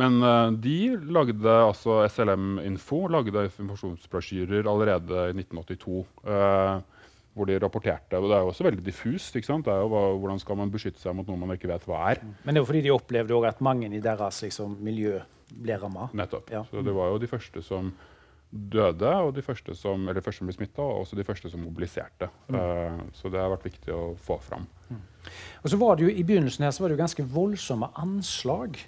men 0.00 0.20
uh, 0.22 0.52
de 0.52 0.94
lagde 1.12 1.54
altså 1.64 2.02
SLM 2.08 2.60
Info 2.68 3.06
lagde 3.10 3.46
informasjonsbrosjyrer 3.48 4.68
allerede 4.68 5.30
i 5.30 5.36
1982. 5.40 6.04
Uh, 6.24 6.99
hvor 7.34 7.46
de 7.46 7.58
rapporterte. 7.62 8.18
og 8.18 8.28
Det 8.28 8.36
er 8.36 8.44
jo 8.44 8.52
også 8.52 8.66
veldig 8.66 8.84
diffust. 8.84 9.36
ikke 9.36 9.46
sant? 9.46 9.64
Det 9.64 9.72
er 9.72 9.82
jo 9.84 9.90
hva, 9.92 10.04
Hvordan 10.18 10.40
skal 10.42 10.56
man 10.56 10.70
beskytte 10.70 11.00
seg 11.00 11.14
mot 11.14 11.26
noe 11.26 11.38
man 11.38 11.56
ikke 11.56 11.70
vet 11.70 11.86
hva 11.86 12.00
er? 12.10 12.22
Men 12.44 12.54
det 12.54 12.60
er 12.60 12.64
jo 12.64 12.70
fordi 12.70 12.84
de 12.86 12.94
opplevde 12.94 13.42
at 13.48 13.60
mange 13.60 13.90
i 13.90 14.02
deres 14.02 14.42
liksom, 14.42 14.78
miljø 14.82 15.20
ble 15.50 15.76
ramma. 15.82 16.08
Nettopp. 16.14 16.50
Ja. 16.50 16.64
Så 16.70 16.82
det 16.86 16.94
var 16.94 17.10
jo 17.12 17.18
de 17.22 17.30
første 17.30 17.62
som 17.62 17.92
døde, 18.50 19.10
og 19.22 19.34
de 19.34 19.42
første 19.46 19.74
som, 19.78 20.08
eller 20.10 20.24
første 20.26 20.42
som 20.42 20.48
ble 20.50 20.56
smitta, 20.56 20.82
og 20.82 21.04
også 21.04 21.18
de 21.18 21.24
første 21.26 21.50
som 21.50 21.62
mobiliserte. 21.62 22.30
Mm. 22.48 22.56
Uh, 22.56 23.02
så 23.14 23.30
det 23.30 23.38
har 23.38 23.50
vært 23.52 23.68
viktig 23.68 23.94
å 23.94 24.14
få 24.18 24.40
fram. 24.42 24.66
Mm. 24.90 25.02
Og 25.62 25.70
så 25.70 25.78
var 25.78 25.96
det 25.96 26.08
jo, 26.08 26.10
I 26.10 26.24
begynnelsen 26.26 26.66
her 26.66 26.74
så 26.74 26.82
var 26.82 26.90
det 26.90 26.98
jo 26.98 27.04
ganske 27.04 27.26
voldsomme 27.30 27.92
anslag 28.02 28.80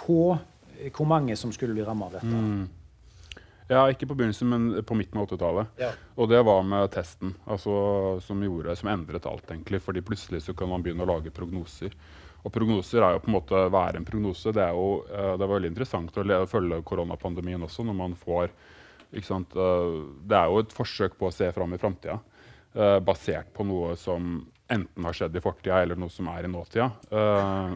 på 0.00 0.18
hvor 0.94 1.06
mange 1.06 1.36
som 1.38 1.52
skulle 1.54 1.76
bli 1.76 1.84
ramma 1.86 2.08
av 2.08 2.18
dette. 2.18 2.34
Mm. 2.34 2.64
Ja, 3.68 3.86
ikke 3.88 4.06
på 4.10 4.14
begynnelsen, 4.18 4.50
men 4.50 4.84
på 4.84 4.96
midten 4.98 5.20
av 5.20 5.30
80-tallet. 5.30 5.78
Ja. 5.80 5.90
Og 6.20 6.28
det 6.28 6.42
var 6.44 6.66
med 6.68 6.90
testen 6.92 7.32
altså, 7.48 7.72
som, 8.20 8.42
gjorde, 8.44 8.76
som 8.76 8.90
endret 8.92 9.24
alt, 9.26 9.46
egentlig. 9.48 9.80
Fordi 9.82 10.02
plutselig 10.04 10.42
så 10.44 10.54
kan 10.56 10.68
man 10.68 10.84
begynne 10.84 11.06
å 11.06 11.08
lage 11.08 11.32
prognoser. 11.32 11.96
Og 12.44 12.52
prognoser 12.52 13.00
er 13.00 13.16
jo 13.16 13.22
på 13.24 13.30
en 13.30 13.36
måte 13.38 13.62
være 13.72 14.00
en 14.00 14.06
prognose. 14.08 14.52
Det 14.52 14.60
er 14.66 14.76
jo 14.76 15.00
uh, 15.08 15.32
det 15.40 15.46
var 15.46 15.54
veldig 15.56 15.72
interessant 15.72 16.20
å 16.20 16.44
følge 16.50 16.82
koronapandemien 16.84 17.64
også, 17.64 17.86
når 17.88 17.96
man 18.02 18.16
får 18.20 18.52
uh, 18.52 19.64
Det 20.20 20.36
er 20.36 20.52
jo 20.52 20.60
et 20.60 20.76
forsøk 20.76 21.16
på 21.16 21.30
å 21.30 21.32
se 21.32 21.48
fram 21.56 21.72
i 21.72 21.80
framtida, 21.80 22.18
uh, 22.76 22.98
basert 23.00 23.48
på 23.56 23.64
noe 23.64 23.94
som 23.96 24.42
enten 24.68 25.08
har 25.08 25.16
skjedd 25.16 25.40
i 25.40 25.44
fortida, 25.44 25.80
eller 25.80 25.96
noe 25.96 26.12
som 26.12 26.28
er 26.32 26.44
i 26.44 26.50
nåtida. 26.50 26.90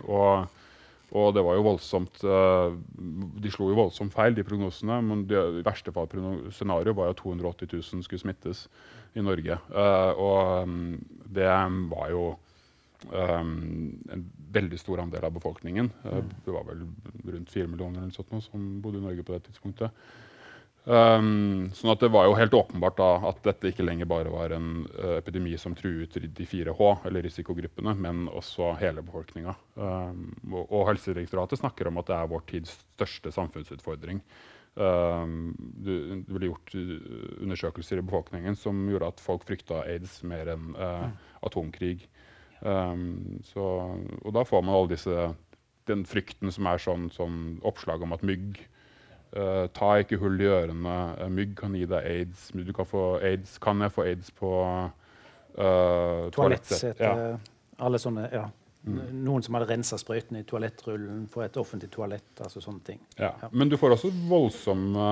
og 0.09 0.49
og 1.17 1.31
det 1.33 1.41
var 1.45 1.57
jo 1.57 1.65
voldsomt 1.65 2.19
De 2.21 3.53
slo 3.53 3.71
jo 3.71 3.79
voldsomt 3.79 4.13
feil, 4.13 4.35
de 4.37 4.45
prognosene. 4.45 4.99
Men 5.01 5.23
det 5.31 5.41
verste 5.65 5.95
fall 5.95 6.11
scenarioet 6.53 6.97
var 6.99 7.09
jo 7.09 7.17
280 7.23 7.71
000 7.73 8.05
skulle 8.05 8.21
smittes 8.21 8.67
i 9.17 9.25
Norge. 9.25 9.57
og 10.21 10.69
um, 10.69 10.99
det 11.33 11.49
var 11.89 12.11
jo 12.13 12.25
um, 13.13 13.99
en 14.13 14.25
veldig 14.53 14.79
stor 14.81 15.03
andel 15.03 15.27
av 15.29 15.35
befolkningen. 15.37 15.91
Uh, 16.05 16.21
det 16.45 16.55
var 16.55 16.67
vel 16.69 16.85
rundt 17.25 17.53
4 17.53 17.69
millioner 17.71 18.05
eller 18.05 18.15
sånt, 18.15 18.45
som 18.45 18.69
bodde 18.83 19.01
i 19.01 19.05
Norge 19.05 19.25
på 19.25 19.37
det 19.37 19.47
tidspunktet. 19.49 19.91
Um, 20.89 21.69
sånn 21.77 21.91
at 21.93 22.01
Det 22.01 22.09
var 22.09 22.25
jo 22.25 22.37
helt 22.39 22.55
åpenbart 22.57 22.97
da 22.97 23.09
at 23.29 23.43
dette 23.45 23.69
ikke 23.69 23.85
lenger 23.85 24.09
bare 24.09 24.31
var 24.33 24.55
en 24.57 24.87
uh, 24.97 25.19
epidemi 25.19 25.53
som 25.61 25.75
truet 25.77 26.15
de 26.17 26.47
4H, 26.49 26.79
eller 27.05 27.27
risikogruppene, 27.27 27.93
men 27.99 28.23
også 28.33 28.71
hele 28.81 29.05
befolkninga. 29.05 29.53
Um, 29.77 30.31
og, 30.49 30.63
og, 30.63 30.87
Helsedirektoratet 30.89 31.61
snakker 31.61 31.91
om 31.91 32.01
at 32.01 32.09
det 32.09 32.17
er 32.17 32.31
vår 32.31 32.47
tids 32.49 32.73
største 32.97 33.35
samfunnsutfordring. 33.37 34.23
Um, 34.79 35.53
det, 35.59 35.99
det, 36.23 36.39
ble 36.39 36.49
gjort 36.49 36.73
undersøkelser 36.79 38.01
i 38.01 38.07
befolkningen 38.07 38.57
som 38.57 38.81
gjorde 38.89 39.13
at 39.13 39.21
folk 39.21 39.45
frykta 39.49 39.83
aids 39.85 40.23
mer 40.25 40.55
enn 40.55 40.73
uh, 40.79 41.11
atomkrig. 41.45 42.09
Så, 42.59 43.65
og 44.19 44.33
da 44.35 44.43
får 44.43 44.65
man 44.67 44.75
all 44.75 44.89
disse 44.91 45.29
den 45.87 46.01
frykten 46.09 46.51
som 46.51 46.67
er 46.67 46.81
sånn, 46.83 47.05
sånn 47.15 47.37
oppslag 47.69 48.03
om 48.03 48.17
at 48.17 48.25
mygg 48.27 48.59
uh, 49.37 49.67
Ta 49.75 49.91
ikke 50.03 50.21
hull 50.23 50.41
i 50.41 50.49
ørene. 50.49 50.95
Uh, 51.19 51.27
mygg 51.33 51.57
kan 51.59 51.75
gi 51.77 51.85
deg 51.89 52.07
aids. 52.13 52.49
Du 52.55 52.73
kan 52.77 52.89
få 52.89 53.05
aids. 53.25 53.59
Kan 53.63 53.85
jeg 53.85 53.95
få 53.95 54.07
aids 54.09 54.33
på 54.39 54.53
uh, 55.59 56.25
toalettsetet? 56.35 57.05
Ja. 57.05 57.37
Alle 57.85 58.01
sånne, 58.03 58.29
ja. 58.33 58.47
Mm. 58.89 59.01
Noen 59.27 59.45
som 59.45 59.57
hadde 59.59 59.69
rensa 59.73 59.99
sprøytene 60.01 60.43
i 60.43 60.47
toalettrullen 60.49 61.27
på 61.33 61.43
et 61.45 61.57
offentlig 61.61 61.91
toalett. 61.93 62.31
altså 62.41 62.63
sånne 62.65 62.85
ting. 62.87 63.03
Ja. 63.19 63.35
Men 63.53 63.69
du 63.69 63.77
får 63.77 63.97
også 63.99 64.13
voldsomme 64.31 65.11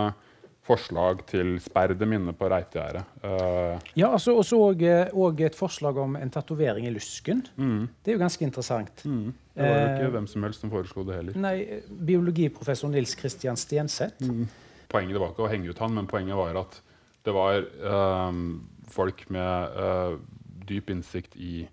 forslag 0.67 1.23
til 1.31 1.57
sperrede 1.63 2.07
minne 2.09 2.35
på 2.37 2.49
reitegjerdet. 2.51 3.05
Uh, 3.23 3.77
ja, 3.99 4.11
altså, 4.11 4.35
og 4.37 4.45
så 4.47 4.59
òg 4.59 5.43
et 5.47 5.59
forslag 5.59 5.99
om 6.03 6.17
en 6.19 6.33
tatovering 6.33 6.89
i 6.89 6.93
lusken. 6.95 7.45
Mm. 7.57 7.87
Det 8.03 8.13
er 8.13 8.19
jo 8.19 8.23
ganske 8.25 8.47
interessant. 8.47 9.05
Mm. 9.05 9.31
Det 9.57 9.69
var 9.69 9.79
jo 9.79 9.93
ikke 9.93 10.09
uh, 10.09 10.15
hvem 10.17 10.31
som 10.31 10.47
helst 10.47 10.65
som 10.65 10.73
foreslo 10.73 11.07
det 11.07 11.21
heller. 11.21 11.39
Nei, 11.39 11.57
Biologiprofessor 11.87 12.91
Nils 12.93 13.15
Kristian 13.19 13.59
Stenseth. 13.61 14.27
Mm. 14.27 14.49
Poenget 14.91 15.21
var 15.23 15.33
ikke 15.33 15.47
å 15.47 15.53
henge 15.53 15.71
ut 15.71 15.83
han, 15.83 15.95
men 15.99 16.11
poenget 16.11 16.39
var 16.39 16.59
at 16.63 16.81
det 17.27 17.35
var 17.35 17.63
uh, 17.63 18.43
folk 18.91 19.27
med 19.35 19.81
dyp 20.67 20.91
innsikt 20.95 21.39
i 21.39 21.67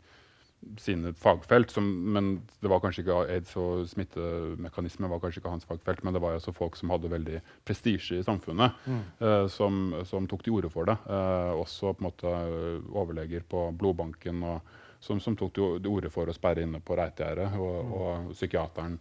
sine 0.80 1.14
fagfelt. 1.14 1.72
Som, 1.72 1.88
men 2.16 2.34
det 2.62 2.72
var 2.72 2.82
kanskje 2.84 3.04
ikke 3.04 3.20
aids 3.24 3.56
og 3.60 3.86
smittemekanisme 3.92 5.10
var 5.12 5.22
kanskje 5.24 5.42
ikke 5.42 5.54
hans 5.54 5.68
fagfelt, 5.70 6.04
men 6.04 6.16
det 6.16 6.22
var 6.24 6.38
altså 6.38 6.54
folk 6.56 6.78
som 6.80 6.94
hadde 6.94 7.12
veldig 7.12 7.42
prestisje 7.68 8.20
i 8.20 8.26
samfunnet, 8.26 8.78
mm. 8.86 9.02
uh, 9.24 9.46
som, 9.52 9.82
som, 10.10 10.28
tok 10.30 10.46
til 10.46 10.58
orde 10.58 10.72
for 10.74 10.90
det. 10.90 10.98
Uh, 11.08 11.54
også 11.60 11.94
på 11.94 12.04
en 12.04 12.10
måte 12.10 12.36
overleger 12.94 13.46
på 13.50 13.68
blodbanken 13.80 14.44
og, 14.48 14.76
som, 15.04 15.20
som, 15.24 15.38
tok 15.40 15.56
til 15.56 15.92
orde 15.92 16.12
for 16.14 16.30
å 16.30 16.36
sperre 16.36 16.64
inne 16.66 16.82
på 16.84 16.98
Reitgjerdet. 17.00 17.52
Og, 17.60 17.76
mm. 17.84 17.94
og, 18.00 18.34
psykiateren 18.38 18.98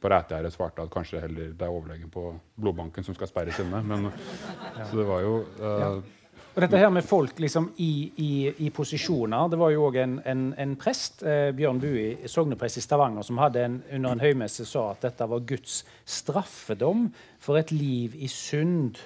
på 0.00 0.10
Reitgjerdet 0.12 0.52
svarte 0.52 0.84
at 0.84 0.92
kanskje 0.92 1.22
heller 1.22 1.54
det 1.56 1.64
er 1.64 1.72
overlegen 1.72 2.10
på 2.12 2.28
blodbanken 2.60 3.06
som 3.06 3.16
skal 3.16 3.30
sperres 3.30 3.60
inne. 3.62 3.80
Men, 3.86 4.10
ja. 4.78 4.84
Så 4.90 5.00
det 5.00 5.08
var 5.08 5.24
jo 5.24 5.40
uh, 5.60 6.22
Og 6.54 6.62
dette 6.62 6.78
her 6.78 6.90
med 6.94 7.02
folk 7.02 7.40
liksom 7.42 7.72
i, 7.82 7.92
i, 8.22 8.32
i 8.66 8.68
posisjoner 8.74 9.48
Det 9.50 9.58
var 9.58 9.72
jo 9.74 9.88
òg 9.88 9.96
en, 9.98 10.12
en, 10.22 10.44
en, 10.60 10.74
prest, 10.78 11.24
eh, 11.26 11.48
Bjørn 11.56 11.80
Bui, 11.82 12.28
sogneprest 12.30 12.78
i 12.78 12.84
Stavanger, 12.84 13.26
som 13.26 13.40
hadde 13.42 13.64
en, 13.64 13.80
under 13.96 14.14
en 14.14 14.22
høymesse 14.22 14.66
sa 14.68 14.86
at 14.92 15.02
dette 15.08 15.26
var 15.30 15.42
Guds 15.48 15.80
straffedom 16.06 17.08
for 17.42 17.58
et 17.58 17.74
liv 17.74 18.14
i 18.14 18.30
synd. 18.30 19.00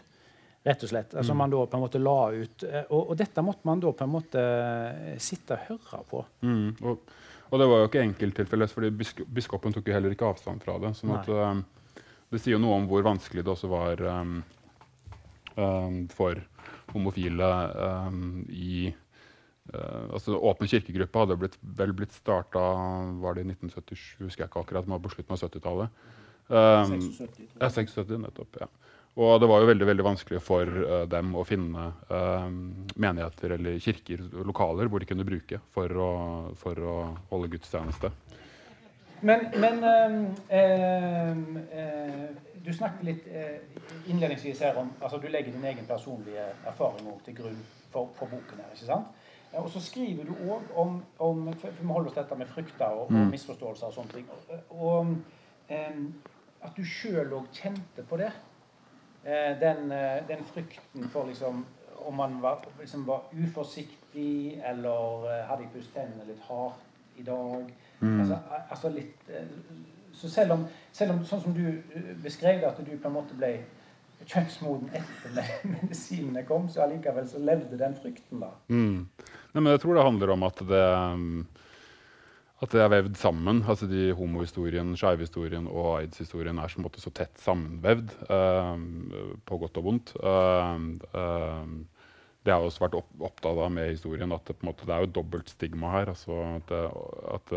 Rett 0.68 0.84
og 0.84 0.90
slett. 0.90 1.14
Altså 1.16 1.32
mm. 1.32 1.40
man 1.40 1.54
da 1.54 1.62
på 1.64 1.78
en 1.78 1.84
måte 1.86 2.02
la 2.02 2.18
ut, 2.34 2.66
eh, 2.68 2.84
og, 2.90 3.00
og, 3.00 3.14
dette 3.16 3.44
måtte 3.46 3.70
man 3.70 3.80
da 3.80 3.94
på 3.96 4.04
en 4.04 4.12
måte 4.12 4.44
eh, 4.44 5.16
sitte 5.22 5.56
og 5.56 5.70
høre 5.70 6.02
på. 6.10 6.22
Mm. 6.44 6.68
Og, 6.82 7.16
og, 7.48 7.56
det 7.62 7.70
var 7.72 7.80
jo 7.80 7.88
ikke 7.88 8.04
enkelttilfeller, 8.04 8.74
fordi 8.74 8.92
biskopen 9.24 9.72
tok 9.72 9.88
jo 9.88 9.96
heller 9.96 10.12
ikke 10.12 10.28
avstand 10.28 10.60
fra 10.66 10.76
det. 10.84 10.92
sånn 11.00 11.16
at 11.16 11.32
um, 11.32 11.64
Det 12.28 12.42
sier 12.42 12.58
jo 12.58 12.60
noe 12.60 12.76
om 12.76 12.90
hvor 12.90 13.06
vanskelig 13.06 13.46
det 13.46 13.54
også 13.54 13.72
var 13.72 14.04
um, 14.04 14.42
for 16.14 16.40
homofile 16.92 17.48
um, 18.08 18.22
i 18.48 18.88
uh, 19.74 20.04
altså 20.14 20.38
Åpen 20.38 20.70
kirkegruppe 20.70 21.24
hadde 21.24 21.38
blitt, 21.40 21.58
vel 21.78 21.94
blitt 21.96 22.14
starta 22.16 22.62
var 23.22 23.36
det 23.36 23.44
i 23.46 23.50
1977, 23.52 24.24
husker 24.24 24.44
jeg 24.44 24.52
ikke 24.52 24.64
akkurat, 24.64 24.88
men 24.88 25.02
på 25.02 25.12
slutten 25.12 25.36
av 25.36 25.42
70-tallet. 25.44 26.04
Um, 26.48 26.94
76, 26.94 27.48
ja, 27.58 27.68
76, 27.68 28.14
nettopp, 28.24 28.62
ja. 28.62 28.70
Og 29.18 29.40
det 29.42 29.48
var 29.50 29.64
jo 29.64 29.68
veldig 29.72 29.86
veldig 29.88 30.04
vanskelig 30.06 30.40
for 30.46 30.68
uh, 30.86 31.02
dem 31.10 31.32
å 31.34 31.44
finne 31.46 31.88
uh, 32.12 32.46
menigheter 32.94 33.56
eller 33.56 33.80
kirker, 33.82 34.22
lokaler, 34.46 34.90
hvor 34.90 35.02
de 35.02 35.08
kunne 35.10 35.26
bruke 35.26 35.58
for 35.74 35.90
å, 35.90 36.10
for 36.60 36.78
å 36.78 36.98
holde 37.32 37.50
gudstjeneste. 37.56 38.12
Men, 39.22 39.48
men 39.60 39.84
uh, 39.84 41.36
du 42.68 42.74
snakket 42.74 43.04
litt 43.06 43.28
eh, 43.32 43.60
innledningsvis 44.10 44.60
her 44.60 44.76
om 44.76 44.90
altså 45.00 45.18
Du 45.18 45.28
legger 45.28 45.52
din 45.52 45.64
egen 45.64 45.86
personlige 45.88 46.44
erfaring 46.66 47.08
til 47.24 47.36
grunn 47.38 47.62
for, 47.92 48.10
for, 48.18 48.26
boken. 48.28 48.60
her, 48.60 48.74
ikke 48.74 48.90
sant? 48.90 49.06
Og 49.56 49.70
så 49.72 49.80
skriver 49.80 50.28
du 50.28 50.34
òg 50.52 50.74
om, 50.76 50.98
om, 51.24 51.46
for 51.56 51.72
Vi 51.78 51.86
må 51.86 51.96
holde 51.96 52.10
oss 52.10 52.18
dette 52.18 52.36
med 52.36 52.50
frykter 52.50 52.92
og, 52.92 53.06
og 53.06 53.12
mm. 53.16 53.30
misforståelser 53.32 53.88
og 53.88 53.96
sånne 53.96 54.12
ting. 54.12 54.28
Og, 54.28 54.76
og 54.76 54.98
um, 55.00 56.04
at 56.60 56.76
du 56.76 56.84
sjøl 56.84 57.32
òg 57.38 57.48
kjente 57.56 58.04
på 58.10 58.20
det. 58.20 58.28
Uh, 59.24 59.54
den, 59.62 59.88
uh, 59.88 60.20
den, 60.28 60.44
frykten 60.52 61.08
for 61.08 61.30
liksom 61.30 61.64
om 62.04 62.14
man 62.14 62.36
var, 62.42 62.60
liksom 62.78 63.06
var 63.08 63.24
uforsiktig, 63.32 64.60
eller 64.64 65.24
hadde 65.48 65.64
jeg 65.64 65.72
pusset 65.72 65.96
tennene 65.96 66.28
litt 66.28 66.44
hardt 66.46 67.18
i 67.18 67.24
dag. 67.26 67.72
Mm. 68.00 68.20
Altså, 68.20 68.38
altså 68.70 68.90
litt 68.94 69.30
så 70.18 70.30
selv 70.30 70.56
om, 70.56 70.64
selv 70.92 71.14
om, 71.14 71.20
sånn 71.26 71.42
som 71.44 71.54
du 71.54 71.64
beskrev 72.24 72.62
det, 72.62 72.70
at 72.72 72.80
du 72.82 72.94
på 72.98 73.10
en 73.10 73.14
måte 73.14 73.36
ble 73.38 73.52
kjønnsmoden 74.26 74.90
etter 74.98 75.52
medisinene 75.76 76.44
kom, 76.48 76.66
så 76.72 76.84
allikevel 76.84 77.28
så 77.30 77.40
levde 77.42 77.78
den 77.80 77.94
frykten, 77.98 78.42
da. 78.42 78.50
Mm. 78.72 79.06
Nei, 79.54 79.62
men 79.62 79.72
jeg 79.74 79.84
tror 79.84 79.98
det 79.98 80.06
handler 80.08 80.34
om 80.34 80.46
at 80.48 80.62
det, 80.68 80.86
mm, 81.22 81.36
at 82.66 82.74
det 82.74 82.82
er 82.82 82.90
vevd 82.96 83.20
sammen. 83.20 83.62
altså 83.62 83.86
de 83.90 84.08
Homohistorien, 84.18 84.96
skeivehistorien 84.98 85.68
og 85.70 85.92
aids-historien 86.00 86.58
er 86.58 86.72
så, 86.72 86.82
så 86.98 87.14
tett 87.14 87.38
sammenvevd, 87.42 88.16
uh, 88.26 88.74
på 89.46 89.60
godt 89.62 89.78
og 89.78 89.86
vondt. 89.86 90.16
Uh, 90.18 90.82
uh, 91.14 92.02
det 92.42 92.54
har 92.54 92.62
jeg 92.62 92.72
også 92.72 92.84
vært 92.86 92.98
opp, 92.98 93.10
opptatt 93.28 93.60
av 93.60 93.70
med 93.70 93.92
historien, 93.92 94.32
at 94.34 94.50
det, 94.50 94.56
måte, 94.66 94.86
det 94.88 94.94
er 94.94 95.04
jo 95.04 95.14
dobbelt 95.20 95.50
stigma 95.52 95.92
her. 95.94 96.10
altså 96.14 96.36
At, 96.56 96.74
at 97.34 97.54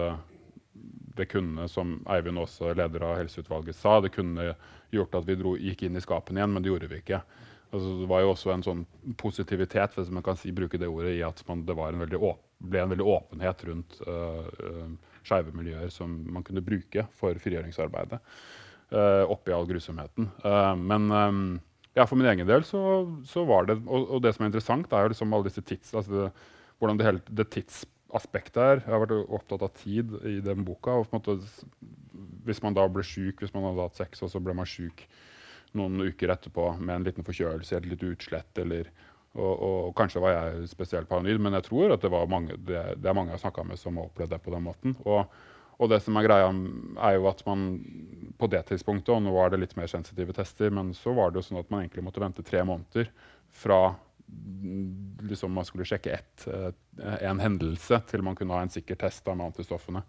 det 1.18 1.28
kunne, 1.32 1.68
som 1.72 2.00
Eivind 2.10 2.40
også, 2.42 2.74
leder 2.78 3.06
av 3.06 3.18
helseutvalget, 3.20 3.78
sa, 3.78 4.00
det 4.04 4.14
kunne 4.16 4.54
gjort 4.92 5.16
at 5.20 5.28
vi 5.28 5.38
dro, 5.40 5.56
gikk 5.60 5.86
inn 5.88 5.98
i 6.00 6.04
skapene 6.04 6.42
igjen, 6.42 6.54
men 6.56 6.64
det 6.64 6.72
gjorde 6.72 6.92
vi 6.92 7.02
ikke. 7.02 7.22
Altså, 7.72 7.94
det 8.02 8.08
var 8.12 8.24
jo 8.24 8.32
også 8.34 8.52
en 8.52 8.66
sånn 8.66 8.82
positivitet 9.20 9.96
hvis 9.96 10.12
man 10.12 10.26
kan 10.26 10.40
si, 10.40 10.52
bruke 10.56 10.80
det 10.80 10.90
ordet, 10.92 11.16
i 11.16 11.24
at 11.24 11.40
man, 11.48 11.64
det 11.68 11.76
en 11.76 12.02
ble 12.60 12.82
en 12.82 12.92
veldig 12.92 13.08
åpenhet 13.08 13.64
rundt 13.70 14.02
uh, 14.08 14.90
skeive 15.24 15.54
miljøer 15.56 15.92
som 15.94 16.12
man 16.34 16.44
kunne 16.44 16.64
bruke 16.66 17.08
for 17.18 17.38
frigjøringsarbeidet. 17.40 18.20
Uh, 18.92 19.24
oppi 19.32 19.54
all 19.56 19.70
grusomheten. 19.70 20.28
Uh, 20.44 20.76
men 20.76 21.08
um, 21.16 21.44
ja, 21.96 22.04
for 22.04 22.20
min 22.20 22.28
egen 22.28 22.48
del 22.48 22.66
så, 22.68 22.82
så 23.28 23.46
var 23.48 23.70
det 23.70 23.78
og, 23.86 24.18
og, 24.18 24.20
det 24.24 24.34
som 24.36 24.44
er 24.44 24.52
interessant, 24.52 24.92
er 24.92 25.08
jo 25.08 25.14
liksom 25.14 25.32
alle 25.36 25.48
disse 25.48 25.64
tids, 25.64 25.94
altså 25.96 26.12
det, 26.12 26.28
hvordan 26.80 27.00
det, 27.00 27.08
hele, 27.08 27.24
det 27.40 27.48
tids 27.56 27.86
aspekt 28.18 28.56
der. 28.58 28.82
Jeg 28.82 28.92
har 28.92 29.04
vært 29.04 29.18
opptatt 29.32 29.66
av 29.66 29.74
tid 29.78 30.16
i 30.28 30.40
den 30.44 30.66
boka. 30.68 30.98
og 31.00 31.10
på 31.10 31.18
en 31.18 31.22
måte, 31.22 31.66
Hvis 32.46 32.62
man 32.64 32.74
da 32.74 32.88
ble 32.88 33.04
syk, 33.04 33.40
hvis 33.40 33.54
man 33.54 33.64
hadde 33.64 33.86
hatt 33.86 33.96
sex, 33.96 34.22
og 34.24 34.30
så 34.30 34.40
ble 34.40 34.54
man 34.54 34.66
syk 34.66 35.08
noen 35.78 36.02
uker 36.02 36.34
etterpå 36.34 36.74
med 36.80 36.96
en 36.96 37.08
liten 37.08 37.24
forkjølelse, 37.24 37.78
eller 37.78 37.94
litt 37.94 38.04
utslett, 38.04 38.52
eller, 38.58 38.90
og, 39.38 39.54
og, 39.54 39.96
kanskje 39.96 40.24
var 40.24 40.36
jeg 40.36 40.68
spesielt 40.74 41.08
paranoid, 41.08 41.40
men 41.40 41.54
jeg 41.54 41.70
tror 41.70 41.96
at 41.96 42.04
det, 42.04 42.12
mange, 42.12 42.58
det, 42.58 42.84
det 43.00 43.08
er 43.08 43.16
mange 43.16 43.32
jeg 43.32 43.40
har 43.40 43.46
snakka 43.46 43.64
med 43.70 43.80
som 43.80 43.98
har 43.98 44.10
opplevd 44.10 44.36
det 44.36 44.42
på 44.44 44.52
den 44.56 44.66
måten. 44.68 44.96
Og, 45.06 45.32
og, 45.78 45.90
det 45.90 46.02
som 46.04 46.18
er 46.20 46.28
greia, 46.28 46.52
er 47.08 47.16
jo 47.16 47.30
at 47.32 47.46
man 47.48 47.68
på 48.38 48.52
det 48.52 48.66
tidspunktet, 48.68 49.14
og 49.16 49.24
nå 49.24 49.36
var 49.36 49.54
det 49.54 49.62
litt 49.64 49.78
mer 49.80 49.88
sensitive 49.92 50.36
tester, 50.36 50.74
men 50.74 50.92
så 50.98 51.16
var 51.16 51.32
det 51.32 51.40
jo 51.40 51.48
sånn 51.50 51.62
at 51.64 51.72
man 51.72 51.86
egentlig 51.86 52.04
måtte 52.06 52.24
vente 52.24 52.46
tre 52.46 52.66
måneder 52.68 53.14
fra 53.64 53.82
liksom 55.22 55.54
man 55.54 55.66
skulle 55.66 55.86
sjekke 55.86 56.14
ett, 56.14 56.48
eh, 56.48 56.72
en 57.30 57.40
hendelse 57.40 58.02
til 58.10 58.24
man 58.26 58.36
kunne 58.36 58.56
ha 58.56 58.62
en 58.66 58.74
sikker 58.74 59.00
test 59.00 59.28
av 59.28 59.42
antistoffene. 59.42 60.04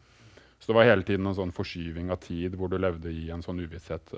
Så 0.59 0.71
det 0.71 0.79
var 0.79 0.87
hele 0.87 1.03
tiden 1.03 1.27
en 1.27 1.35
sånn 1.35 1.55
forskyving 1.55 2.13
av 2.15 2.21
tid 2.23 2.55
hvor 2.55 2.71
du 2.71 2.79
levde 2.79 3.11
i 3.11 3.27
en 3.35 3.43
sånn 3.43 3.59
uvisshet. 3.65 4.13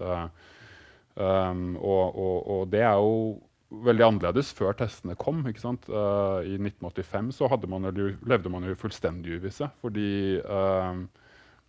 Um, 1.14 1.76
og, 1.78 2.16
og, 2.18 2.36
og, 2.50 2.62
det 2.68 2.82
er 2.84 2.98
jo 3.00 3.38
veldig 3.86 4.04
annerledes 4.04 4.50
før 4.52 4.76
testene 4.76 5.16
kom. 5.16 5.40
ikke 5.48 5.62
sant? 5.62 5.88
Uh, 5.88 6.44
I 6.44 6.58
1985 6.58 7.32
så 7.38 7.48
man, 7.70 7.88
levde 8.28 8.52
man 8.52 8.66
jo 8.68 8.76
fullstendig 8.76 9.38
uvisse. 9.38 9.70
fordi 9.80 10.36
uh, 10.44 11.00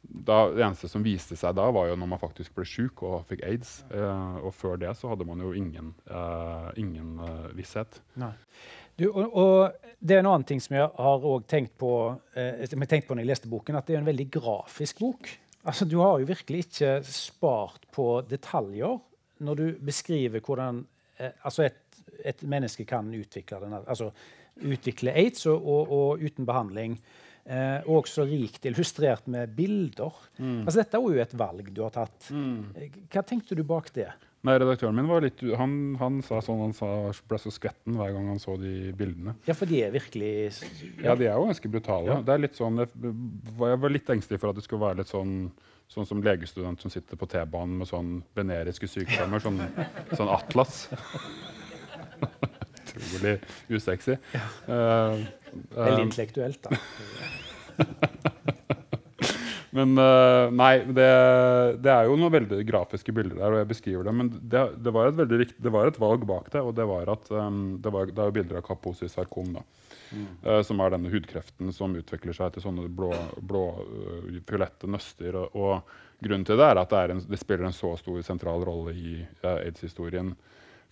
da, 0.10 0.50
det 0.54 0.64
eneste 0.64 0.90
som 0.92 1.04
viste 1.06 1.38
seg 1.40 1.56
da, 1.58 1.68
var 1.74 1.90
jo 1.90 1.98
når 2.00 2.10
man 2.14 2.22
faktisk 2.22 2.56
ble 2.56 2.66
sjuk 2.68 3.04
og 3.08 3.26
fikk 3.30 3.44
aids. 3.48 3.78
Eh, 3.94 4.40
og 4.42 4.54
før 4.56 4.80
det 4.82 4.94
så 5.00 5.12
hadde 5.12 5.28
man 5.28 5.44
jo 5.44 5.54
ingen, 5.58 5.94
eh, 6.10 6.70
ingen 6.82 7.20
eh, 7.26 7.48
visshet. 7.58 8.02
Du, 8.96 9.10
og, 9.10 9.26
og, 9.36 9.90
det 10.00 10.16
er 10.16 10.22
en 10.24 10.30
annen 10.32 10.48
ting 10.48 10.62
som 10.64 10.78
jeg 10.78 10.88
har 10.88 11.26
tenkt 11.52 11.76
på, 11.82 11.92
eh, 12.38 12.64
jeg 12.64 12.88
tenkt 12.88 13.10
på 13.10 13.18
når 13.18 13.26
jeg 13.26 13.32
leste 13.34 13.52
boken, 13.52 13.80
at 13.80 13.90
det 13.90 13.98
er 13.98 14.04
en 14.04 14.12
veldig 14.12 14.30
grafisk 14.38 15.02
bok. 15.04 15.32
Altså, 15.66 15.86
Du 15.86 15.98
har 16.00 16.20
jo 16.20 16.30
virkelig 16.30 16.68
ikke 16.68 17.00
spart 17.10 17.88
på 17.92 18.22
detaljer 18.30 19.00
når 19.44 19.60
du 19.60 19.66
beskriver 19.84 20.40
hvordan 20.40 20.86
eh, 21.20 21.34
altså 21.44 21.66
et, 21.66 22.00
et, 22.24 22.44
menneske 22.48 22.86
kan 22.88 23.10
utvikle, 23.12 23.60
denne, 23.66 23.82
altså, 23.88 24.12
utvikle 24.64 25.12
aids 25.12 25.46
og, 25.52 25.60
og, 25.60 25.92
og 25.92 26.24
uten 26.24 26.48
behandling. 26.48 27.00
Eh, 27.46 27.84
og 27.86 28.00
også 28.02 28.24
rikt 28.26 28.64
illustrert 28.66 29.28
med 29.30 29.52
bilder. 29.54 30.16
Mm. 30.40 30.64
Altså, 30.64 30.80
dette 30.80 30.98
er 30.98 31.04
jo 31.04 31.26
et 31.26 31.36
valg 31.38 31.68
du 31.70 31.84
har 31.86 31.94
tatt. 31.94 32.32
Mm. 32.34 32.72
Eh, 32.74 32.96
hva 33.14 33.22
tenkte 33.22 33.58
du 33.58 33.62
bak 33.68 33.92
det? 33.94 34.08
Nei, 34.46 34.56
Redaktøren 34.62 34.98
min 34.98 35.08
var 35.10 35.24
litt, 35.26 35.42
han, 35.58 35.76
han 35.98 36.20
sa 36.26 36.40
sånn, 36.46 36.60
han 36.62 36.74
sa, 36.78 36.90
ble 37.30 37.40
så 37.42 37.54
skvetten 37.54 37.98
hver 37.98 38.12
gang 38.14 38.28
han 38.30 38.42
så 38.42 38.58
de 38.62 38.92
bildene. 38.98 39.36
Ja, 39.46 39.56
for 39.58 39.70
de 39.70 39.80
er 39.86 39.94
virkelig 39.94 40.34
Ja, 41.02 41.12
ja 41.12 41.16
de 41.18 41.30
er 41.30 41.38
jo 41.38 41.48
ganske 41.50 41.72
brutale. 41.74 42.12
Ja. 42.12 42.18
Det 42.26 42.34
er 42.34 42.44
litt 42.44 42.58
sånn, 42.58 42.82
jeg, 42.82 43.14
jeg 43.62 43.80
var 43.86 43.94
litt 43.94 44.12
engstelig 44.14 44.42
for 44.42 44.52
at 44.52 44.60
det 44.60 44.66
skulle 44.66 44.86
være 44.88 45.04
litt 45.04 45.14
sånn 45.14 45.40
Sånn 45.86 46.08
som 46.10 46.18
legestudent 46.26 46.82
som 46.82 46.90
sitter 46.90 47.14
på 47.14 47.28
T-banen 47.30 47.76
med 47.78 47.86
sånn 47.86 48.16
veneriske 48.34 48.88
sykdommer. 48.90 49.38
Sånn, 49.38 49.60
sånn 50.18 50.32
atlas. 50.34 50.88
Utrolig 52.82 53.36
usexy. 53.70 54.16
Ja. 54.34 54.48
Uh, 54.66 55.28
Veldig 55.76 56.00
eh, 56.00 56.06
intellektuelt, 56.06 56.66
da. 56.66 56.70
men 59.78 59.98
uh, 60.00 60.52
nei, 60.56 60.74
det, 60.88 61.08
det, 61.84 61.92
er 61.92 62.08
jo 62.08 62.18
noen 62.20 62.36
veldig 62.36 62.62
grafiske 62.68 63.16
bilder 63.16 63.42
der, 63.42 63.56
og 63.56 63.62
jeg 63.62 63.72
beskriver 63.72 64.08
det. 64.08 64.16
Men 64.22 64.32
det, 64.36 64.64
det, 64.78 64.94
var, 64.96 65.12
et 65.12 65.20
veldig, 65.20 65.50
det 65.68 65.74
var 65.74 65.92
et 65.92 66.02
valg 66.02 66.28
bak 66.30 66.52
det, 66.54 66.64
og 66.64 66.76
det 66.78 66.88
var 66.90 67.12
at 67.16 67.32
um, 67.34 67.76
det, 67.84 67.94
var, 67.96 68.12
det 68.12 68.22
er 68.22 68.32
jo 68.32 68.38
bilder 68.40 68.62
av 68.62 68.68
Kaposi 68.70 69.12
sarkom. 69.12 69.58
da. 69.58 69.66
Mm. 70.12 70.26
Uh, 70.46 70.62
som 70.64 70.80
er 70.80 70.94
denne 70.94 71.12
hudkreften 71.12 71.74
som 71.74 71.96
utvikler 71.98 72.36
seg 72.38 72.56
til 72.56 72.64
sånne 72.64 72.88
blå, 72.94 73.12
blå 73.42 73.66
uh, 73.82 74.42
fiolette 74.48 74.90
nøster. 74.90 75.42
Og, 75.42 75.58
og, 75.58 75.96
grunnen 76.24 76.46
til 76.48 76.58
det 76.58 76.68
er 76.72 76.80
at 76.80 76.92
det, 76.94 77.00
er 77.00 77.12
en, 77.12 77.24
det 77.28 77.40
spiller 77.42 77.68
en 77.68 77.76
så 77.76 77.92
stor 78.00 78.22
sentral 78.24 78.64
rolle 78.66 78.94
i 78.96 79.18
uh, 79.44 79.58
aids-historien 79.58 80.32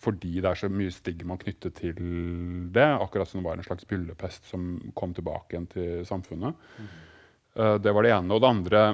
fordi 0.04 0.42
det 0.42 0.50
er 0.50 0.60
så 0.60 0.70
mye 0.72 0.92
stigma 0.94 1.38
knyttet 1.40 1.80
til 1.80 2.04
det. 2.76 2.86
Akkurat 3.00 3.30
som 3.30 3.42
det 3.42 3.48
var 3.48 3.60
en 3.60 3.68
slags 3.68 3.88
byllepest 3.90 4.52
som 4.52 4.76
kom 4.98 5.16
tilbake 5.16 5.56
igjen 5.56 5.70
til 5.72 6.06
samfunnet. 6.08 6.60
Mm. 6.78 6.94
Uh, 7.54 7.76
det 7.82 7.94
var 7.94 8.06
det 8.06 8.14
ene. 8.16 8.34
Og 8.36 8.44
det 8.44 8.52
andre 8.52 8.86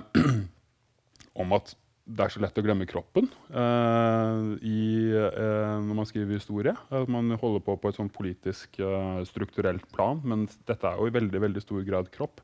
om 1.43 1.55
at 1.57 1.73
det 2.09 2.25
er 2.25 2.33
så 2.33 2.41
lett 2.41 2.57
å 2.57 2.63
glemme 2.65 2.87
kroppen 2.89 3.27
uh, 3.53 4.57
i, 4.65 5.13
uh, 5.13 5.77
når 5.85 5.99
man 6.01 6.09
skriver 6.09 6.39
historie. 6.39 6.73
At 6.89 7.11
man 7.11 7.31
holder 7.37 7.63
på 7.65 7.77
på 7.77 7.91
et 7.91 7.99
sånn 7.99 8.11
politisk, 8.13 8.81
strukturelt 9.29 9.85
plan, 9.93 10.21
men 10.25 10.47
dette 10.69 10.89
er 10.89 10.97
jo 10.97 11.09
i 11.09 11.15
veldig, 11.15 11.45
veldig 11.47 11.65
stor 11.65 11.85
grad 11.87 12.11
kropp. 12.13 12.43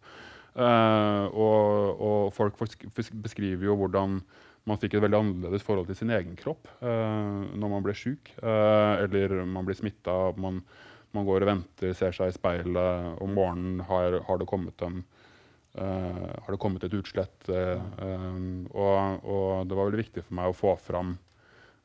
og, 0.56 2.02
og 2.08 2.30
folk 2.32 2.56
beskriver 2.96 3.66
jo 3.68 3.76
hvordan 3.76 4.22
man 4.66 4.80
fikk 4.82 4.98
et 4.98 5.04
veldig 5.04 5.20
annerledes 5.20 5.66
forhold 5.66 5.90
til 5.90 5.98
sin 6.00 6.12
egen 6.16 6.38
kropp 6.40 6.68
uh, 6.82 7.46
når 7.54 7.72
man 7.72 7.86
ble 7.86 7.94
sjuk. 7.98 8.32
Uh, 8.42 8.98
eller 9.04 9.44
man 9.46 9.68
blir 9.68 9.78
smitta. 9.78 10.34
Man, 10.42 10.64
Man 11.16 11.24
går 11.24 11.46
og 11.46 11.48
venter, 11.48 11.94
ser 11.96 12.12
seg 12.12 12.28
i 12.28 12.36
speilet. 12.36 13.22
Om 13.24 13.38
morgenen 13.38 13.84
har, 13.88 14.18
har, 14.28 14.40
det, 14.42 14.48
kommet 14.52 14.82
en, 14.84 14.98
uh, 15.78 16.34
har 16.44 16.50
det 16.52 16.60
kommet 16.60 16.84
et 16.84 16.98
utslett. 16.98 17.48
Um, 17.48 18.66
og, 18.74 19.24
og, 19.24 19.70
det 19.70 19.78
var 19.78 19.88
veldig 19.88 20.02
viktig 20.02 20.26
for 20.26 20.40
meg 20.42 20.52
å 20.52 20.58
få 20.58 20.74
fram 20.82 21.14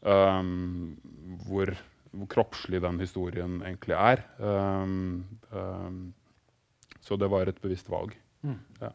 um, 0.02 0.96
hvor, 1.44 1.70
hvor, 2.10 2.30
kroppslig 2.32 2.82
den 2.82 2.98
historien 3.04 3.60
egentlig 3.60 3.94
er. 4.00 4.24
Um, 4.40 5.28
så 7.04 7.20
det 7.20 7.30
var 7.30 7.46
et 7.46 7.62
bevisst 7.62 7.92
valg. 7.92 8.16
Mm. 8.42 8.58
Ja. 8.80 8.90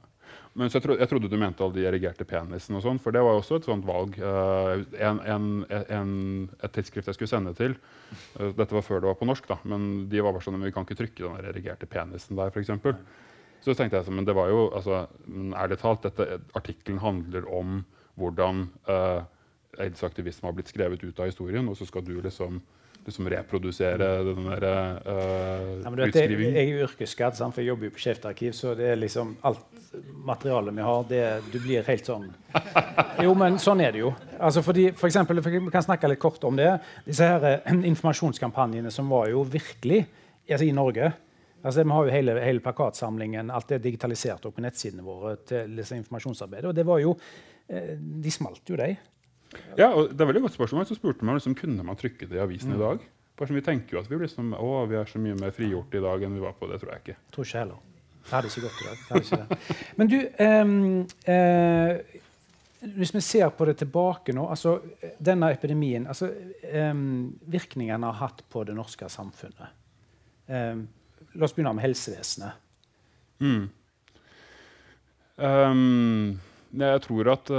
Men 0.55 0.69
jeg, 0.71 0.85
trodde, 0.85 1.01
jeg, 1.01 1.09
trodde 1.11 1.27
du 1.27 1.35
mente 1.35 1.63
alle 1.65 1.75
de 1.75 1.83
erigerte 1.83 2.23
penisene, 2.27 2.79
og 2.79 2.85
sånn, 2.85 2.99
for 3.03 3.11
det 3.11 3.19
var 3.25 3.33
jo 3.35 3.41
også 3.41 3.57
et 3.59 3.65
sånt 3.67 3.83
valg. 3.87 4.15
Uh, 4.15 4.85
en, 5.03 5.19
en, 5.27 5.47
en, 5.67 6.13
et 6.63 6.73
tidsskrift 6.77 7.09
jeg 7.11 7.17
skulle 7.17 7.31
sende 7.31 7.51
til 7.57 7.75
uh, 7.75 8.53
Dette 8.55 8.71
var 8.71 8.85
før 8.87 9.03
det 9.03 9.09
var 9.09 9.17
på 9.19 9.27
norsk, 9.27 9.49
da, 9.51 9.57
men 9.67 10.05
de 10.11 10.23
var 10.23 10.31
bare 10.31 10.45
sånn 10.45 10.63
vi 10.63 10.71
kan 10.71 10.87
ikke 10.87 10.99
trykke 11.01 11.25
den 11.25 11.51
erigerte 11.51 11.89
penisen 11.91 12.39
der, 12.39 12.55
f.eks. 12.55 12.71
Så 13.65 13.75
tenkte 13.75 13.99
jeg 13.99 14.07
sånn, 14.07 14.15
men 14.21 14.29
det 14.29 14.37
var 14.37 14.47
jo, 14.53 14.69
altså, 14.77 15.03
ærlig 15.59 15.79
talt, 15.81 16.07
dette 16.07 16.39
artikkelen 16.55 17.03
handler 17.03 17.51
om 17.51 17.81
hvordan 18.15 18.69
uh, 18.87 19.27
aids-aktivisme 19.83 20.47
har 20.47 20.55
blitt 20.55 20.71
skrevet 20.71 21.03
ut 21.03 21.19
av 21.19 21.33
historien, 21.33 21.67
og 21.67 21.75
så 21.75 21.87
skal 21.89 22.05
du 22.07 22.15
liksom 22.23 22.61
liksom 23.05 23.29
reprodusere 23.29 24.09
den 24.25 24.47
der 24.49 24.65
uh, 24.65 25.81
ja, 25.83 25.91
utskrivingen? 25.91 26.55
Jeg 26.55 26.61
er 26.61 26.71
jo 26.71 26.85
yrkesskadd, 26.87 27.37
for 27.39 27.61
jeg 27.61 27.69
jobber 27.71 27.89
jo 27.89 27.95
på 27.95 28.03
Skeivt 28.03 28.27
arkiv, 28.29 28.55
så 28.57 28.73
det 28.77 28.91
er 28.91 28.99
liksom 28.99 29.35
alt 29.45 29.91
materialet 30.25 30.75
vi 30.75 30.85
har, 30.85 31.05
det, 31.09 31.23
du 31.53 31.59
blir 31.63 31.85
helt 31.87 32.09
sånn 32.09 32.25
Jo, 33.23 33.35
men 33.37 33.59
sånn 33.61 33.83
er 33.85 33.93
det 33.95 34.01
jo. 34.01 34.11
Altså 34.39 34.63
fordi, 34.65 34.89
for 34.97 35.07
eksempel, 35.07 35.39
Vi 35.39 35.71
kan 35.71 35.85
snakke 35.85 36.09
litt 36.11 36.19
kort 36.19 36.43
om 36.43 36.57
det. 36.59 36.71
Disse 37.05 37.27
her 37.29 37.61
uh, 37.61 37.85
informasjonskampanjene 37.91 38.91
som 38.91 39.11
var 39.11 39.29
jo 39.31 39.45
virkelig 39.47 40.03
altså 40.45 40.65
i 40.67 40.75
Norge 40.75 41.13
Altså, 41.65 41.81
vi 41.81 41.89
har 41.89 42.05
jo 42.05 42.13
hele, 42.13 42.33
hele, 42.43 42.61
plakatsamlingen, 42.61 43.49
alt 43.49 43.71
det 43.73 43.79
digitalisert 43.81 44.43
opp 44.45 44.59
på 44.59 44.61
nettsidene 44.61 45.01
våre 45.01 45.31
til 45.49 45.71
disse 45.73 45.97
informasjonsarbeidet. 45.97 46.67
Og 46.69 46.75
det 46.77 46.85
var 46.85 46.99
jo, 47.01 47.15
eh, 47.67 47.95
De 47.97 48.31
smalt 48.31 48.69
jo, 48.69 48.75
de. 48.77 48.91
Ja, 49.79 49.89
og 49.91 50.13
det 50.13 50.21
er 50.21 50.29
veldig 50.31 50.45
godt 50.47 50.55
spørsmål. 50.55 50.87
Så 50.89 50.97
spurte 50.97 51.27
man 51.27 51.37
liksom, 51.39 51.55
kunne 51.57 51.83
man 51.85 51.99
trykke 51.99 52.29
det 52.29 52.39
i 52.39 52.43
avisen 52.43 52.73
mm. 52.73 52.77
i 52.77 52.83
dag. 52.83 53.05
Bare 53.35 53.47
som 53.47 53.55
Vi 53.55 53.65
tenker 53.65 53.97
jo 53.97 54.03
at 54.03 54.11
vi 54.11 54.27
sånn, 54.31 54.53
å, 54.55 54.85
vi 54.87 54.95
er 54.95 55.09
så 55.09 55.19
mye 55.19 55.35
mer 55.39 55.51
frigjort 55.55 55.95
i 55.95 56.03
dag 56.03 56.23
enn 56.23 56.37
vi 56.37 56.43
var 56.43 56.55
på. 56.55 56.69
Det 56.71 56.79
tror 56.79 56.93
jeg 56.93 57.03
ikke. 57.03 57.17
Tror 57.35 57.47
ikke 57.49 57.63
heller. 57.63 57.81
Det 58.25 58.33
hadde 58.33 58.51
ikke 58.51 58.61
gått 58.63 58.79
i 58.81 58.85
dag. 58.87 59.49
Det. 59.49 59.65
Men 59.99 60.09
du 60.09 60.17
um, 60.39 61.01
uh, 61.29 61.91
Hvis 62.95 63.13
vi 63.13 63.21
ser 63.21 63.51
på 63.53 63.67
det 63.69 63.75
tilbake 63.83 64.33
nå 64.33 64.47
altså 64.49 64.79
Denne 65.21 65.51
epidemien 65.53 66.07
altså, 66.09 66.31
um, 66.73 67.35
Virkningen 67.45 68.07
har 68.07 68.17
hatt 68.23 68.41
på 68.49 68.63
det 68.65 68.73
norske 68.77 69.09
samfunnet. 69.11 69.75
Um, 70.47 70.87
la 71.35 71.45
oss 71.45 71.53
begynne 71.53 71.75
med 71.75 71.85
helsevesenet. 71.85 72.61
Mm. 73.43 73.67
jeg 76.79 77.01
tror 77.03 77.29
at 77.33 77.49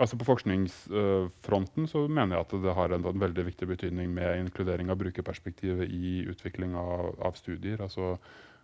Altså 0.00 0.16
På 0.16 0.24
forskningsfronten 0.24 1.88
så 1.88 2.06
mener 2.08 2.38
jeg 2.38 2.46
at 2.46 2.52
det 2.64 2.74
har 2.78 2.94
en, 2.94 3.04
en, 3.04 3.20
veldig 3.20 3.44
viktig 3.50 3.66
betydning 3.68 4.14
med 4.14 4.38
inkludering 4.40 4.88
av 4.88 4.96
brukerperspektivet 5.02 5.90
i 5.92 6.22
utvikling 6.32 6.72
av, 6.80 7.10
av 7.20 7.36
studier. 7.36 7.82
Altså, 7.84 8.14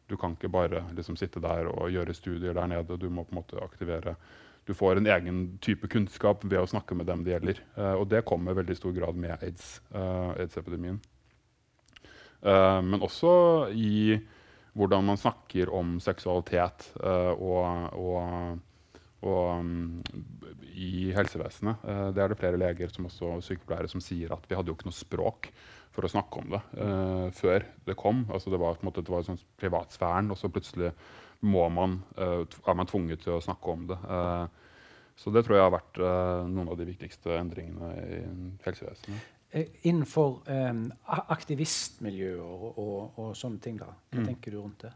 du 0.08 0.16
kan 0.16 0.32
ikke 0.32 0.48
bare 0.48 0.86
liksom, 0.96 1.18
sitte 1.20 1.42
der 1.44 1.68
og 1.68 1.92
gjøre 1.92 2.16
studier 2.16 2.56
der 2.56 2.70
nede. 2.72 2.96
Du 2.96 3.10
må 3.12 3.26
på 3.26 3.34
en 3.34 3.42
måte 3.42 3.60
aktivere 3.60 4.16
Du 4.68 4.74
får 4.74 4.96
en 4.96 5.06
egen 5.08 5.58
type 5.64 5.88
kunnskap 5.88 6.42
ved 6.44 6.60
å 6.60 6.68
snakke 6.68 6.96
med 6.96 7.06
dem 7.08 7.22
det 7.24 7.32
gjelder. 7.32 7.60
Uh, 7.76 7.94
og 8.00 8.08
det 8.08 8.24
kommer 8.28 8.52
i 8.52 8.58
veldig 8.58 8.76
stor 8.76 8.92
grad 8.92 9.16
med 9.16 9.44
aids-epidemien. 9.44 10.98
Uh, 12.44 12.48
uh, 12.52 12.80
men 12.84 13.00
også 13.04 13.30
i 13.72 14.18
hvordan 14.76 15.08
man 15.08 15.16
snakker 15.16 15.72
om 15.74 15.96
seksualitet 16.00 16.92
og, 17.00 17.88
og 17.98 18.60
og 19.26 19.58
um, 19.58 20.02
i 20.78 21.10
helsevesenet. 21.14 21.82
Uh, 21.82 22.08
det 22.14 22.22
er 22.22 22.30
det 22.30 22.38
flere 22.38 22.60
leger 22.60 22.92
som 22.92 23.08
også 23.08 23.38
sykepleiere 23.44 23.90
som 23.90 24.02
sier 24.04 24.32
at 24.34 24.44
vi 24.46 24.56
hadde 24.58 24.70
jo 24.70 24.76
ikke 24.78 24.88
noe 24.90 24.98
språk 24.98 25.50
for 25.94 26.06
å 26.06 26.10
snakke 26.12 26.42
om 26.42 26.52
det 26.54 26.60
uh, 26.78 27.26
før 27.34 27.66
det 27.88 27.96
kom. 27.98 28.24
Altså 28.30 28.52
det 28.54 28.60
var 28.62 28.78
på 28.78 28.86
en 28.86 28.90
måte, 28.90 29.02
det 29.02 29.14
var 29.14 29.26
sånn 29.26 29.40
privatsfæren, 29.58 30.30
og 30.30 30.38
så 30.38 30.50
plutselig 30.52 30.92
man, 31.42 31.98
uh, 32.18 32.44
er 32.46 32.78
man 32.78 32.90
tvunget 32.90 33.24
til 33.24 33.38
å 33.38 33.42
snakke 33.42 33.74
om 33.74 33.88
det. 33.90 33.98
så 35.18 35.30
det 35.34 35.44
tror 35.46 35.56
jeg 35.56 35.66
har 35.66 35.74
vært 35.74 35.98
noen 36.50 36.70
av 36.70 36.78
de 36.78 36.86
viktigste 36.86 37.34
endringene 37.38 37.90
i 37.98 38.20
helsevesenet. 38.66 39.34
Innenfor 39.88 40.42
um, 40.44 40.82
aktivistmiljøer 41.32 42.42
og, 42.42 42.66
og, 42.78 42.98
og, 43.16 43.30
sånne 43.38 43.62
ting, 43.64 43.78
da. 43.80 43.88
hva 44.12 44.20
mm. 44.20 44.26
tenker 44.28 44.54
du 44.54 44.60
rundt 44.60 44.84
det? 44.84 44.92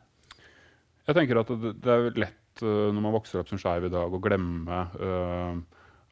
Jeg 1.09 1.19
tenker 1.19 1.41
at 1.41 1.51
det, 1.63 1.73
det 1.83 1.95
er 1.95 2.21
lett 2.21 2.42
når 2.61 3.01
man 3.01 3.15
vokser 3.15 3.41
opp 3.41 3.49
som 3.49 3.61
skeiv 3.61 3.87
i 3.89 3.93
dag, 3.93 4.13
å 4.13 4.21
glemme 4.21 4.83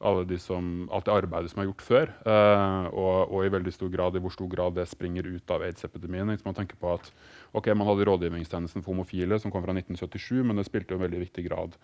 alle 0.01 0.23
de 0.25 0.37
som, 0.41 0.87
alt 0.93 1.05
det 1.05 1.13
arbeidet 1.13 1.51
som 1.51 1.61
er 1.61 1.67
gjort 1.69 1.83
før. 1.85 2.13
Uh, 2.25 2.87
og, 2.89 3.17
og, 3.27 3.37
i 3.45 3.53
veldig 3.53 3.73
stor 3.75 3.91
grad 3.93 4.17
i 4.17 4.21
hvor 4.23 4.33
stor 4.33 4.49
grad 4.51 4.77
det 4.77 4.87
springer 4.89 5.27
ut 5.29 5.53
av 5.53 5.65
aids-epidemien. 5.65 6.31
Man 6.45 6.57
tenker 6.57 6.79
på 6.81 6.95
at 6.95 7.11
ok, 7.57 7.71
man 7.75 7.87
hadde 7.89 8.07
Rådgivningstjenesten 8.09 8.83
for 8.83 8.95
homofile, 8.95 9.39
som 9.41 9.53
kom 9.53 9.65
fra 9.65 9.75
1977, 9.77 10.41
men 10.47 10.59
det 10.59 10.67
spilte 10.67 10.97
en 10.97 11.03
veldig 11.05 11.21
viktig 11.27 11.45
grad 11.47 11.77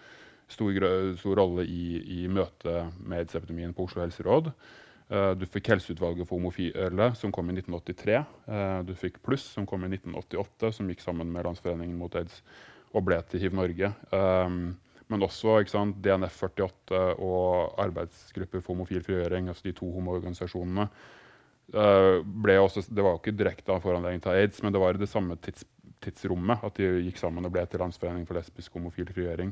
stor, 0.51 0.89
stor 1.19 1.39
rolle 1.39 1.67
i, 1.67 2.01
i 2.23 2.27
møtet 2.31 2.97
med 3.03 3.21
aids-epidemien 3.21 3.75
på 3.77 3.87
Oslo 3.87 4.03
helseråd. 4.05 4.51
Uh, 5.07 5.31
du 5.39 5.45
fikk 5.47 5.69
Helseutvalget 5.71 6.27
for 6.27 6.35
homofile, 6.41 7.11
som 7.15 7.31
kom 7.35 7.51
i 7.51 7.59
1983. 7.59 8.23
Uh, 8.49 8.79
du 8.87 8.95
fikk 8.97 9.21
Pluss, 9.23 9.45
som 9.53 9.67
kom 9.69 9.85
i 9.85 9.91
1988, 9.93 10.73
som 10.79 10.89
gikk 10.89 11.05
sammen 11.05 11.29
med 11.31 11.47
Landsforeningen 11.47 11.95
mot 11.99 12.17
aids 12.17 12.41
og 12.97 13.07
ble 13.07 13.21
til 13.29 13.45
Hiv 13.45 13.55
Norge. 13.57 13.93
Um, 14.11 14.75
men 15.07 15.23
også 15.23 15.61
sant, 15.71 16.01
DNF48 16.03 16.99
og 17.23 17.77
Arbeidsgrupper 17.79 18.59
for 18.59 18.75
homofil 18.75 19.05
frigjøring, 19.05 19.47
altså 19.47 19.69
de 19.69 19.77
to 19.77 19.87
homoorganisasjonene. 19.93 20.89
Uh, 21.73 22.23
også, 22.57 22.83
det 22.89 23.03
var 23.03 23.15
jo 23.15 23.21
ikke 23.21 23.37
direkte 23.37 23.73
av 23.73 23.81
foranledning 23.83 24.21
til 24.23 24.35
aids, 24.35 24.61
men 24.63 24.75
det 24.75 24.83
var 24.83 24.95
i 24.95 25.01
det 25.01 25.09
samme 25.11 25.35
tids, 25.43 25.65
tidsrommet 26.03 26.63
at 26.63 26.79
de 26.79 26.91
gikk 27.07 27.19
sammen 27.19 27.47
og 27.47 27.53
ble 27.55 27.63
til 27.67 27.81
Landsforening 27.81 28.27
for 28.27 28.39
lesbisk 28.39 28.77
homofil 28.77 29.09
frigjøring. 29.11 29.51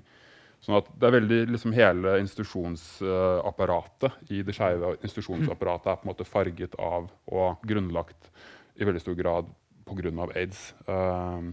Sånn 0.64 0.78
at 0.80 0.88
det 0.98 1.08
er 1.08 1.18
veldig, 1.20 1.40
liksom 1.54 1.76
Hele 1.76 2.16
institusjonsapparatet 2.24 4.32
i 4.34 4.40
det 4.46 4.56
skeive 4.56 4.96
institusjonsapparatet 5.02 5.92
er 5.92 6.00
på 6.00 6.08
en 6.08 6.14
måte 6.14 6.28
farget 6.28 6.78
av 6.82 7.10
og 7.28 7.68
grunnlagt 7.68 8.32
i 8.80 8.88
veldig 8.88 9.04
stor 9.04 9.18
grad 9.20 9.52
pga. 9.86 10.30
aids. 10.34 10.74
Uh, 10.88 11.52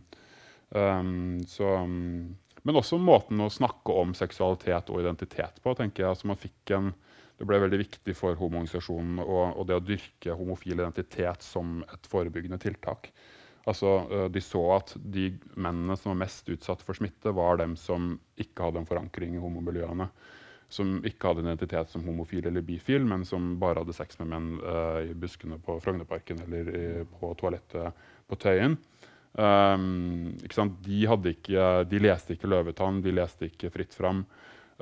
Um, 0.72 1.42
så, 1.48 1.76
um, 1.84 2.36
men 2.62 2.78
også 2.78 2.96
måten 3.00 3.42
å 3.44 3.50
snakke 3.52 3.94
om 4.02 4.14
seksualitet 4.16 4.90
og 4.92 5.02
identitet 5.02 5.60
på. 5.62 5.74
tenker 5.76 6.04
jeg. 6.04 6.14
Altså 6.14 6.36
fikk 6.40 6.74
en, 6.76 6.92
det 7.36 7.48
ble 7.48 7.60
veldig 7.64 7.82
viktig 7.82 8.16
for 8.16 8.38
homoorganisasjonen 8.38 9.20
og, 9.24 9.58
og 9.58 9.68
det 9.68 9.76
å 9.76 9.84
dyrke 9.84 10.36
homofil 10.38 10.78
identitet 10.78 11.44
som 11.44 11.80
et 11.92 12.08
forebyggende 12.08 12.60
tiltak. 12.62 13.10
Altså, 13.68 13.98
uh, 14.08 14.28
De 14.32 14.42
så 14.42 14.62
at 14.78 14.94
de 14.96 15.32
mennene 15.54 15.96
som 15.98 16.14
var 16.14 16.22
mest 16.24 16.48
utsatt 16.52 16.84
for 16.86 16.98
smitte, 16.98 17.34
var 17.36 17.60
dem 17.60 17.76
som 17.76 18.14
ikke 18.40 18.68
hadde 18.68 18.82
en 18.82 18.88
forankring 18.88 19.36
i 19.36 19.42
homomiljøene. 19.42 20.08
Som 20.72 21.02
ikke 21.04 21.28
hadde 21.28 21.44
identitet 21.44 21.90
som 21.92 22.06
homofil 22.08 22.46
eller 22.48 22.64
bifil, 22.64 23.04
men 23.04 23.26
som 23.28 23.58
bare 23.60 23.82
hadde 23.82 23.92
sex 23.92 24.16
med 24.22 24.32
menn 24.32 24.48
uh, 24.64 25.02
i 25.04 25.12
buskene 25.12 25.60
på 25.60 25.76
Frognerparken 25.84 26.40
eller 26.46 26.72
i, 26.72 26.86
på 27.20 27.34
toalettet 27.36 28.08
på 28.24 28.40
Tøyen. 28.40 28.78
Um, 29.32 30.34
de, 30.84 30.98
ikke, 31.32 31.84
de, 31.88 32.00
leste 32.02 32.34
ikke 32.34 32.48
'Løvetann', 32.50 33.00
de 33.00 33.14
leste 33.16 33.48
ikke 33.48 33.70
'Fritt 33.72 33.96
fram'. 33.96 34.24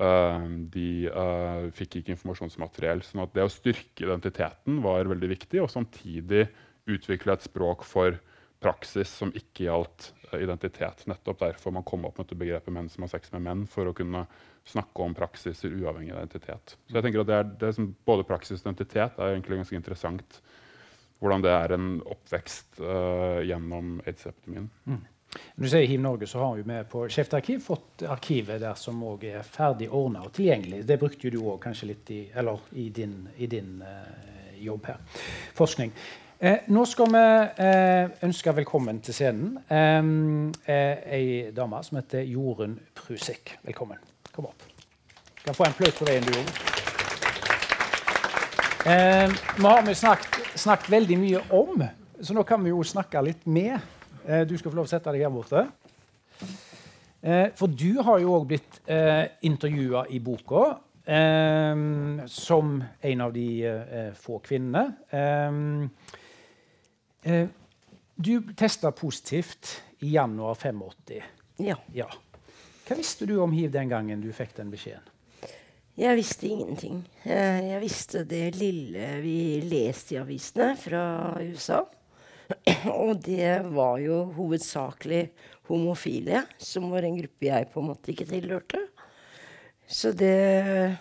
Uh, 0.00 0.40
de 0.72 1.10
uh, 1.12 1.68
fikk 1.76 2.00
ikke 2.00 2.14
informasjonsmateriell. 2.16 3.02
sånn 3.04 3.22
at 3.22 3.34
det 3.34 3.44
å 3.44 3.52
styrke 3.52 4.06
identiteten 4.06 4.80
var 4.82 5.06
veldig 5.06 5.30
viktig, 5.36 5.62
og 5.62 5.70
samtidig 5.70 6.48
utvikle 6.90 7.36
et 7.36 7.46
språk 7.46 7.84
for 7.86 8.18
praksis 8.60 9.08
som 9.08 9.30
ikke 9.30 9.68
gjaldt 9.68 10.10
uh, 10.32 10.40
identitet. 10.40 11.06
Nettopp 11.06 11.44
derfor 11.44 11.76
man 11.76 11.86
kom 11.86 12.08
opp 12.08 12.18
med 12.18 12.34
begrepet 12.34 12.72
'menn 12.74 12.90
som 12.90 13.06
har 13.06 13.12
sex 13.12 13.30
med 13.32 13.44
menn', 13.46 13.68
for 13.68 13.86
å 13.86 13.94
kunne 13.94 14.26
snakke 14.66 15.04
om 15.04 15.14
praksiser 15.14 15.70
uavhengig 15.78 16.12
av 16.12 16.24
identitet. 16.24 16.74
Så 16.88 16.98
jeg 16.98 17.06
tenker 17.06 17.22
at 17.22 17.30
det 17.30 17.38
er, 17.38 17.52
det 17.60 17.74
som 17.76 17.94
Både 18.06 18.26
praksis 18.26 18.60
og 18.60 18.66
identitet 18.66 19.18
er 19.18 19.36
egentlig 19.36 19.62
ganske 19.62 19.76
interessant 19.78 20.40
hvordan 21.20 21.44
det 21.44 21.54
er 21.54 21.74
en 21.76 21.88
oppvekst 22.00 22.80
uh, 22.80 23.40
gjennom 23.44 23.98
aids-epidemien. 24.06 24.70
Mm. 24.88 25.02
Du 25.30 25.68
sier 25.68 25.86
Hiv 25.86 26.00
Norge, 26.02 26.26
så 26.26 26.40
har 26.42 26.56
vi 26.58 26.64
med 26.66 26.88
på 26.90 27.04
Skjevt 27.12 27.36
fått 27.62 28.02
arkivet 28.08 28.58
der 28.60 28.74
som 28.74 28.98
òg 29.06 29.28
er 29.28 29.44
ferdig 29.46 29.86
ordna 29.86 30.24
og 30.26 30.32
tilgjengelig. 30.34 30.82
Det 30.88 30.98
brukte 30.98 31.30
du 31.30 31.38
òg 31.44 31.60
kanskje 31.62 31.92
litt 31.92 32.10
i, 32.10 32.22
eller, 32.34 32.58
i 32.72 32.88
din, 32.90 33.28
i 33.36 33.46
din 33.46 33.78
uh, 33.84 34.58
jobb 34.58 34.90
her. 34.90 34.98
Forskning. 35.54 35.94
Eh, 36.40 36.58
nå 36.72 36.86
skal 36.88 37.10
vi 37.12 37.20
eh, 37.60 38.06
ønske 38.24 38.52
velkommen 38.56 39.02
til 39.04 39.12
scenen 39.12 39.58
eh, 40.64 41.02
ei 41.12 41.50
dame 41.52 41.82
som 41.84 41.98
heter 41.98 42.24
Jorunn 42.24 42.78
Prusek. 42.96 43.58
Velkommen. 43.68 44.00
Kom 44.32 44.48
opp. 44.48 44.64
Du 45.36 45.42
kan 45.44 45.58
få 45.58 45.66
en 45.66 45.74
applaus 45.74 45.98
på 45.98 46.08
veien 46.08 46.24
du 46.24 46.32
gjorde. 46.32 46.54
Eh, 48.88 49.36
vi 49.58 49.66
har 49.66 49.84
med 49.84 50.00
snakket, 50.00 50.49
snakket, 50.60 50.90
veldig 50.92 51.18
mye 51.20 51.40
om, 51.56 51.82
så 52.20 52.36
nå 52.36 52.44
kan 52.48 52.62
vi 52.64 52.72
jo 52.72 52.82
snakke 52.84 53.22
litt 53.24 53.46
med. 53.48 53.78
Eh, 54.26 54.42
du 54.48 54.56
skal 54.58 54.72
få 54.72 54.76
lov 54.80 54.88
å 54.88 54.92
sette 54.92 55.12
deg 55.14 55.24
her 55.24 55.32
borte. 55.32 55.64
Eh, 57.20 57.48
for 57.56 57.68
du 57.68 58.00
har 58.04 58.20
jo 58.22 58.34
òg 58.38 58.46
blitt 58.52 58.80
eh, 58.88 59.26
intervjua 59.48 60.06
i 60.12 60.20
boka 60.24 60.64
eh, 61.04 62.24
som 62.32 62.78
en 62.80 63.24
av 63.26 63.32
de 63.36 63.46
eh, 63.68 64.10
få 64.16 64.40
kvinnene. 64.44 64.84
Eh, 65.12 65.50
eh, 67.32 67.46
du 68.20 68.34
testa 68.56 68.92
positivt 68.92 69.78
i 70.04 70.14
januar 70.16 70.56
85. 70.60 71.22
Ja. 71.64 71.76
Ja. 71.96 72.08
Hva 72.84 72.96
visste 72.98 73.28
du 73.28 73.36
om 73.40 73.52
hiv 73.54 73.70
den 73.72 73.88
gangen 73.88 74.20
du 74.20 74.32
fikk 74.34 74.56
den 74.56 74.72
beskjeden? 74.72 75.04
Jeg 76.00 76.16
visste 76.16 76.48
ingenting. 76.48 77.00
Eh, 77.28 77.60
Jeg 77.74 77.80
visste 77.82 78.22
det 78.24 78.54
lille 78.56 79.18
vi 79.20 79.60
leste 79.68 80.14
i 80.14 80.20
avisene 80.20 80.72
fra 80.80 81.02
USA. 81.44 81.82
Og 83.04 83.18
det 83.20 83.50
var 83.68 83.98
jo 84.00 84.22
hovedsakelig 84.38 85.26
homofile, 85.68 86.46
som 86.58 86.88
var 86.90 87.04
en 87.06 87.18
gruppe 87.20 87.50
jeg 87.50 87.68
på 87.70 87.82
en 87.82 87.90
måte 87.92 88.14
ikke 88.14 88.26
tilhørte. 88.30 88.80
Så 89.86 90.12
det 90.16 90.96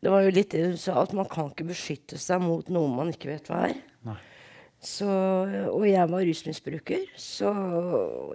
Det 0.00 0.08
var 0.08 0.22
jo 0.24 0.30
litt 0.32 0.54
det 0.54 0.62
du 0.72 0.76
sa, 0.80 0.94
at 1.02 1.12
man 1.12 1.26
kan 1.28 1.50
ikke 1.50 1.66
beskytte 1.68 2.16
seg 2.16 2.40
mot 2.40 2.70
noe 2.72 2.88
man 2.88 3.10
ikke 3.12 3.28
vet 3.34 3.50
hva 3.50 3.66
er. 3.68 3.74
Nei. 4.06 4.14
Så, 4.80 5.04
og 5.68 5.84
jeg 5.84 6.08
var 6.08 6.24
rusmisbruker, 6.24 7.02
så 7.20 7.50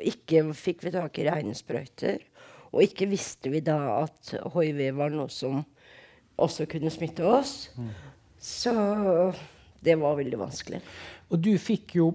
ikke 0.05 0.43
fikk 0.53 0.83
vi 0.85 0.91
tak 0.93 1.17
i 1.17 1.25
regnesprøyter. 1.25 2.19
Og 2.69 2.83
ikke 2.85 3.07
visste 3.09 3.49
vi 3.49 3.63
da 3.65 3.79
at 4.03 4.35
hiv 4.53 4.83
var 4.99 5.09
noe 5.15 5.31
som 5.33 5.63
også 6.41 6.67
kunne 6.69 6.91
smitte 6.93 7.25
oss. 7.27 7.69
Så 8.39 8.73
det 9.85 9.95
var 10.01 10.17
veldig 10.17 10.39
vanskelig. 10.39 10.81
Og 11.29 11.41
du 11.41 11.53
fikk 11.61 11.97
jo 11.99 12.11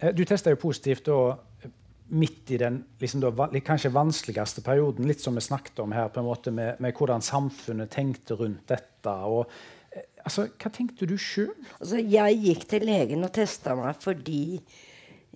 eh, 0.00 0.12
Du 0.16 0.24
testa 0.28 0.52
jo 0.52 0.60
positivt 0.60 1.08
da 1.08 1.18
eh, 1.62 1.72
midt 2.10 2.52
i 2.54 2.60
den 2.60 2.80
liksom 3.00 3.22
da, 3.22 3.48
kanskje 3.64 3.92
vanskeligste 3.94 4.64
perioden, 4.66 5.08
litt 5.08 5.22
som 5.22 5.36
vi 5.38 5.44
snakket 5.44 5.82
om 5.84 5.92
her, 5.94 6.10
på 6.12 6.22
en 6.22 6.28
måte 6.28 6.52
med, 6.54 6.80
med 6.82 6.96
hvordan 6.96 7.24
samfunnet 7.24 7.92
tenkte 7.94 8.36
rundt 8.40 8.66
dette. 8.68 9.10
og 9.12 9.46
eh, 9.92 10.08
altså, 10.24 10.48
Hva 10.60 10.72
tenkte 10.74 11.08
du 11.08 11.16
sjøl? 11.16 11.54
Altså, 11.78 12.00
jeg 12.00 12.40
gikk 12.44 12.68
til 12.72 12.88
legen 12.88 13.26
og 13.26 13.34
testa 13.36 13.76
meg 13.78 14.00
fordi 14.02 14.60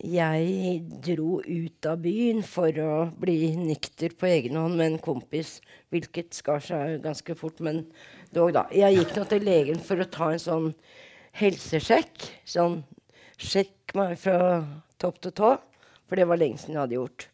jeg 0.03 0.80
dro 1.05 1.38
ut 1.45 1.86
av 1.86 2.01
byen 2.03 2.40
for 2.47 2.74
å 2.82 2.95
bli 3.20 3.53
nykter 3.55 4.16
på 4.18 4.26
egen 4.26 4.59
hånd 4.59 4.78
med 4.78 4.88
en 4.88 5.03
kompis, 5.03 5.61
hvilket 5.95 6.34
skar 6.34 6.62
seg 6.64 6.99
ganske 7.05 7.36
fort, 7.38 7.61
men 7.62 7.84
dog, 8.34 8.53
da. 8.57 8.64
Jeg 8.74 8.99
gikk 8.99 9.14
nå 9.14 9.26
til 9.30 9.47
legen 9.47 9.78
for 9.84 10.03
å 10.03 10.09
ta 10.11 10.32
en 10.34 10.42
sånn 10.42 10.72
helsesjekk. 11.38 12.26
Sånn 12.49 12.80
sjekk 13.38 13.95
meg 13.95 14.16
fra 14.18 14.64
topp 14.99 15.22
til 15.22 15.36
tå, 15.38 15.53
for 16.09 16.18
det 16.18 16.26
var 16.26 16.42
lenge 16.42 16.59
siden 16.59 16.74
jeg 16.74 16.82
hadde 16.82 16.99
gjort. 16.99 17.28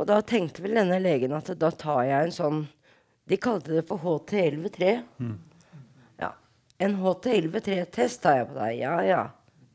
Og 0.00 0.08
da 0.08 0.22
tenkte 0.24 0.64
vel 0.64 0.78
denne 0.80 0.96
legen 1.04 1.36
at 1.36 1.52
da 1.60 1.68
tar 1.76 2.06
jeg 2.08 2.28
en 2.28 2.32
sånn 2.32 2.62
De 3.28 3.36
kalte 3.38 3.70
det 3.70 3.84
for 3.86 4.02
HT11-3. 4.02 4.94
Ja. 6.18 6.32
En 6.82 6.96
HT11-3-test 6.98 8.18
tar 8.24 8.40
jeg 8.40 8.48
på 8.48 8.56
deg. 8.56 8.80
Ja, 8.80 8.96
ja. 9.06 9.20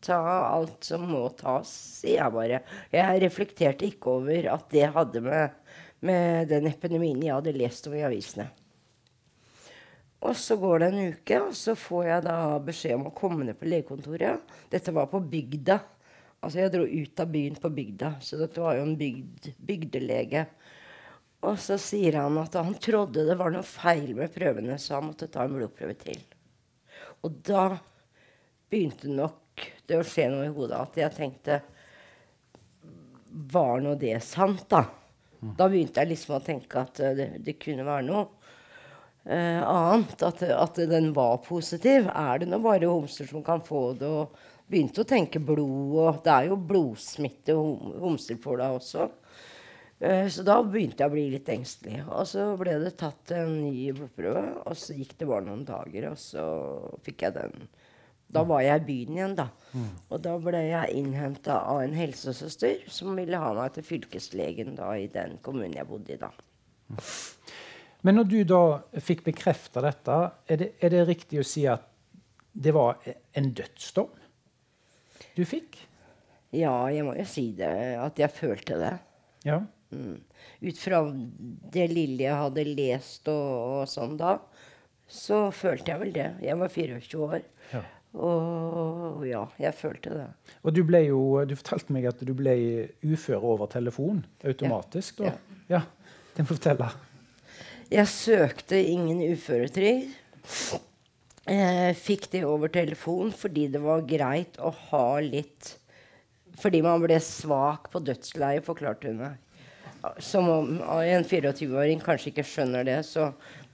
Ta 0.03 0.19
alt 0.51 0.85
som 0.85 1.07
må 1.09 1.23
tas, 1.39 1.71
sier 2.01 2.21
jeg 2.21 2.35
bare. 2.35 2.61
Jeg 2.93 3.23
reflekterte 3.23 3.87
ikke 3.87 4.17
over 4.19 4.51
at 4.53 4.69
det 4.73 4.85
hadde 4.93 5.23
med, 5.25 5.57
med 6.05 6.47
den 6.51 6.69
epidemien 6.69 7.23
jeg 7.23 7.33
hadde 7.33 7.55
lest 7.57 7.89
om 7.89 7.97
i 7.97 8.05
avisene. 8.05 8.47
Og 10.25 10.33
så 10.37 10.57
går 10.57 10.81
det 10.81 10.87
en 10.89 11.11
uke, 11.13 11.41
og 11.45 11.53
så 11.57 11.75
får 11.77 12.07
jeg 12.07 12.25
da 12.25 12.37
beskjed 12.65 12.97
om 12.97 13.09
å 13.09 13.15
komme 13.17 13.45
ned 13.45 13.57
på 13.59 13.69
legekontoret. 13.69 14.55
Dette 14.71 14.93
var 14.95 15.09
på 15.11 15.21
bygda. 15.21 15.77
Altså 16.41 16.61
jeg 16.61 16.73
dro 16.73 16.85
ut 16.85 17.21
av 17.21 17.29
byen 17.33 17.57
på 17.61 17.69
bygda, 17.73 18.11
så 18.21 18.37
dette 18.41 18.61
var 18.61 18.77
jo 18.77 18.85
en 18.85 18.97
bygd, 18.97 19.51
bygdelege. 19.57 20.45
Og 21.45 21.57
så 21.61 21.77
sier 21.81 22.17
han 22.17 22.37
at 22.41 22.57
han 22.57 22.77
trodde 22.81 23.25
det 23.27 23.37
var 23.37 23.53
noe 23.53 23.65
feil 23.65 24.13
med 24.17 24.33
prøvene, 24.33 24.77
så 24.81 24.97
han 24.97 25.09
måtte 25.11 25.29
ta 25.33 25.45
en 25.45 25.53
blodprøve 25.57 25.97
til. 26.01 26.21
Og 27.25 27.37
da 27.45 27.69
begynte 28.69 29.11
nok 29.11 29.43
det 29.87 29.97
å 29.99 30.05
skje 30.05 30.27
noe 30.31 30.47
i 30.47 30.53
hodet 30.53 30.77
at 30.79 30.97
jeg 30.99 31.15
tenkte 31.15 31.61
Var 33.53 33.81
nå 33.83 33.95
det 33.99 34.17
sant, 34.25 34.63
da? 34.71 34.83
Da 35.57 35.67
begynte 35.69 36.01
jeg 36.01 36.09
liksom 36.15 36.35
å 36.37 36.43
tenke 36.43 36.81
at 36.81 36.99
eh, 37.03 37.13
det, 37.17 37.27
det 37.45 37.53
kunne 37.61 37.85
være 37.85 38.05
noe 38.07 38.23
eh, 39.29 39.61
annet. 39.61 40.23
At, 40.25 40.41
at 40.49 40.79
den 40.89 41.11
var 41.13 41.37
positiv. 41.45 42.07
Er 42.09 42.41
det 42.41 42.47
nå 42.49 42.57
bare 42.63 42.89
homser 42.89 43.29
som 43.29 43.43
kan 43.45 43.61
få 43.61 43.91
det? 43.99 44.09
Og 44.09 44.33
begynte 44.67 45.03
å 45.05 45.07
tenke 45.07 45.39
blod, 45.39 45.93
og 46.01 46.17
det 46.25 46.33
er 46.33 46.49
jo 46.49 46.57
blodsmitte 46.57 47.53
hom- 47.55 47.93
homser 48.01 48.39
får 48.41 48.57
da 48.63 48.71
også. 48.79 49.05
Eh, 50.01 50.25
Så 50.33 50.43
da 50.47 50.57
begynte 50.65 51.05
jeg 51.05 51.11
å 51.11 51.13
bli 51.13 51.27
litt 51.35 51.53
engstelig. 51.53 52.01
Og 52.09 52.25
så 52.33 52.47
ble 52.59 52.79
det 52.81 52.95
tatt 52.99 53.35
en 53.37 53.53
ny 53.61 53.91
blodprøve, 53.93 54.43
og 54.65 54.73
så 54.79 54.97
gikk 54.97 55.13
det 55.21 55.29
bare 55.29 55.45
noen 55.45 55.63
dager, 55.69 56.09
og 56.15 56.17
så 56.17 56.47
fikk 57.05 57.27
jeg 57.27 57.37
den. 57.37 57.69
Da 58.33 58.43
var 58.43 58.61
jeg 58.63 58.81
i 58.81 58.85
byen 58.87 59.15
igjen, 59.15 59.35
da. 59.37 59.47
Og 60.11 60.19
da 60.23 60.33
ble 60.41 60.59
jeg 60.65 60.99
innhenta 60.99 61.61
av 61.69 61.79
en 61.83 61.95
helsesøster 61.95 62.83
som 62.91 63.15
ville 63.15 63.39
ha 63.39 63.53
meg 63.55 63.75
til 63.75 63.85
fylkeslegen 63.87 64.75
da 64.79 64.91
i 64.99 65.07
den 65.11 65.37
kommunen 65.45 65.77
jeg 65.77 65.87
bodde 65.87 66.15
i 66.15 66.19
da. 66.19 66.31
Men 68.05 68.19
når 68.19 68.29
du 68.31 68.37
da 68.47 68.61
fikk 69.03 69.23
bekrefta 69.25 69.83
dette, 69.83 70.17
er 70.47 70.61
det, 70.61 70.69
er 70.83 70.93
det 70.93 71.05
riktig 71.07 71.41
å 71.41 71.47
si 71.47 71.65
at 71.71 71.87
det 72.57 72.73
var 72.75 72.99
en 73.37 73.51
dødsdom 73.55 74.11
du 75.37 75.43
fikk? 75.45 75.77
Ja, 76.55 76.87
jeg 76.89 77.05
må 77.05 77.13
jo 77.17 77.25
si 77.27 77.51
det, 77.57 77.69
at 78.01 78.19
jeg 78.19 78.33
følte 78.33 78.77
det. 78.81 78.93
Ja. 79.45 79.59
Mm. 79.93 80.17
Ut 80.63 80.79
fra 80.81 81.03
det 81.75 81.85
lille 81.91 82.25
jeg 82.25 82.39
hadde 82.41 82.63
lest 82.67 83.29
og, 83.31 83.51
og 83.83 83.91
sånn 83.91 84.17
da, 84.19 84.37
så 85.07 85.47
følte 85.55 85.93
jeg 85.93 86.01
vel 86.01 86.15
det. 86.15 86.31
Jeg 86.43 86.59
var 86.59 86.73
24 86.73 87.21
år. 87.27 87.45
ja. 87.75 87.83
Og 88.17 89.23
ja, 89.27 89.43
jeg 89.61 89.75
følte 89.77 90.13
det. 90.15 90.27
Og 90.63 90.73
du 90.75 90.81
ble 90.87 91.03
jo, 91.07 91.19
du 91.47 91.53
fortalte 91.59 91.93
meg 91.93 92.07
at 92.09 92.21
du 92.25 92.33
ble 92.37 92.55
ufør 93.05 93.43
over 93.53 93.69
telefon 93.71 94.23
automatisk. 94.45 95.21
da. 95.21 95.35
Ja, 95.69 95.81
Det 96.35 96.45
må 96.45 96.51
du 96.51 96.55
fortelle. 96.57 96.89
Jeg 97.91 98.07
søkte 98.11 98.79
ingen 98.83 99.21
uføretrygd. 99.31 100.09
Jeg 101.47 101.95
fikk 101.95 102.27
det 102.33 102.41
over 102.43 102.67
telefon 102.71 103.29
fordi 103.31 103.67
det 103.71 103.79
var 103.83 104.01
greit 104.07 104.57
å 104.59 104.71
ha 104.89 105.05
litt 105.23 105.77
Fordi 106.59 106.81
man 106.83 106.99
ble 107.03 107.15
svak 107.21 107.87
på 107.93 108.01
dødsleiet, 108.01 108.65
forklarte 108.65 109.11
hun 109.11 109.19
meg. 109.21 109.35
Som 110.23 110.47
om 110.49 110.69
en 110.81 111.25
24-åring 111.27 112.01
kanskje 112.01 112.31
ikke 112.31 112.45
skjønner 112.47 112.85
det, 112.87 112.97
så 113.05 113.27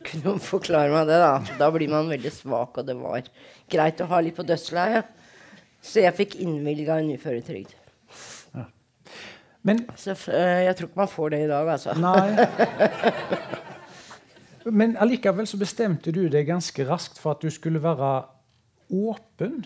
kunne 0.07 0.35
hun 0.35 0.41
forklare 0.43 0.91
meg 0.93 1.09
det. 1.09 1.19
Da 1.21 1.57
Da 1.59 1.69
blir 1.73 1.91
man 1.91 2.09
veldig 2.11 2.31
svak, 2.33 2.77
og 2.79 2.87
det 2.87 2.95
var 2.99 3.27
greit 3.71 4.01
å 4.03 4.09
ha 4.11 4.19
litt 4.23 4.37
på 4.37 4.45
dødsleiet. 4.47 5.09
Så 5.83 6.03
jeg 6.03 6.15
fikk 6.15 6.37
innvilga 6.43 6.99
en 7.01 7.11
uføretrygd. 7.15 7.73
Men, 9.63 9.85
Så 9.95 10.11
eh, 10.27 10.65
jeg 10.67 10.75
tror 10.75 10.89
ikke 10.89 10.99
man 10.99 11.11
får 11.11 11.29
det 11.31 11.37
i 11.45 11.47
dag, 11.47 11.69
altså. 11.71 11.93
nei. 11.95 12.35
Men 14.79 14.97
allikevel 14.99 15.47
så 15.47 15.59
bestemte 15.59 16.11
du 16.15 16.25
deg 16.31 16.47
ganske 16.47 16.85
raskt 16.87 17.19
for 17.19 17.35
at 17.35 17.43
du 17.43 17.51
skulle 17.51 17.81
være 17.83 18.11
åpen. 18.91 19.63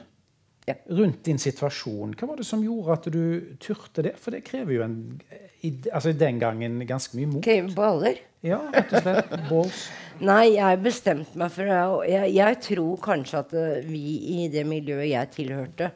Rundt 0.68 1.24
din 1.28 1.40
situasjon. 1.40 2.16
Hva 2.18 2.28
var 2.32 2.40
det 2.40 2.48
som 2.48 2.64
gjorde 2.64 2.98
at 2.98 3.08
du 3.14 3.22
turte 3.64 4.04
det? 4.04 4.16
For 4.20 4.36
det 4.36 4.44
krever 4.48 4.76
jo 4.76 4.84
en, 4.84 4.98
i, 5.64 5.72
altså 5.92 6.12
den 6.18 6.42
gangen 6.42 6.82
ganske 6.88 7.16
mye 7.18 7.32
mot. 7.32 7.44
Krever 7.46 7.72
baller. 7.78 8.20
Ja, 8.46 8.60
rett 8.74 8.92
og 8.94 9.06
slett. 9.06 9.32
Balls. 9.48 9.88
Nei, 10.30 10.58
jeg 10.58 10.82
bestemte 10.82 11.40
meg 11.40 11.54
for 11.54 11.70
det. 11.70 12.12
jeg, 12.12 12.36
jeg 12.38 12.60
tror 12.68 13.02
kanskje 13.04 13.42
at 13.44 13.56
eh, 13.58 13.88
vi 13.88 14.04
i 14.38 14.48
det 14.54 14.64
miljøet 14.68 15.10
jeg 15.12 15.34
tilhørte, 15.36 15.92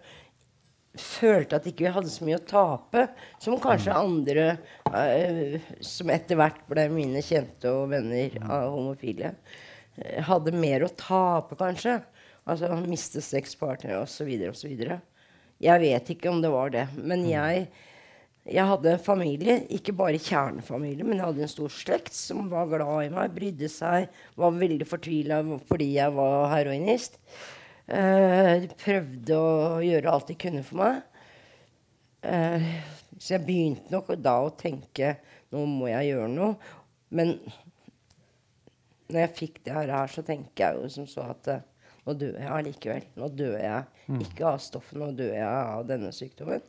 følte 0.99 1.57
at 1.57 1.67
ikke 1.69 1.85
vi 1.85 1.93
hadde 1.95 2.11
så 2.11 2.25
mye 2.27 2.37
å 2.39 2.45
tape, 2.47 3.05
som 3.39 3.59
kanskje 3.63 3.95
andre 3.95 4.47
uh, 4.91 5.55
som 5.87 6.11
etter 6.11 6.35
hvert 6.39 6.65
ble 6.67 6.87
mine 6.91 7.21
kjente 7.23 7.71
og 7.71 7.93
venner 7.93 8.35
av 8.43 8.73
homofile, 8.75 9.31
eh, 9.95 10.19
hadde 10.27 10.53
mer 10.55 10.83
å 10.85 10.91
tape, 10.91 11.55
kanskje. 11.59 12.01
Altså 12.49 12.71
miste 12.87 13.21
sexpartnere 13.23 14.01
osv. 14.01 14.29
osv. 14.49 14.73
Jeg 15.61 15.81
vet 15.83 16.13
ikke 16.13 16.31
om 16.31 16.41
det 16.41 16.51
var 16.53 16.73
det. 16.73 16.87
Men 16.97 17.25
jeg 17.29 17.69
jeg 18.41 18.65
hadde 18.65 18.95
en 18.95 19.03
familie, 19.05 19.59
ikke 19.69 19.93
bare 19.93 20.17
kjernefamilie, 20.17 21.05
men 21.05 21.19
jeg 21.19 21.27
hadde 21.27 21.43
en 21.45 21.51
stor 21.51 21.69
slekt 21.69 22.15
som 22.17 22.47
var 22.49 22.71
glad 22.71 23.03
i 23.05 23.11
meg, 23.13 23.35
brydde 23.35 23.67
seg, 23.69 24.07
var 24.33 24.55
veldig 24.57 24.87
fortvila 24.89 25.37
fordi 25.69 25.91
jeg 25.99 26.15
var 26.15 26.47
heroinist. 26.55 27.19
Uh, 27.85 28.65
prøvde 28.81 29.37
å 29.37 29.77
gjøre 29.85 30.09
alt 30.09 30.31
de 30.31 30.37
kunne 30.41 30.63
for 30.65 30.81
meg. 30.81 31.03
Uh, 32.25 32.65
så 33.21 33.35
jeg 33.35 33.45
begynte 33.45 33.93
nok 33.93 34.09
da 34.17 34.39
å 34.41 34.53
tenke 34.57 35.19
nå 35.53 35.65
må 35.69 35.91
jeg 35.91 36.13
gjøre 36.13 36.31
noe. 36.31 36.55
Men 37.11 37.35
når 39.11 39.25
jeg 39.25 39.35
fikk 39.37 39.59
det 39.65 39.75
her, 39.75 39.93
så 40.09 40.23
tenker 40.25 40.63
jeg 40.63 40.79
jo 40.79 40.91
som 40.93 41.07
så 41.09 41.27
at 41.33 41.49
eh, 41.51 41.65
nå 42.07 42.15
dør 42.17 42.39
jeg 42.39 42.49
allikevel. 42.49 43.05
Nå 43.19 43.29
dør 43.37 43.55
jeg 43.61 44.19
ikke 44.25 44.49
av 44.49 44.59
stoffet, 44.63 44.97
nå 44.99 45.11
dør 45.17 45.33
jeg 45.35 45.47
av 45.47 45.85
denne 45.89 46.11
sykdommen. 46.15 46.63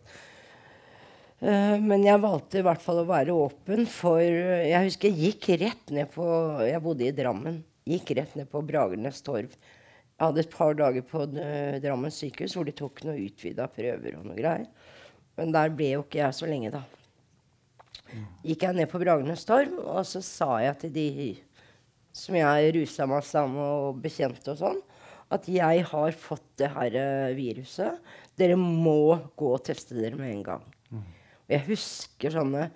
Uh, 1.43 1.77
men 1.83 2.05
jeg 2.07 2.23
valgte 2.23 2.61
i 2.61 2.65
hvert 2.67 2.83
fall 2.85 3.01
å 3.03 3.09
være 3.09 3.35
åpen, 3.35 3.85
for 3.91 4.23
jeg 4.23 4.87
husker 4.87 5.11
jeg 5.11 5.33
gikk 5.33 5.49
rett 5.65 5.95
ned 5.95 6.13
på 6.13 6.25
Jeg 6.69 6.83
bodde 6.85 7.09
i 7.09 7.15
Drammen. 7.17 7.63
Gikk 7.89 8.13
rett 8.21 8.37
ned 8.39 8.51
på 8.53 8.63
Bragernes 8.63 9.25
torv. 9.27 9.51
Jeg 10.13 10.23
hadde 10.23 10.45
et 10.45 10.53
par 10.53 10.77
dager 10.79 11.07
på 11.09 11.25
uh, 11.27 11.79
Drammen 11.83 12.15
sykehus 12.15 12.55
hvor 12.59 12.69
de 12.69 12.77
tok 12.79 13.03
noe 13.09 13.19
utvida 13.25 13.67
prøver 13.73 14.21
og 14.21 14.29
noe 14.29 14.39
greier. 14.39 14.69
Men 15.41 15.55
der 15.55 15.73
ble 15.73 15.95
jo 15.95 16.05
ikke 16.05 16.21
jeg 16.21 16.37
så 16.37 16.47
lenge, 16.47 16.75
da. 16.75 16.85
Gikk 18.45 18.67
jeg 18.67 18.77
ned 18.77 18.91
på 18.93 19.01
Bragernes 19.01 19.47
torv, 19.49 19.73
og 19.81 20.05
så 20.07 20.21
sa 20.25 20.59
jeg 20.61 20.79
til 20.85 20.95
de 20.95 21.09
som 22.13 22.37
jeg 22.37 22.73
rusa 22.77 23.07
meg 23.09 23.25
sammen 23.25 23.63
og 23.65 24.01
bekjente 24.05 24.53
og 24.53 24.61
sånn, 24.61 24.81
at 25.33 25.49
jeg 25.51 25.85
har 25.89 26.17
fått 26.19 26.47
det 26.61 26.71
her 26.75 26.97
uh, 26.99 27.37
viruset. 27.37 28.01
Dere 28.39 28.57
må 28.61 29.17
gå 29.39 29.53
og 29.57 29.63
teste 29.67 29.97
dere 29.99 30.19
med 30.19 30.33
en 30.33 30.45
gang. 30.47 30.67
Mm. 30.93 31.07
Jeg 31.53 31.67
husker 31.71 32.35
sånne 32.35 32.69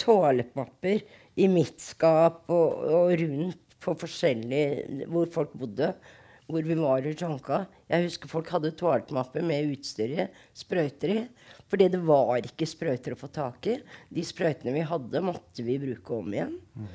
toalettmapper 0.00 1.02
i 1.38 1.48
mitt 1.50 1.80
skap 1.82 2.48
og, 2.52 2.84
og, 2.88 3.12
rundt 3.20 3.76
på 3.78 3.94
forskjellig 4.00 5.06
hvor 5.10 5.28
folk 5.32 5.52
bodde. 5.58 5.92
Hvor 6.48 6.64
vi 6.64 6.76
var 6.78 7.04
og 7.04 7.20
janka. 7.20 7.58
Jeg 7.90 8.06
husker 8.06 8.30
folk 8.32 8.48
hadde 8.54 8.72
toalettmapper 8.80 9.44
med 9.44 9.74
utstyr 9.74 10.14
i, 10.14 10.24
sprøyter 10.56 11.12
i. 11.12 11.18
Fordi 11.68 11.90
det 11.92 12.00
var 12.08 12.40
ikke 12.40 12.68
sprøyter 12.68 13.12
å 13.12 13.18
få 13.20 13.28
tak 13.28 13.68
i. 13.68 13.74
De 14.08 14.24
sprøytene 14.24 14.72
vi 14.72 14.86
hadde, 14.88 15.20
måtte 15.20 15.64
vi 15.66 15.76
bruke 15.82 16.16
om 16.16 16.32
igjen. 16.32 16.54
Mm. 16.72 16.88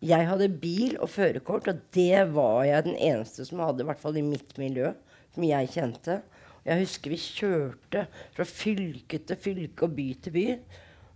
Jeg 0.00 0.28
hadde 0.30 0.48
bil 0.62 0.94
og 0.96 1.10
førerkort, 1.12 1.68
og 1.68 1.80
det 1.92 2.22
var 2.32 2.62
jeg 2.64 2.86
den 2.86 2.96
eneste 2.96 3.44
som 3.44 3.60
hadde, 3.60 3.84
i 3.84 3.88
hvert 3.90 4.00
fall 4.00 4.16
i 4.16 4.24
mitt 4.24 4.54
miljø, 4.60 4.94
som 5.34 5.44
jeg 5.44 5.72
kjente. 5.74 6.20
Jeg 6.64 6.82
husker 6.82 7.12
vi 7.12 7.20
kjørte 7.20 8.06
fra 8.36 8.46
fylke 8.48 9.20
til 9.28 9.40
fylke 9.40 9.86
og 9.86 9.94
by 9.96 10.08
til 10.24 10.34
by. 10.36 10.46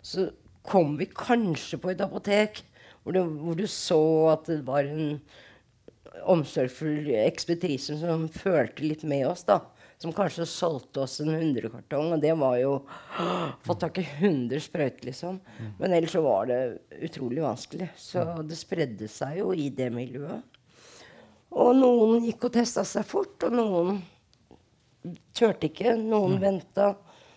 Så 0.04 0.28
kom 0.64 0.98
vi 1.00 1.08
kanskje 1.08 1.80
på 1.80 1.92
et 1.92 2.04
apotek 2.04 2.62
hvor, 3.04 3.12
det, 3.16 3.24
hvor 3.24 3.56
du 3.56 3.66
så 3.68 4.00
at 4.32 4.48
det 4.48 4.62
var 4.66 4.88
en 4.88 5.18
omsorgsfull 6.30 7.10
ekspeditrise 7.24 7.98
som 8.00 8.28
følte 8.32 8.84
litt 8.84 9.04
med 9.08 9.26
oss. 9.28 9.44
da. 9.48 9.60
Som 10.02 10.12
kanskje 10.12 10.46
solgte 10.48 11.04
oss 11.04 11.20
en 11.22 11.32
hundrekartong, 11.32 12.12
og 12.16 12.22
det 12.22 12.32
var 12.36 12.56
jo 12.60 12.72
Fått 13.64 13.84
tak 13.84 14.00
i 14.02 14.04
100 14.04 14.60
sprøyter, 14.60 15.06
liksom. 15.08 15.38
Men 15.78 15.94
ellers 15.94 16.12
så 16.12 16.22
var 16.24 16.50
det 16.50 16.58
utrolig 17.06 17.42
vanskelig. 17.44 17.88
Så 17.96 18.24
det 18.44 18.58
spredde 18.58 19.08
seg 19.08 19.38
jo 19.40 19.52
i 19.56 19.70
det 19.72 19.88
miljøet. 19.94 20.42
Og 21.54 21.70
noen 21.78 22.24
gikk 22.26 22.48
og 22.48 22.56
testa 22.56 22.82
seg 22.88 23.06
fort, 23.06 23.38
og 23.46 23.54
noen 23.54 24.00
turte 25.36 25.68
ikke. 25.70 25.94
Noen 26.00 26.36
mm. 26.36 26.42
venta, 26.42 26.94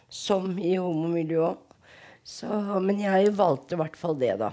som 0.09 0.55
i 0.57 0.75
homomiljøet. 0.79 1.63
Men 2.83 3.03
jeg 3.03 3.35
valgte 3.37 3.77
i 3.77 3.81
hvert 3.81 3.99
fall 3.99 4.17
det, 4.19 4.33
da. 4.41 4.51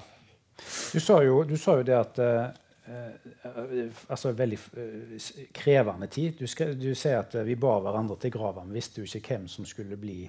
Du 0.93 1.01
sa 1.03 1.19
jo, 1.25 1.41
du 1.49 1.57
sa 1.59 1.79
jo 1.81 1.87
det 1.87 1.97
at 1.99 2.21
uh, 2.23 2.53
Altså 2.85 4.35
veldig 4.37 4.59
uh, 4.76 5.28
krevende 5.57 6.09
tid. 6.12 6.35
Du, 6.37 6.49
skal, 6.51 6.74
du, 6.76 6.91
sier 6.99 7.22
at 7.22 7.37
vi 7.47 7.57
bar 7.57 7.80
hverandre 7.85 8.18
til 8.20 8.35
grava. 8.35 8.64
men 8.64 8.76
visste 8.76 9.01
jo 9.01 9.09
ikke 9.09 9.39
hvem 9.39 9.47
som 9.49 9.68
skulle 9.68 9.97
bli 10.01 10.26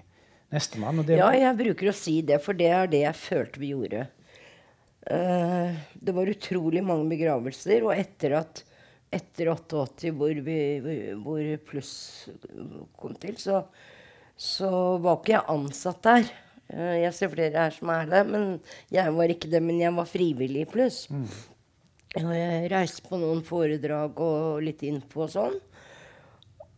nestemann. 0.53 1.03
Ja, 1.09 1.31
jeg 1.35 1.57
bruker 1.59 1.91
å 1.91 1.95
si 1.95 2.21
det, 2.25 2.39
for 2.45 2.57
det 2.57 2.69
er 2.71 2.91
det 2.91 3.03
jeg 3.03 3.19
følte 3.19 3.61
vi 3.63 3.73
gjorde. 3.73 4.05
Uh, 5.05 5.75
det 6.01 6.15
var 6.17 6.31
utrolig 6.31 6.81
mange 6.85 7.11
begravelser, 7.11 7.83
og 7.85 7.93
etter 7.93 8.39
at 8.39 8.63
etter 9.15 9.51
88, 9.51 10.11
hvor, 10.17 10.33
vi, 10.43 10.57
hvor 11.21 11.43
Pluss 11.67 11.91
kom 12.99 13.13
til, 13.21 13.37
så, 13.39 13.61
så, 14.35 14.69
var 15.03 15.19
ikke 15.21 15.35
jeg 15.35 15.47
ansatt 15.53 16.01
der. 16.07 16.31
Uh, 16.71 16.95
jeg 17.03 17.13
ser 17.15 17.31
flere 17.31 17.67
her 17.67 17.75
som 17.75 17.91
er 17.93 18.09
det, 18.11 18.23
men 18.31 18.47
jeg 18.93 19.13
var 19.15 19.35
ikke 19.35 19.51
det. 19.51 19.61
Men 19.63 19.83
jeg 19.83 19.95
var 19.95 20.09
frivillig 20.09 20.65
i 20.65 20.71
Pluss. 20.71 21.05
Mm. 21.13 21.27
Og 22.21 22.31
jeg 22.35 22.69
reiste 22.71 23.03
på 23.09 23.19
noen 23.19 23.41
foredrag 23.45 24.19
og 24.23 24.61
litt 24.63 24.83
info 24.87 25.25
og 25.25 25.33
sånn. 25.33 25.57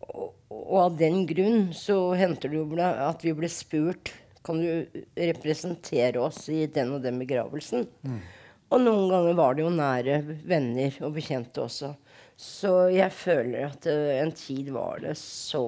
Og, 0.07 0.31
og 0.49 0.77
av 0.81 0.97
den 0.97 1.25
grunn 1.29 1.69
så 1.77 1.97
hendte 2.17 2.49
det 2.49 2.57
jo 2.57 2.65
at 2.81 3.25
vi 3.25 3.35
ble 3.37 3.49
spurt 3.51 4.13
kan 4.47 4.61
du 4.63 5.03
representere 5.17 6.21
oss 6.23 6.45
i 6.49 6.65
den 6.71 6.93
og 6.95 7.03
den 7.03 7.19
begravelsen. 7.19 7.83
Mm. 8.07 8.19
Og 8.67 8.83
noen 8.83 9.09
ganger 9.11 9.35
var 9.37 9.55
det 9.55 9.63
jo 9.63 9.71
nære 9.75 10.19
venner 10.47 10.95
og 11.03 11.15
bekjente 11.15 11.63
også. 11.63 11.93
Så 12.37 12.71
jeg 12.93 13.09
føler 13.15 13.67
at 13.69 13.87
uh, 13.89 14.13
en 14.21 14.31
tid 14.35 14.69
var 14.75 15.01
det 15.03 15.15
så 15.19 15.63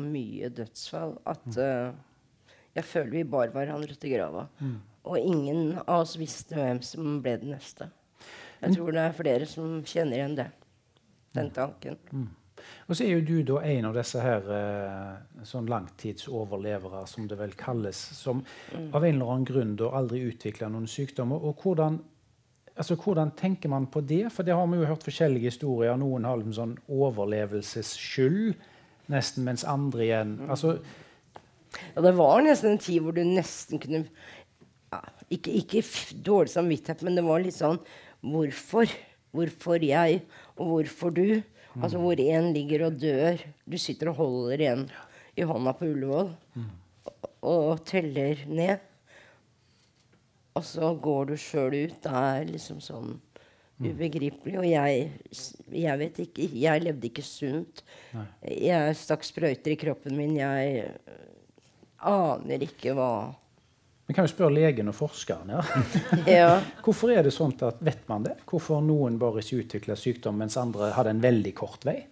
mye 0.00 0.50
dødsfall 0.54 1.18
at 1.30 1.58
uh, 1.58 2.54
jeg 2.74 2.86
føler 2.88 3.12
vi 3.18 3.26
bar 3.34 3.52
hverandre 3.54 3.98
til 3.98 4.16
grava. 4.16 4.46
Mm. 4.58 4.78
Og 5.04 5.18
ingen 5.20 5.74
av 5.84 6.00
oss 6.00 6.14
visste 6.18 6.56
hvem 6.56 6.80
som 6.86 7.20
ble 7.22 7.36
den 7.42 7.52
neste. 7.54 7.90
Jeg 8.64 8.78
tror 8.78 8.96
det 8.96 9.04
er 9.04 9.18
flere 9.18 9.50
som 9.50 9.76
kjenner 9.86 10.20
igjen 10.20 10.38
det. 10.38 10.48
Den 11.34 11.50
mm. 11.50 11.54
tanken. 11.56 12.00
Mm. 12.12 12.32
Og 12.86 12.96
så 12.96 13.04
er 13.04 13.14
jo 13.14 13.24
du 13.26 13.36
da 13.48 13.60
en 13.66 13.88
av 13.88 13.96
disse 13.96 14.20
her 14.22 14.48
eh, 14.56 15.44
sånn 15.46 15.68
langtidsoverlevere, 15.70 17.04
som 17.10 17.28
det 17.28 17.38
vel 17.40 17.54
kalles, 17.58 18.00
som 18.16 18.42
mm. 18.44 18.90
av 18.94 19.04
en 19.04 19.14
eller 19.14 19.32
annen 19.34 19.48
grunn 19.48 19.74
da 19.80 19.90
aldri 19.98 20.22
utvikla 20.28 20.70
noen 20.72 20.88
sykdommer. 20.90 21.42
Og 21.44 21.64
hvordan 21.64 21.98
altså, 22.74 22.96
hvordan 23.00 23.34
tenker 23.38 23.72
man 23.72 23.88
på 23.90 24.02
det? 24.04 24.26
For 24.32 24.46
det 24.46 24.56
har 24.56 24.68
vi 24.70 24.80
jo 24.80 24.90
hørt 24.90 25.06
forskjellige 25.06 25.52
historier. 25.52 25.96
Noen 26.00 26.28
har 26.28 26.40
en 26.40 26.56
sånn 26.56 26.76
overlevelsesskyld, 26.88 28.54
nesten, 29.12 29.44
mens 29.44 29.66
andre 29.68 30.06
igjen 30.06 30.30
mm. 30.38 30.46
altså, 30.48 30.78
Ja, 31.92 32.00
det 32.06 32.14
var 32.16 32.40
nesten 32.40 32.70
en 32.70 32.78
tid 32.80 33.02
hvor 33.04 33.12
du 33.12 33.20
nesten 33.20 33.76
kunne 33.82 34.06
ja, 34.06 35.00
Ikke, 35.28 35.52
ikke 35.52 35.82
dårlig 36.24 36.54
samvittighet, 36.54 37.02
men 37.04 37.18
det 37.18 37.24
var 37.26 37.42
litt 37.44 37.58
sånn 37.58 37.82
Hvorfor? 38.24 38.94
Hvorfor 39.34 39.82
jeg, 39.82 40.22
og 40.54 40.70
hvorfor 40.70 41.10
du? 41.10 41.42
Mm. 41.74 41.82
Altså 41.82 41.98
hvor 41.98 42.20
én 42.22 42.52
ligger 42.54 42.86
og 42.86 43.00
dør. 43.00 43.42
Du 43.66 43.76
sitter 43.78 44.12
og 44.12 44.20
holder 44.22 44.62
en 44.70 44.88
i 45.34 45.42
hånda 45.42 45.72
på 45.74 45.88
Ullevål 45.90 46.30
mm. 46.54 46.66
og, 47.04 47.30
og 47.42 47.84
teller 47.86 48.44
ned. 48.46 48.78
Og 50.54 50.62
så 50.64 50.92
går 51.02 51.32
du 51.32 51.36
sjøl 51.40 51.74
ut. 51.74 51.96
Det 52.04 52.12
er 52.14 52.44
liksom 52.52 52.78
sånn 52.82 53.16
ubegripelig. 53.82 54.58
Og 54.60 54.68
jeg, 54.68 55.08
jeg 55.74 55.98
vet 55.98 56.20
ikke 56.28 56.46
Jeg 56.54 56.84
levde 56.84 57.10
ikke 57.10 57.26
sunt. 57.26 57.82
Nei. 58.14 58.26
Jeg 58.70 58.98
stakk 59.00 59.26
sprøyter 59.26 59.74
i 59.74 59.80
kroppen 59.80 60.14
min. 60.18 60.36
Jeg 60.38 60.86
aner 62.04 62.68
ikke 62.68 62.94
hva 62.94 63.10
vi 64.06 64.14
kan 64.14 64.26
jo 64.26 64.32
spørre 64.34 64.52
legen 64.52 64.90
og 64.92 64.96
forskeren. 64.98 65.54
Ja. 65.54 65.62
ja. 66.38 66.48
Hvorfor 66.84 67.14
er 67.14 67.24
det 67.24 67.32
sånn 67.32 67.54
at 67.64 67.80
vet 67.84 68.02
man 68.10 68.26
det? 68.26 68.36
Hvorfor 68.48 68.82
noen 68.84 69.16
bare 69.20 69.40
ikke 69.40 69.62
utvikler 69.62 70.00
sykdom, 70.00 70.36
mens 70.42 70.58
andre 70.60 70.92
hadde 70.92 71.14
en 71.14 71.22
veldig 71.24 71.54
kort 71.56 71.86
vei? 71.88 72.02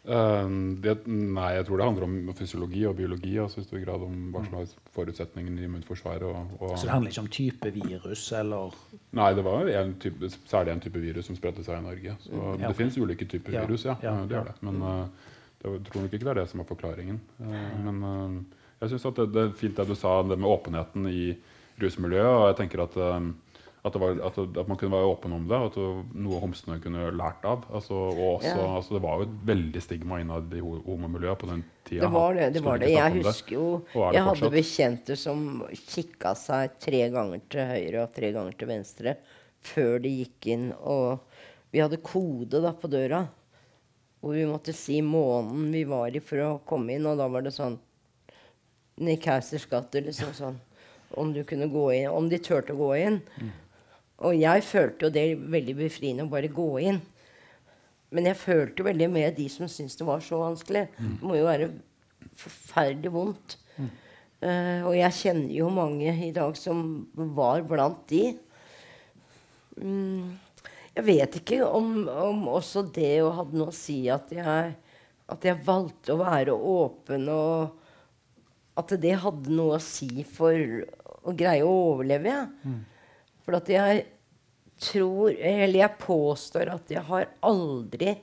Uh, 0.00 0.48
det, 0.80 0.94
nei, 1.08 1.48
jeg 1.58 1.66
tror 1.68 1.80
det 1.80 1.86
handler 1.86 2.06
om 2.06 2.36
fysiologi 2.36 2.84
og 2.88 2.94
biologi. 2.98 3.32
Altså 3.40 3.62
i 3.62 3.64
stor 3.64 3.80
grad 3.86 4.04
om 4.04 4.20
hva 4.34 4.44
som 4.44 4.58
er 4.60 4.76
forutsetningene 4.96 5.64
i 5.64 5.66
immunforsvaret. 5.68 6.28
Og, 6.28 6.54
og, 6.60 6.76
så 6.76 6.90
det 6.90 6.94
handler 6.94 7.14
ikke 7.14 7.24
om 7.24 7.32
type 7.38 7.74
virus, 7.80 8.28
eller? 8.36 8.78
Nei, 9.16 9.32
det 9.40 9.48
var 9.48 9.74
en 9.80 9.96
type, 10.02 10.32
særlig 10.44 10.76
en 10.76 10.84
type 10.84 11.04
virus 11.08 11.32
som 11.32 11.40
spredte 11.40 11.64
seg 11.64 11.80
i 11.80 11.88
Norge. 11.88 12.20
Så 12.26 12.36
mm, 12.36 12.40
ja, 12.44 12.52
okay. 12.52 12.66
det 12.66 12.76
fins 12.84 13.00
ulike 13.00 13.32
typer 13.32 13.56
ja, 13.56 13.64
virus, 13.64 13.88
ja. 13.88 13.96
ja 14.04 14.16
det 14.28 14.36
gjør 14.36 14.48
det. 14.52 14.56
Men 14.68 14.80
uh, 14.84 15.36
det, 15.56 15.76
jeg 15.78 15.84
tror 15.88 16.04
nok 16.04 16.16
ikke 16.16 16.26
det 16.26 16.34
er 16.36 16.44
det 16.44 16.48
som 16.52 16.64
er 16.64 16.72
forklaringen. 16.76 17.20
Uh, 17.40 17.60
men 17.88 18.04
uh, 18.04 18.58
jeg 18.80 18.92
syns 18.92 19.06
det, 19.16 19.28
det, 19.34 19.44
er 19.44 19.56
fint 19.58 19.76
det 19.76 19.88
du 19.90 19.96
sa, 19.98 20.20
det 20.24 20.38
med 20.40 20.50
åpenheten 20.50 21.06
i 21.10 21.24
rusmiljøet. 21.80 22.32
Og 22.32 22.46
jeg 22.50 22.60
tenker 22.62 22.84
at 22.86 22.98
at, 23.82 23.96
var, 23.96 24.10
at, 24.26 24.38
at, 24.38 24.68
man 24.68 24.76
kunne 24.76 24.92
være 24.92 25.08
åpen 25.08 25.32
om 25.32 25.46
det, 25.48 25.56
og 25.56 25.70
at 25.70 26.16
noe 26.20 26.40
homsene 26.42 26.76
kunne 26.84 27.06
lært 27.16 27.44
av. 27.48 27.64
Altså, 27.72 27.96
også, 28.12 28.50
ja. 28.50 28.66
altså, 28.76 28.96
det 28.96 29.02
var 29.06 29.20
jo 29.20 29.26
et 29.28 29.38
veldig 29.48 29.82
stigma 29.84 30.20
innad 30.20 30.52
i 30.52 30.60
homomiljøet 30.60 31.40
på 31.40 31.48
den 31.48 31.62
tida. 31.88 32.02
Det 32.04 32.12
var 32.12 32.36
det. 32.36 32.50
det, 32.56 32.64
var 32.66 32.82
det. 32.82 32.90
Jeg 32.92 33.14
husker 33.16 33.56
jo 33.56 33.68
Jeg 34.12 34.24
hadde 34.28 34.52
bekjente 34.52 35.16
som 35.16 35.46
kikka 35.72 36.34
seg 36.36 36.76
tre 36.82 37.02
ganger 37.14 37.44
til 37.52 37.72
høyre 37.72 38.04
og 38.04 38.16
tre 38.16 38.32
ganger 38.36 38.58
til 38.60 38.72
venstre 38.74 39.16
før 39.64 39.96
de 40.04 40.12
gikk 40.18 40.50
inn. 40.52 40.70
Og 40.76 41.24
vi 41.72 41.80
hadde 41.80 42.02
kode 42.04 42.60
da 42.60 42.74
på 42.76 42.90
døra 42.92 43.24
hvor 44.20 44.36
vi 44.36 44.44
måtte 44.44 44.74
si 44.76 44.98
måneden 45.00 45.70
vi 45.72 45.86
var 45.88 46.12
i 46.12 46.20
for 46.20 46.44
å 46.44 46.56
komme 46.68 46.98
inn. 46.98 47.08
Og 47.08 47.16
da 47.16 47.30
var 47.32 47.48
det 47.48 47.56
sånn 47.56 47.80
Nick 49.00 49.26
Hausers 49.30 49.66
gate, 49.70 50.02
liksom 50.04 50.34
sånn. 50.36 50.58
Om 51.18 51.32
du 51.34 51.42
kunne 51.48 51.70
gå 51.72 51.86
inn, 51.96 52.10
om 52.12 52.28
de 52.30 52.38
turte 52.42 52.74
å 52.76 52.78
gå 52.78 52.90
inn. 53.00 53.18
Mm. 53.40 53.52
Og 54.28 54.36
jeg 54.36 54.66
følte 54.68 55.06
jo 55.06 55.14
det 55.14 55.24
veldig 55.50 55.74
befriende 55.78 56.26
å 56.26 56.30
bare 56.30 56.50
gå 56.52 56.68
inn. 56.84 57.00
Men 58.10 58.26
jeg 58.28 58.40
følte 58.40 58.84
veldig 58.84 59.08
med 59.10 59.36
de 59.38 59.46
som 59.50 59.70
syntes 59.70 59.96
det 59.98 60.06
var 60.06 60.22
så 60.24 60.42
vanskelig. 60.42 60.86
Mm. 60.98 61.16
Det 61.16 61.30
må 61.30 61.38
jo 61.38 61.48
være 61.48 61.70
forferdelig 62.40 63.12
vondt. 63.14 63.56
Mm. 63.78 63.90
Uh, 64.40 64.80
og 64.88 64.94
jeg 64.96 65.16
kjenner 65.18 65.56
jo 65.56 65.72
mange 65.72 66.14
i 66.26 66.30
dag 66.36 66.56
som 66.58 66.84
var 67.36 67.64
blant 67.68 68.04
de. 68.10 68.24
Mm, 69.80 70.36
jeg 70.96 71.06
vet 71.06 71.36
ikke 71.40 71.64
om, 71.64 71.92
om, 72.08 72.46
også 72.52 72.82
det 72.92 73.20
å 73.24 73.32
hadde 73.36 73.56
noe 73.56 73.72
å 73.72 73.76
si 73.76 74.02
at 74.12 74.32
jeg, 74.34 74.72
at 75.30 75.46
jeg 75.46 75.64
valgte 75.64 76.14
å 76.14 76.20
være 76.20 76.56
åpen 76.56 77.28
og 77.32 77.79
at 78.78 78.94
det 79.02 79.16
hadde 79.22 79.52
noe 79.52 79.76
å 79.78 79.82
si 79.82 80.24
for 80.28 80.54
å 81.26 81.34
greie 81.36 81.66
å 81.66 81.74
overleve. 81.92 82.32
Ja. 82.32 82.74
For 83.44 83.58
at 83.58 83.70
jeg 83.72 84.06
tror 84.80 85.34
Eller 85.36 85.82
jeg 85.82 86.00
påstår 86.00 86.70
at 86.72 86.88
jeg 86.88 87.02
har 87.04 87.26
aldri, 87.44 88.14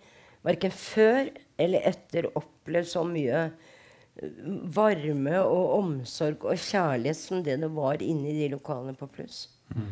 verken 0.41 0.71
før 0.73 1.27
eller 1.61 1.85
etter, 1.85 2.25
opplevd 2.33 2.89
så 2.89 3.03
mye 3.05 3.43
eh, 3.43 4.39
varme 4.73 5.35
og 5.43 5.75
omsorg 5.75 6.47
og 6.49 6.57
kjærlighet 6.57 7.19
som 7.19 7.43
det 7.45 7.59
det 7.61 7.69
var 7.75 8.01
inni 8.01 8.33
de 8.39 8.49
lokalene 8.55 8.97
på 8.97 9.09
Pluss. 9.13 9.43
Mm. 9.75 9.91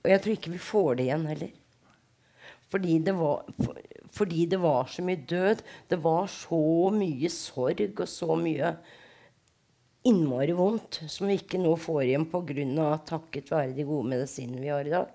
Og 0.00 0.10
jeg 0.14 0.22
tror 0.24 0.36
ikke 0.38 0.54
vi 0.54 0.62
får 0.64 0.90
det 0.96 1.06
igjen 1.10 1.28
heller. 1.28 1.52
Fordi 2.70 2.98
det, 3.04 3.14
var, 3.18 3.44
for, 3.60 3.80
fordi 4.14 4.46
det 4.48 4.60
var 4.62 4.88
så 4.88 5.04
mye 5.04 5.24
død. 5.28 5.62
Det 5.90 5.98
var 6.04 6.28
så 6.32 6.62
mye 6.94 7.32
sorg 7.34 8.00
og 8.00 8.08
så 8.08 8.36
mye 8.38 8.74
innmari 10.08 10.54
vondt 10.56 11.02
som 11.12 11.28
vi 11.28 11.36
ikke 11.40 11.60
nå 11.60 11.74
får 11.76 12.02
igjen 12.06 12.26
pga. 12.30 12.88
takket 13.06 13.50
være 13.52 13.74
de 13.76 13.84
gode 13.84 14.08
medisinene 14.08 14.60
vi 14.60 14.72
har 14.72 14.86
i 14.86 14.94
dag. 14.94 15.08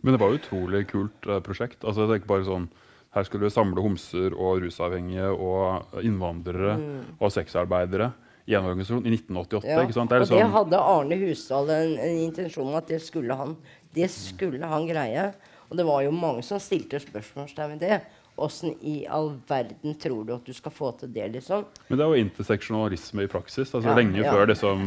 Men 0.00 0.14
det 0.14 0.20
var 0.20 0.32
et 0.32 0.40
utrolig 0.40 0.86
kult 0.88 1.26
uh, 1.26 1.40
prosjekt. 1.44 1.82
Altså, 1.84 2.06
det 2.06 2.14
er 2.14 2.22
ikke 2.22 2.34
bare 2.36 2.48
sånn 2.48 2.68
her 3.16 3.24
skulle 3.24 3.48
vi 3.48 3.54
samle 3.54 3.82
homser 3.82 4.34
og 4.36 4.60
rusavhengige 4.62 5.30
og 5.32 5.94
innvandrere 6.04 6.74
mm. 6.76 6.98
og 7.18 7.32
sexarbeidere 7.32 8.10
i 8.48 8.56
en 8.56 8.64
organisasjon 8.68 9.06
i 9.08 9.14
1988. 9.16 9.68
Ja, 9.68 9.80
ikke 9.84 9.96
sant? 9.96 10.12
Det 10.12 10.20
og 10.20 10.26
det 10.26 10.30
sånn... 10.30 10.52
hadde 10.54 10.80
Arne 10.92 11.18
Husdal 11.20 11.72
en, 11.72 11.94
en, 12.04 12.20
intensjon 12.28 12.68
om 12.68 12.76
at 12.78 12.88
det 12.88 13.00
skulle 13.04 13.36
han, 13.36 13.56
det 13.96 14.08
skulle 14.12 14.68
han 14.68 14.86
greie. 14.88 15.30
Og 15.68 15.76
det 15.76 15.84
var 15.88 16.04
jo 16.04 16.12
mange 16.16 16.44
som 16.46 16.60
stilte 16.62 17.00
spørsmålstegn 17.02 17.74
ved 17.74 17.82
det. 17.84 17.98
Åssen 18.38 18.76
i 18.86 19.00
all 19.10 19.32
verden 19.48 19.96
tror 19.98 20.22
du 20.24 20.34
at 20.36 20.46
du 20.46 20.54
skal 20.54 20.74
få 20.74 20.92
til 21.00 21.10
det? 21.14 21.26
liksom? 21.34 21.66
Men 21.88 21.98
det 21.98 22.06
er 22.06 22.14
jo 22.14 22.22
interseksjonalisme 22.22 23.26
i 23.26 23.30
praksis. 23.30 23.74
altså 23.74 23.90
ja, 23.90 23.96
Lenge 23.98 24.22
ja. 24.22 24.32
før 24.32 24.52
liksom, 24.52 24.86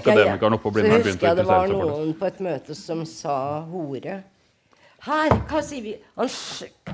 akademikeren 0.00 0.56
oppe 0.56 0.68
på 0.68 0.74
Blindern 0.78 1.04
begynte 1.04 1.28
å 1.28 1.36
interessere 1.36 1.44
seg 1.44 1.46
for 1.46 1.52
det. 1.52 1.52
Så 1.52 1.68
husker 1.68 1.74
jeg 1.74 1.76
det 1.76 1.84
var 1.84 1.94
noen 2.00 2.18
på 2.18 2.32
et 2.32 2.42
møte 2.48 2.78
som 2.78 3.06
sa 3.08 3.38
hore. 3.68 4.18
Her! 5.06 5.30
Hva 5.46 5.60
sier 5.62 5.84
vi? 5.84 5.92
Han 6.18 6.30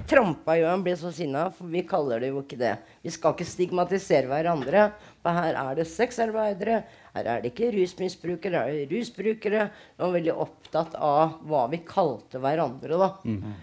trampa 0.09 0.59
jo, 0.59 0.67
han 0.69 0.83
ble 0.85 0.93
så 1.01 1.09
sinna, 1.15 1.47
for 1.55 1.71
vi 1.73 1.81
kaller 1.89 2.21
det 2.21 2.29
jo 2.35 2.43
ikke 2.43 2.59
det. 2.61 2.75
Vi 3.01 3.13
skal 3.15 3.33
ikke 3.33 3.47
stigmatisere 3.49 4.29
hverandre. 4.29 4.91
For 5.25 5.33
her 5.33 5.57
er 5.57 5.79
det 5.79 5.87
sexarbeidere, 5.89 6.83
her 7.15 7.31
er 7.33 7.41
det 7.41 7.55
ikke 7.55 7.71
rusmisbrukere, 7.73 8.61
her 8.61 8.75
er 8.75 8.83
det 8.83 8.91
rusbrukere. 8.93 9.71
Han 9.97 10.05
var 10.05 10.19
veldig 10.19 10.35
opptatt 10.45 10.99
av 11.01 11.39
hva 11.49 11.63
vi 11.73 11.81
kalte 11.89 12.43
hverandre, 12.45 12.99
da. 13.01 13.09
Mm. 13.25 13.55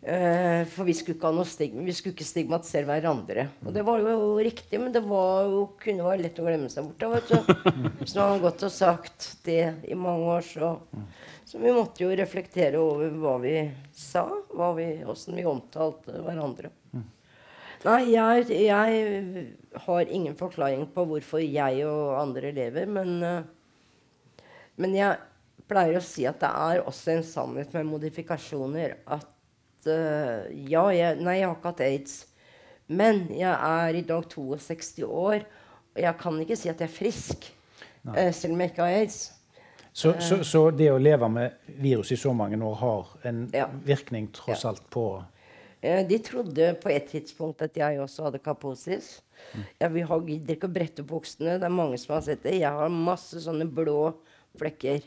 Uh, 0.00 0.64
for 0.72 0.88
vi 0.88 0.94
skulle, 0.96 1.44
vi 1.84 1.92
skulle, 1.92 2.14
ikke 2.14 2.24
stigmatisere 2.24 2.88
hverandre. 2.88 3.50
Og 3.66 3.74
det 3.74 3.82
var 3.84 4.00
jo 4.00 4.38
riktig, 4.40 4.80
men 4.80 4.94
det 4.94 5.02
jo, 5.04 5.66
kunne 5.82 6.06
være 6.06 6.24
lett 6.24 6.40
å 6.40 6.46
glemme 6.46 6.70
seg 6.72 6.88
bort. 6.88 7.34
Hvis 8.00 8.16
har 8.16 8.32
han 8.32 8.40
gått 8.40 8.64
og 8.64 8.72
sagt 8.72 9.34
det 9.44 9.64
i 9.84 9.98
mange 9.98 10.38
år, 10.38 10.46
så 10.46 10.72
så 11.50 11.58
vi 11.58 11.72
måtte 11.74 12.04
jo 12.04 12.12
reflektere 12.14 12.78
over 12.78 13.08
hva 13.18 13.32
vi 13.42 13.54
sa, 13.90 14.22
åssen 14.54 15.34
vi, 15.34 15.40
vi 15.40 15.48
omtalte 15.50 16.20
hverandre. 16.22 16.70
Nei, 17.80 18.12
jeg, 18.12 18.44
jeg, 18.68 19.42
har 19.86 20.12
ingen 20.14 20.36
forklaring 20.38 20.84
på 20.94 21.06
hvorfor 21.10 21.42
jeg 21.42 21.82
og 21.88 22.20
andre 22.20 22.52
lever, 22.54 22.86
men, 22.86 23.16
uh, 23.24 24.44
men 24.78 24.94
jeg 24.94 25.18
pleier 25.66 25.98
å 25.98 26.04
si 26.04 26.28
at 26.28 26.38
det 26.44 26.52
er 26.52 26.84
også 26.84 27.16
en 27.16 27.26
sannhet 27.26 27.74
med 27.74 27.88
modifikasjoner 27.88 29.00
at 29.10 29.26
Ja, 29.86 30.84
jeg, 30.92 31.16
nei, 31.22 31.38
jeg 31.40 31.48
har 31.48 31.56
ikke 31.56 31.72
hatt 31.72 31.82
aids, 31.86 32.14
men 32.90 33.24
jeg 33.32 33.50
er 33.50 33.96
i 33.96 34.04
dag 34.06 34.26
62 34.28 35.04
år, 35.06 35.44
og 35.94 36.00
jeg 36.04 36.14
kan 36.20 36.40
ikke 36.42 36.58
si 36.58 36.70
at 36.70 36.80
jeg 36.82 36.90
er 36.90 36.94
frisk, 36.94 37.50
uh, 38.08 38.30
selv 38.34 38.54
om 38.54 38.64
jeg 38.64 38.72
ikke 38.72 38.86
har 38.86 39.02
aids. 39.02 39.20
Så, 39.92 40.14
så, 40.20 40.36
eh. 40.36 40.42
så, 40.42 40.62
det 40.70 40.86
å 40.92 40.98
leve 41.02 41.28
med 41.32 41.70
virus 41.82 42.12
i 42.14 42.18
så 42.18 42.32
mange 42.36 42.58
år 42.62 42.76
har 42.80 43.12
en 43.26 43.42
ja. 43.54 43.66
virkning 43.84 44.28
tross 44.34 44.62
alt 44.68 44.84
på 44.92 45.04
eh, 45.82 46.04
De 46.06 46.18
trodde 46.22 46.68
på 46.82 46.92
et 46.94 47.08
tidspunkt 47.10 47.64
at 47.66 47.76
jeg 47.76 47.98
også 47.98 48.28
hadde 48.28 48.42
kaposis. 48.44 49.16
Mm. 49.52 49.64
Jeg 49.82 50.04
gidder 50.28 50.54
ikke 50.54 50.70
å 50.70 50.76
brette 50.76 51.02
opp 51.02 51.10
buksene. 51.10 51.58
Det 51.58 51.66
er 51.66 51.74
mange 51.74 51.98
som 51.98 52.14
har 52.14 52.22
sett 52.28 52.44
det. 52.46 52.60
Jeg 52.60 52.70
har 52.70 52.92
masse 52.94 53.42
sånne 53.42 53.66
blå 53.66 54.12
flekker. 54.60 55.02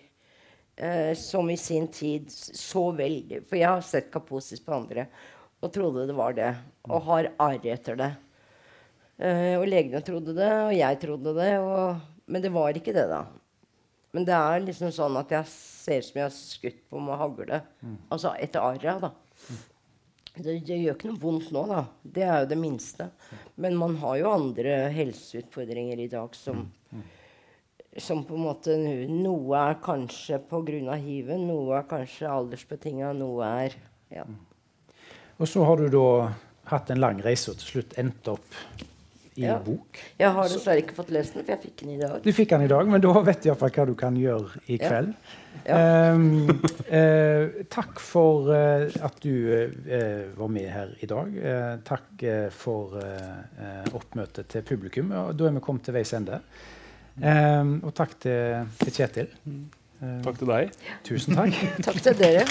Eh, 0.75 1.13
som 1.13 1.49
i 1.49 1.57
sin 1.57 1.85
tid 1.93 2.31
så 2.33 2.87
veldig 2.97 3.43
For 3.45 3.59
jeg 3.59 3.69
har 3.69 3.83
sett 3.85 4.07
kaposis 4.09 4.63
på 4.63 4.73
andre 4.73 5.05
og 5.63 5.69
trodde 5.71 6.07
det 6.09 6.15
var 6.17 6.33
det. 6.35 6.49
Og 6.89 7.05
har 7.05 7.29
arr 7.39 7.67
etter 7.71 7.95
det. 7.95 8.09
Eh, 9.15 9.53
og 9.55 9.63
legene 9.69 10.01
trodde 10.03 10.33
det, 10.35 10.49
og 10.65 10.73
jeg 10.75 10.97
trodde 10.99 11.31
det. 11.37 11.51
Og, 11.63 12.01
men 12.27 12.43
det 12.43 12.51
var 12.51 12.75
ikke 12.75 12.91
det, 12.95 13.05
da. 13.07 13.21
Men 14.13 14.27
det 14.27 14.35
er 14.35 14.65
liksom 14.65 14.91
sånn 14.93 15.15
at 15.21 15.31
jeg 15.31 15.47
ser 15.53 16.03
ut 16.03 16.07
som 16.09 16.19
jeg 16.19 16.27
har 16.27 16.35
skutt 16.35 16.81
på 16.91 16.99
med 17.05 17.21
hagle. 17.21 17.61
Mm. 17.79 17.95
Altså 18.11 18.33
etter 18.43 18.67
arra, 18.73 18.97
da. 19.07 19.13
Det, 20.33 20.57
det, 20.65 20.81
gjør 20.81 20.97
ikke 20.97 21.13
noe 21.13 21.21
vondt 21.21 21.49
nå, 21.55 21.63
da. 21.69 21.81
Det 22.03 22.27
er 22.27 22.43
jo 22.43 22.51
det 22.51 22.59
minste. 22.59 23.07
Men 23.55 23.79
man 23.79 23.95
har 24.03 24.19
jo 24.19 24.35
andre 24.35 24.77
helseutfordringer 24.93 26.03
i 26.03 26.11
dag 26.11 26.35
som, 26.37 26.65
som 27.97 28.23
på 28.25 28.37
en 28.37 28.45
måte 28.47 28.77
Noe 28.77 29.59
er 29.59 29.77
kanskje 29.83 30.39
pga. 30.49 30.95
hiven, 30.95 31.47
noe 31.47 31.77
er 31.77 31.85
kanskje 31.89 32.29
aldersbetinga, 32.29 33.13
noe 33.17 33.51
er 33.65 33.77
ja. 34.13 34.25
Og 35.37 35.47
så 35.49 35.63
har 35.65 35.77
du 35.77 35.89
da 35.93 36.33
hatt 36.71 36.89
en 36.93 37.01
lang 37.01 37.21
reise 37.23 37.51
og 37.51 37.59
til 37.59 37.75
slutt 37.75 37.95
endt 37.99 38.27
opp 38.31 38.59
i 39.35 39.45
ja. 39.47 39.55
bok. 39.65 39.97
Jeg 40.19 40.29
har 40.35 40.49
dessverre 40.49 40.83
ikke 40.83 40.95
fått 40.97 41.09
lest 41.13 41.33
den, 41.33 41.45
for 41.45 41.55
jeg 41.55 41.61
fikk 41.63 41.79
den 41.81 41.93
i 41.95 41.97
dag. 42.01 42.19
Du 42.21 42.29
fikk 42.35 42.51
den 42.53 42.65
i 42.67 42.69
dag, 42.69 42.89
Men 42.89 43.01
da 43.01 43.13
vet 43.25 43.41
du 43.41 43.47
iallfall 43.49 43.73
hva 43.73 43.85
du 43.89 43.95
kan 43.97 44.19
gjøre 44.19 44.61
i 44.69 44.77
kveld. 44.81 45.15
Ja. 45.63 45.79
Um, 46.13 46.49
uh, 46.89 47.63
takk 47.71 48.01
for 48.03 48.49
uh, 48.51 48.85
at 49.05 49.19
du 49.23 49.33
uh, 49.33 50.29
var 50.37 50.53
med 50.53 50.69
her 50.69 50.93
i 51.01 51.09
dag. 51.09 51.33
takk 51.87 52.25
for 52.53 52.97
oppmøtet 53.93 54.49
til 54.53 54.65
publikum. 54.67 55.11
Og 55.17 55.35
da 55.37 55.49
er 55.49 55.57
vi 55.57 55.65
kommet 55.65 55.85
til 55.87 55.97
veis 55.97 56.13
ende. 56.13 56.39
Um, 57.21 57.75
og 57.85 57.93
takk 57.93 58.15
til, 58.23 58.69
til 58.81 58.95
Kjetil. 58.95 59.27
Um, 59.45 60.21
takk 60.25 60.39
til 60.39 60.49
deg. 60.49 60.71
Tusen 61.05 61.37
takk. 61.37 61.59
takk 61.85 62.01
til 62.01 62.17
dere. 62.17 62.47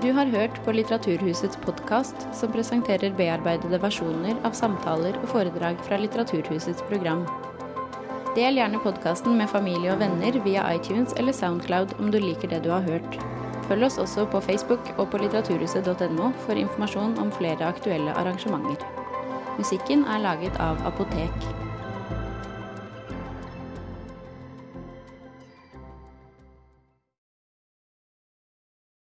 Du 0.00 0.12
har 0.16 0.26
hørt 0.32 0.56
på 0.64 0.72
Litteraturhusets 0.72 1.58
podkast, 1.60 2.24
som 2.34 2.52
presenterer 2.54 3.12
bearbeidede 3.18 3.82
versjoner 3.82 4.40
av 4.48 4.56
samtaler 4.56 5.18
og 5.20 5.28
foredrag 5.34 5.82
fra 5.84 6.00
Litteraturhusets 6.00 6.82
program. 6.88 7.26
Del 8.34 8.54
gjerne 8.60 8.78
podkasten 8.78 9.34
med 9.40 9.50
familie 9.50 9.90
og 9.90 9.98
venner 9.98 10.36
via 10.44 10.62
iTunes 10.70 11.16
eller 11.18 11.34
Soundcloud 11.34 11.96
om 11.98 12.12
du 12.14 12.18
liker 12.22 12.52
det 12.52 12.60
du 12.62 12.68
har 12.70 12.84
hørt. 12.86 13.16
Følg 13.66 13.88
oss 13.88 13.98
også 13.98 14.22
på 14.30 14.38
Facebook 14.44 14.92
og 14.98 15.08
på 15.10 15.18
litteraturhuset.no 15.24 16.28
for 16.44 16.60
informasjon 16.60 17.18
om 17.18 17.32
flere 17.34 17.66
aktuelle 17.66 18.14
arrangementer. 18.14 18.86
Musikken 19.58 20.06
er 20.06 20.22
laget 20.22 20.62
av 20.62 20.78
Apotek. 20.86 21.69